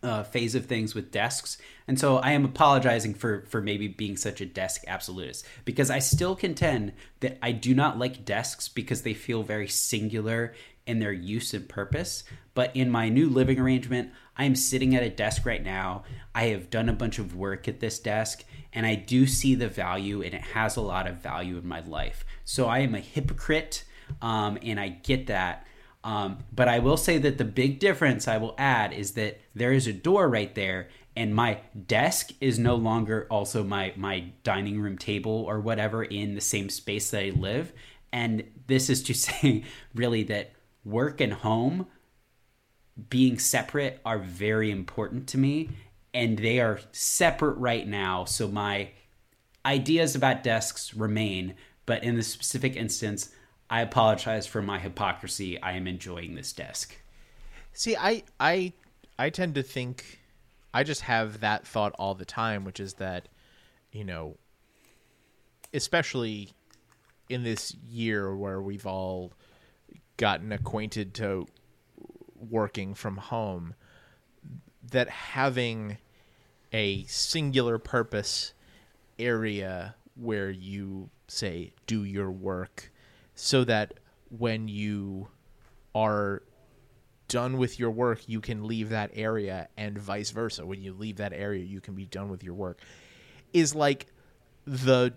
uh, 0.03 0.23
phase 0.23 0.55
of 0.55 0.65
things 0.65 0.95
with 0.95 1.13
desks, 1.13 1.59
and 1.87 2.01
so 2.01 2.17
I 2.17 2.31
am 2.31 2.47
apologizing 2.47 3.13
for 3.13 3.45
for 3.51 3.61
maybe 3.61 3.87
being 3.87 4.17
such 4.17 4.41
a 4.41 4.47
desk 4.47 4.85
absolutist 4.87 5.45
because 5.67 5.91
I 5.91 5.99
still 5.99 6.35
contend 6.35 6.95
that 7.21 7.37
I 7.43 7.53
do 7.53 7.75
not 7.75 7.99
like 7.99 8.25
desks 8.25 8.67
because 8.67 9.03
they 9.03 9.13
feel 9.13 9.43
very 9.43 9.69
singular 9.69 10.55
in 10.87 11.01
their 11.01 11.13
use 11.13 11.53
and 11.53 11.69
purpose. 11.69 12.25
But 12.55 12.75
in 12.75 12.91
my 12.91 13.11
new 13.11 13.29
living 13.29 13.59
arrangement, 13.59 14.11
I 14.37 14.45
am 14.45 14.57
sitting 14.57 14.95
at 14.95 15.03
a 15.03 15.11
desk 15.11 15.47
right 15.47 15.63
now. 15.63 16.05
I 16.35 16.47
have 16.47 16.71
done 16.71 16.89
a 16.89 16.95
bunch 16.95 17.19
of 17.19 17.37
work 17.37 17.69
at 17.69 17.81
this 17.81 17.99
desk, 17.99 18.45
and 18.73 18.85
I 18.85 18.97
do 18.97 19.27
see 19.27 19.55
the 19.55 19.69
value, 19.69 20.23
and 20.23 20.35
it 20.35 20.41
has 20.41 20.77
a 20.77 20.81
lot 20.81 21.07
of 21.07 21.23
value 21.23 21.59
in 21.59 21.67
my 21.67 21.81
life. 21.81 22.25
So 22.45 22.67
I 22.67 22.81
am 22.81 22.95
a 22.95 23.01
hypocrite, 23.01 23.85
um, 24.21 24.59
and 24.63 24.81
I 24.81 24.89
get 24.89 25.29
that. 25.29 25.67
Um, 26.03 26.39
but 26.53 26.69
I 26.69 26.81
will 26.81 26.97
say 26.97 27.17
that 27.19 27.39
the 27.39 27.45
big 27.45 27.79
difference 27.79 28.29
I 28.29 28.37
will 28.37 28.55
add 28.59 28.93
is 28.93 29.13
that 29.13 29.41
there 29.55 29.73
is 29.73 29.87
a 29.87 29.93
door 29.93 30.29
right 30.29 30.55
there, 30.55 30.89
and 31.17 31.35
my 31.35 31.61
desk 31.87 32.31
is 32.41 32.59
no 32.59 32.75
longer 32.75 33.27
also 33.31 33.63
my 33.63 33.93
my 33.97 34.33
dining 34.43 34.81
room 34.81 34.99
table 34.99 35.45
or 35.47 35.61
whatever 35.61 36.03
in 36.03 36.35
the 36.35 36.41
same 36.41 36.69
space 36.69 37.11
that 37.11 37.23
I 37.23 37.31
live. 37.31 37.73
And 38.13 38.45
this 38.67 38.91
is 38.91 39.03
to 39.05 39.15
say, 39.15 39.65
really, 39.95 40.25
that 40.25 40.53
work 40.85 41.21
and 41.21 41.33
home 41.33 41.87
being 43.11 43.39
separate 43.39 44.01
are 44.05 44.19
very 44.19 44.71
important 44.71 45.29
to 45.29 45.39
me, 45.39 45.71
and 46.13 46.39
they 46.39 46.61
are 46.61 46.81
separate 46.93 47.57
right 47.57 47.87
now. 47.87 48.25
So 48.25 48.49
my 48.49 48.91
ideas 49.67 50.15
about 50.15 50.43
desks 50.43 50.95
remain, 50.95 51.55
but 51.87 52.05
in 52.05 52.17
this 52.17 52.29
specific 52.29 52.77
instance, 52.77 53.31
I 53.69 53.81
apologize 53.81 54.47
for 54.47 54.63
my 54.63 54.79
hypocrisy. 54.79 55.61
I 55.61 55.73
am 55.73 55.87
enjoying 55.87 56.35
this 56.35 56.53
desk. 56.53 56.97
See, 57.73 57.97
I 57.97 58.23
I 58.39 58.73
I 59.19 59.31
tend 59.31 59.57
to 59.57 59.63
think 59.63 60.21
I 60.73 60.83
just 60.85 61.03
have 61.03 61.41
that 61.41 61.67
thought 61.67 61.95
all 61.99 62.15
the 62.15 62.25
time, 62.25 62.65
which 62.65 62.79
is 62.81 62.95
that, 62.95 63.29
you 63.93 64.05
know, 64.05 64.37
especially 65.73 66.51
in 67.29 67.43
this 67.43 67.75
year 67.89 68.37
where 68.37 68.61
we've 68.61 68.87
all 68.87 69.33
gotten 70.17 70.53
acquainted 70.53 71.15
to 71.15 71.47
working 72.51 72.95
from 72.95 73.17
home, 73.17 73.75
that 74.91 75.09
having 75.09 75.99
a 76.73 77.05
singular 77.05 77.79
purpose 77.79 78.53
area 79.19 79.95
where 80.17 80.51
you 80.51 81.09
say 81.29 81.73
do 81.87 82.05
your 82.05 82.31
work 82.31 82.91
so 83.35 83.65
that 83.65 83.95
when 84.29 84.69
you 84.69 85.29
are 85.95 86.43
done 87.29 87.57
with 87.57 87.79
your 87.79 87.91
work 87.91 88.29
you 88.29 88.41
can 88.41 88.67
leave 88.67 88.91
that 88.91 89.11
area 89.15 89.69
and 89.77 89.99
vice 89.99 90.31
versa. 90.31 90.67
When 90.67 90.83
you 90.83 90.93
leave 90.93 91.17
that 91.17 91.33
area 91.33 91.65
you 91.65 91.81
can 91.81 91.95
be 91.95 92.07
done 92.07 92.29
with 92.29 92.43
your 92.43 92.55
work. 92.55 92.81
Is 93.53 93.75
like 93.75 94.07
the 94.67 95.15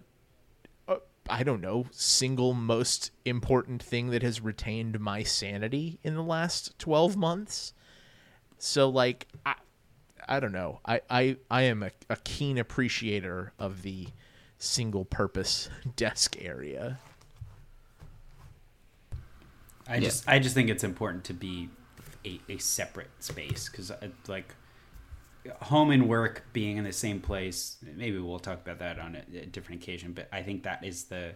I 1.30 1.44
don't 1.44 1.62
know, 1.62 1.88
single 1.92 2.54
most 2.54 3.12
important 3.26 3.82
thing 3.84 4.10
that 4.12 4.24
has 4.24 4.42
retained 4.42 5.00
my 5.00 5.24
sanity 5.24 6.00
in 6.04 6.16
the 6.16 6.24
last 6.24 6.78
12 6.80 7.18
months. 7.18 7.74
So 8.58 8.90
like 8.90 9.28
I 9.46 9.56
I 10.28 10.40
don't 10.40 10.52
know. 10.52 10.80
I 10.86 11.02
I, 11.10 11.38
I 11.50 11.62
am 11.64 11.84
a, 11.84 11.92
a 12.10 12.18
keen 12.18 12.58
appreciator 12.58 13.54
of 13.60 13.82
the 13.84 14.08
single 14.58 15.06
purpose 15.06 15.70
desk 15.96 16.36
area. 16.40 17.00
I 19.88 20.00
Yeah. 20.00 20.02
just 20.02 20.28
I 20.28 20.40
just 20.40 20.54
think 20.56 20.70
it's 20.70 20.84
important 20.84 21.24
to 21.26 21.34
be 21.34 21.70
a, 22.26 22.40
a 22.50 22.58
separate 22.58 23.10
space 23.20 23.70
because 23.70 23.92
uh, 23.92 24.08
like 24.28 24.54
home 25.62 25.92
and 25.92 26.08
work 26.08 26.46
being 26.54 26.78
in 26.78 26.84
the 26.84 26.94
same 26.94 27.20
place. 27.20 27.78
Maybe 27.82 28.18
we'll 28.20 28.40
talk 28.40 28.62
about 28.62 28.80
that 28.80 29.00
on 29.00 29.16
a, 29.16 29.38
a 29.38 29.46
different 29.46 29.82
occasion. 29.84 30.14
But 30.14 30.28
I 30.32 30.44
think 30.44 30.64
that 30.64 30.84
is 30.84 31.06
the. 31.06 31.34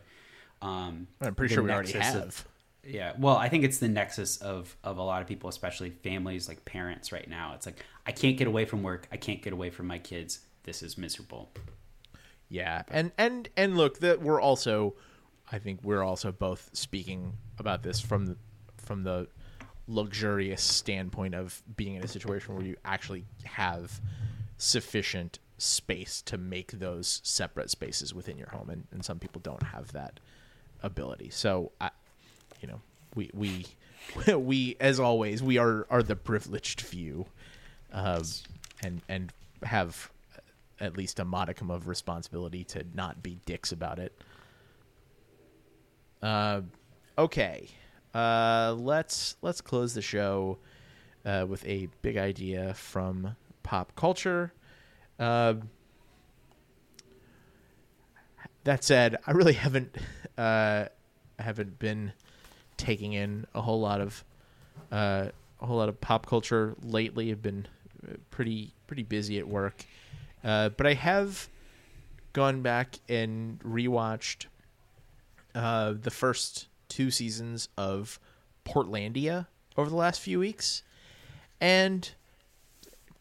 Um, 0.62 1.08
I'm 1.20 1.34
pretty 1.36 1.54
the 1.54 1.56
sure 1.56 1.64
we 1.64 1.72
already 1.72 1.94
have. 1.94 2.16
of- 2.16 2.48
yeah, 2.84 3.14
well, 3.20 3.38
I 3.38 3.48
think 3.48 3.64
it's 3.64 3.78
the 3.78 3.88
nexus 3.88 4.38
of 4.38 4.76
of 4.84 4.98
a 4.98 5.04
lot 5.04 5.22
of 5.22 5.28
people, 5.28 5.50
especially 5.50 5.92
families 5.92 6.48
like 6.48 6.66
parents. 6.66 7.12
Right 7.12 7.30
now, 7.30 7.54
it's 7.54 7.66
like 7.66 7.86
I 8.06 8.12
can't 8.12 8.38
get 8.38 8.48
away 8.48 8.66
from 8.66 8.82
work. 8.82 9.08
I 9.12 9.18
can't 9.18 9.42
get 9.42 9.54
away 9.54 9.70
from 9.70 9.88
my 9.88 10.00
kids. 10.00 10.40
This 10.64 10.82
is 10.82 10.98
miserable. 10.98 11.52
Yeah, 12.50 12.82
and 12.90 13.12
and 13.18 13.50
and 13.56 13.78
look, 13.78 14.00
that 14.00 14.22
we're 14.22 14.42
also, 14.42 14.96
I 15.52 15.60
think 15.60 15.82
we're 15.84 16.04
also 16.04 16.32
both 16.32 16.70
speaking 16.74 17.38
about 17.60 17.84
this 17.84 18.00
from 18.00 18.26
the, 18.26 18.38
from 18.78 19.04
the 19.04 19.28
luxurious 19.88 20.62
standpoint 20.62 21.36
of 21.36 21.62
being 21.76 21.96
in 21.96 22.04
a 22.04 22.08
situation 22.08 22.56
where 22.56 22.64
you 22.64 22.76
actually 22.86 23.26
have 23.44 24.00
sufficient 24.58 25.40
space 25.58 26.22
to 26.24 26.38
make 26.38 26.72
those 26.72 27.22
separate 27.24 27.70
spaces 27.70 28.14
within 28.14 28.38
your 28.38 28.50
home, 28.50 28.70
and, 28.70 28.86
and 28.92 29.06
some 29.06 29.20
people 29.20 29.42
don't 29.42 29.64
have 29.64 29.92
that 29.92 30.20
ability. 30.84 31.30
So 31.30 31.72
I, 31.80 31.90
you 32.62 32.68
know, 32.68 32.82
we 33.16 33.30
we 33.34 33.66
we 34.36 34.76
as 34.80 35.00
always 35.00 35.44
we 35.44 35.58
are 35.58 35.86
are 35.90 36.04
the 36.04 36.16
privileged 36.16 36.82
few, 36.82 37.26
um, 37.94 38.24
and 38.84 39.02
and 39.08 39.34
have 39.64 40.12
at 40.80 40.98
least 40.98 41.20
a 41.20 41.26
modicum 41.26 41.70
of 41.70 41.88
responsibility 41.88 42.64
to 42.64 42.84
not 42.96 43.22
be 43.22 43.38
dicks 43.46 43.72
about 43.72 44.00
it. 44.00 44.20
Uh, 46.22 46.62
okay, 47.18 47.68
uh, 48.14 48.76
let's 48.78 49.36
let's 49.42 49.62
close 49.62 49.94
the 49.94 50.02
show 50.02 50.58
uh, 51.26 51.46
with 51.48 51.66
a 51.66 51.88
big 52.02 52.18
idea 52.18 52.74
from 52.74 53.36
pop 53.64 53.96
culture. 53.96 54.54
Uh, 55.20 55.56
that 58.64 58.84
said, 58.84 59.18
I 59.26 59.32
really 59.32 59.54
haven't 59.66 59.96
uh, 60.38 60.86
haven't 61.40 61.80
been 61.80 62.14
taking 62.78 63.14
in 63.14 63.46
a 63.54 63.62
whole 63.62 63.80
lot 63.80 64.02
of 64.02 64.24
uh, 64.92 65.28
a 65.60 65.66
whole 65.66 65.78
lot 65.78 65.90
of 65.90 66.02
pop 66.02 66.26
culture 66.26 66.76
lately. 66.84 67.32
I've 67.32 67.42
been 67.42 67.68
uh, 68.08 68.16
pretty 68.30 68.74
pretty 68.88 69.04
busy 69.04 69.40
at 69.40 69.48
work, 69.48 69.86
uh, 70.44 70.70
but 70.70 70.86
I 70.88 70.94
have 70.96 71.48
gone 72.34 72.62
back 72.62 73.00
and 73.10 73.60
rewatched 73.60 74.46
uh, 75.54 75.94
the 76.02 76.12
first 76.12 76.68
two 76.92 77.10
seasons 77.10 77.70
of 77.78 78.20
Portlandia 78.66 79.48
over 79.78 79.90
the 79.90 79.96
last 79.96 80.20
few 80.20 80.40
weeks, 80.40 80.84
and 81.62 82.12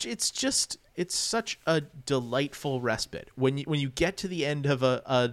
it's 0.05 0.31
just 0.31 0.77
it's 0.97 1.14
such 1.14 1.59
a 1.66 1.81
delightful 1.81 2.81
respite. 2.81 3.31
When 3.37 3.59
you 3.59 3.64
when 3.64 3.79
you 3.79 3.89
get 3.89 4.16
to 4.18 4.29
the 4.29 4.45
end 4.45 4.66
of 4.66 4.83
a, 4.83 5.03
a 5.07 5.31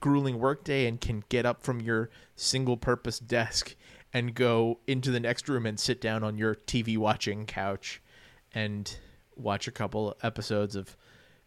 grueling 0.00 0.38
workday 0.38 0.86
and 0.86 0.98
can 1.00 1.22
get 1.28 1.44
up 1.44 1.62
from 1.62 1.80
your 1.82 2.08
single 2.34 2.78
purpose 2.78 3.18
desk 3.18 3.76
and 4.14 4.34
go 4.34 4.80
into 4.86 5.10
the 5.10 5.20
next 5.20 5.48
room 5.48 5.66
and 5.66 5.78
sit 5.78 6.00
down 6.00 6.24
on 6.24 6.38
your 6.38 6.54
TV 6.54 6.96
watching 6.96 7.44
couch 7.44 8.00
and 8.54 8.96
watch 9.36 9.68
a 9.68 9.70
couple 9.70 10.16
episodes 10.22 10.74
of 10.74 10.96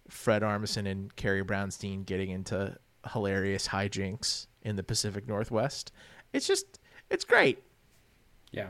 Fred 0.07 0.43
Armisen 0.43 0.87
and 0.87 1.15
Carrie 1.15 1.43
Brownstein 1.43 2.05
getting 2.05 2.29
into 2.29 2.77
hilarious 3.11 3.67
hijinks 3.69 4.47
in 4.61 4.75
the 4.75 4.83
Pacific 4.83 5.27
Northwest. 5.27 5.91
It's 6.31 6.47
just 6.47 6.79
it's 7.09 7.25
great. 7.25 7.63
Yeah. 8.51 8.69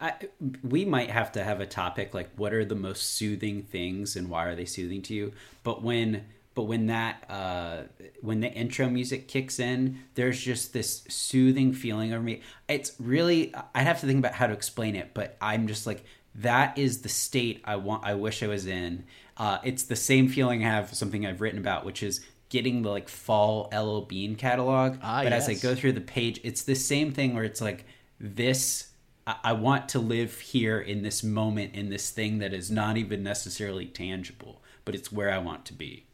I, 0.00 0.14
we 0.62 0.86
might 0.86 1.10
have 1.10 1.32
to 1.32 1.44
have 1.44 1.60
a 1.60 1.66
topic 1.66 2.14
like 2.14 2.30
what 2.36 2.54
are 2.54 2.64
the 2.64 2.74
most 2.74 3.14
soothing 3.16 3.62
things 3.62 4.16
and 4.16 4.30
why 4.30 4.46
are 4.46 4.54
they 4.54 4.64
soothing 4.64 5.02
to 5.02 5.14
you 5.14 5.32
but 5.62 5.82
when 5.82 6.24
but 6.54 6.62
when 6.62 6.86
that 6.86 7.24
uh, 7.28 7.82
when 8.22 8.40
the 8.40 8.50
intro 8.50 8.88
music 8.88 9.28
kicks 9.28 9.58
in 9.58 10.00
there's 10.14 10.40
just 10.40 10.72
this 10.72 11.04
soothing 11.08 11.74
feeling 11.74 12.14
over 12.14 12.22
me 12.22 12.40
it's 12.66 12.92
really 12.98 13.54
i'd 13.74 13.86
have 13.86 14.00
to 14.00 14.06
think 14.06 14.18
about 14.18 14.32
how 14.32 14.46
to 14.46 14.54
explain 14.54 14.96
it 14.96 15.10
but 15.12 15.36
i'm 15.42 15.66
just 15.66 15.86
like 15.86 16.02
that 16.34 16.78
is 16.78 17.02
the 17.02 17.08
state 17.08 17.60
i 17.66 17.76
want 17.76 18.02
i 18.04 18.14
wish 18.14 18.42
i 18.42 18.46
was 18.46 18.66
in 18.66 19.04
uh, 19.36 19.58
it's 19.64 19.84
the 19.84 19.96
same 19.96 20.28
feeling 20.28 20.64
i 20.64 20.68
have 20.68 20.94
something 20.94 21.26
i've 21.26 21.42
written 21.42 21.58
about 21.58 21.84
which 21.84 22.02
is 22.02 22.24
getting 22.50 22.82
the 22.82 22.90
like 22.90 23.08
fall 23.08 23.70
LL 23.72 24.06
Bean 24.06 24.36
catalog 24.36 24.98
Ah, 25.02 25.22
but 25.22 25.32
as 25.32 25.48
i 25.48 25.54
go 25.54 25.74
through 25.74 25.92
the 25.92 26.00
page 26.00 26.40
it's 26.44 26.64
the 26.64 26.74
same 26.74 27.10
thing 27.10 27.34
where 27.34 27.44
it's 27.44 27.60
like 27.60 27.86
this 28.18 28.90
I 29.26 29.36
I 29.44 29.52
want 29.52 29.88
to 29.90 29.98
live 29.98 30.38
here 30.40 30.78
in 30.80 31.02
this 31.02 31.22
moment 31.22 31.74
in 31.74 31.90
this 31.90 32.10
thing 32.10 32.38
that 32.38 32.52
is 32.52 32.70
not 32.70 32.96
even 32.96 33.22
necessarily 33.22 33.86
tangible, 33.86 34.62
but 34.84 34.94
it's 34.94 35.10
where 35.10 35.30
I 35.30 35.38
want 35.38 35.64
to 35.66 35.72
be. 35.72 36.06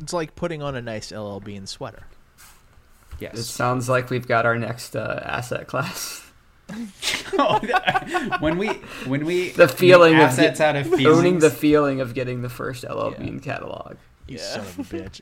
It's 0.00 0.12
like 0.12 0.34
putting 0.34 0.62
on 0.62 0.74
a 0.74 0.82
nice 0.82 1.12
LL 1.12 1.38
Bean 1.38 1.66
sweater. 1.66 2.06
Yes. 3.20 3.38
It 3.38 3.44
sounds 3.44 3.88
like 3.88 4.10
we've 4.10 4.26
got 4.26 4.44
our 4.44 4.58
next 4.58 4.96
uh, 4.96 5.20
asset 5.24 5.66
class. 5.68 6.20
when 8.40 8.58
we 8.58 8.68
when 9.06 9.24
we 9.24 9.50
The 9.50 9.68
feeling 9.68 10.18
of 10.20 10.36
get- 10.36 10.60
out 10.60 10.76
of 10.76 10.86
feelings. 10.86 11.06
owning 11.06 11.38
the 11.38 11.50
feeling 11.50 12.00
of 12.00 12.14
getting 12.14 12.42
the 12.42 12.48
first 12.48 12.84
LL 12.84 13.10
Yeah. 13.12 13.18
Bean 13.18 13.40
catalog. 13.40 13.96
You 14.26 14.38
son 14.38 14.60
of 14.60 14.78
a 14.78 14.82
bitch. 14.84 15.20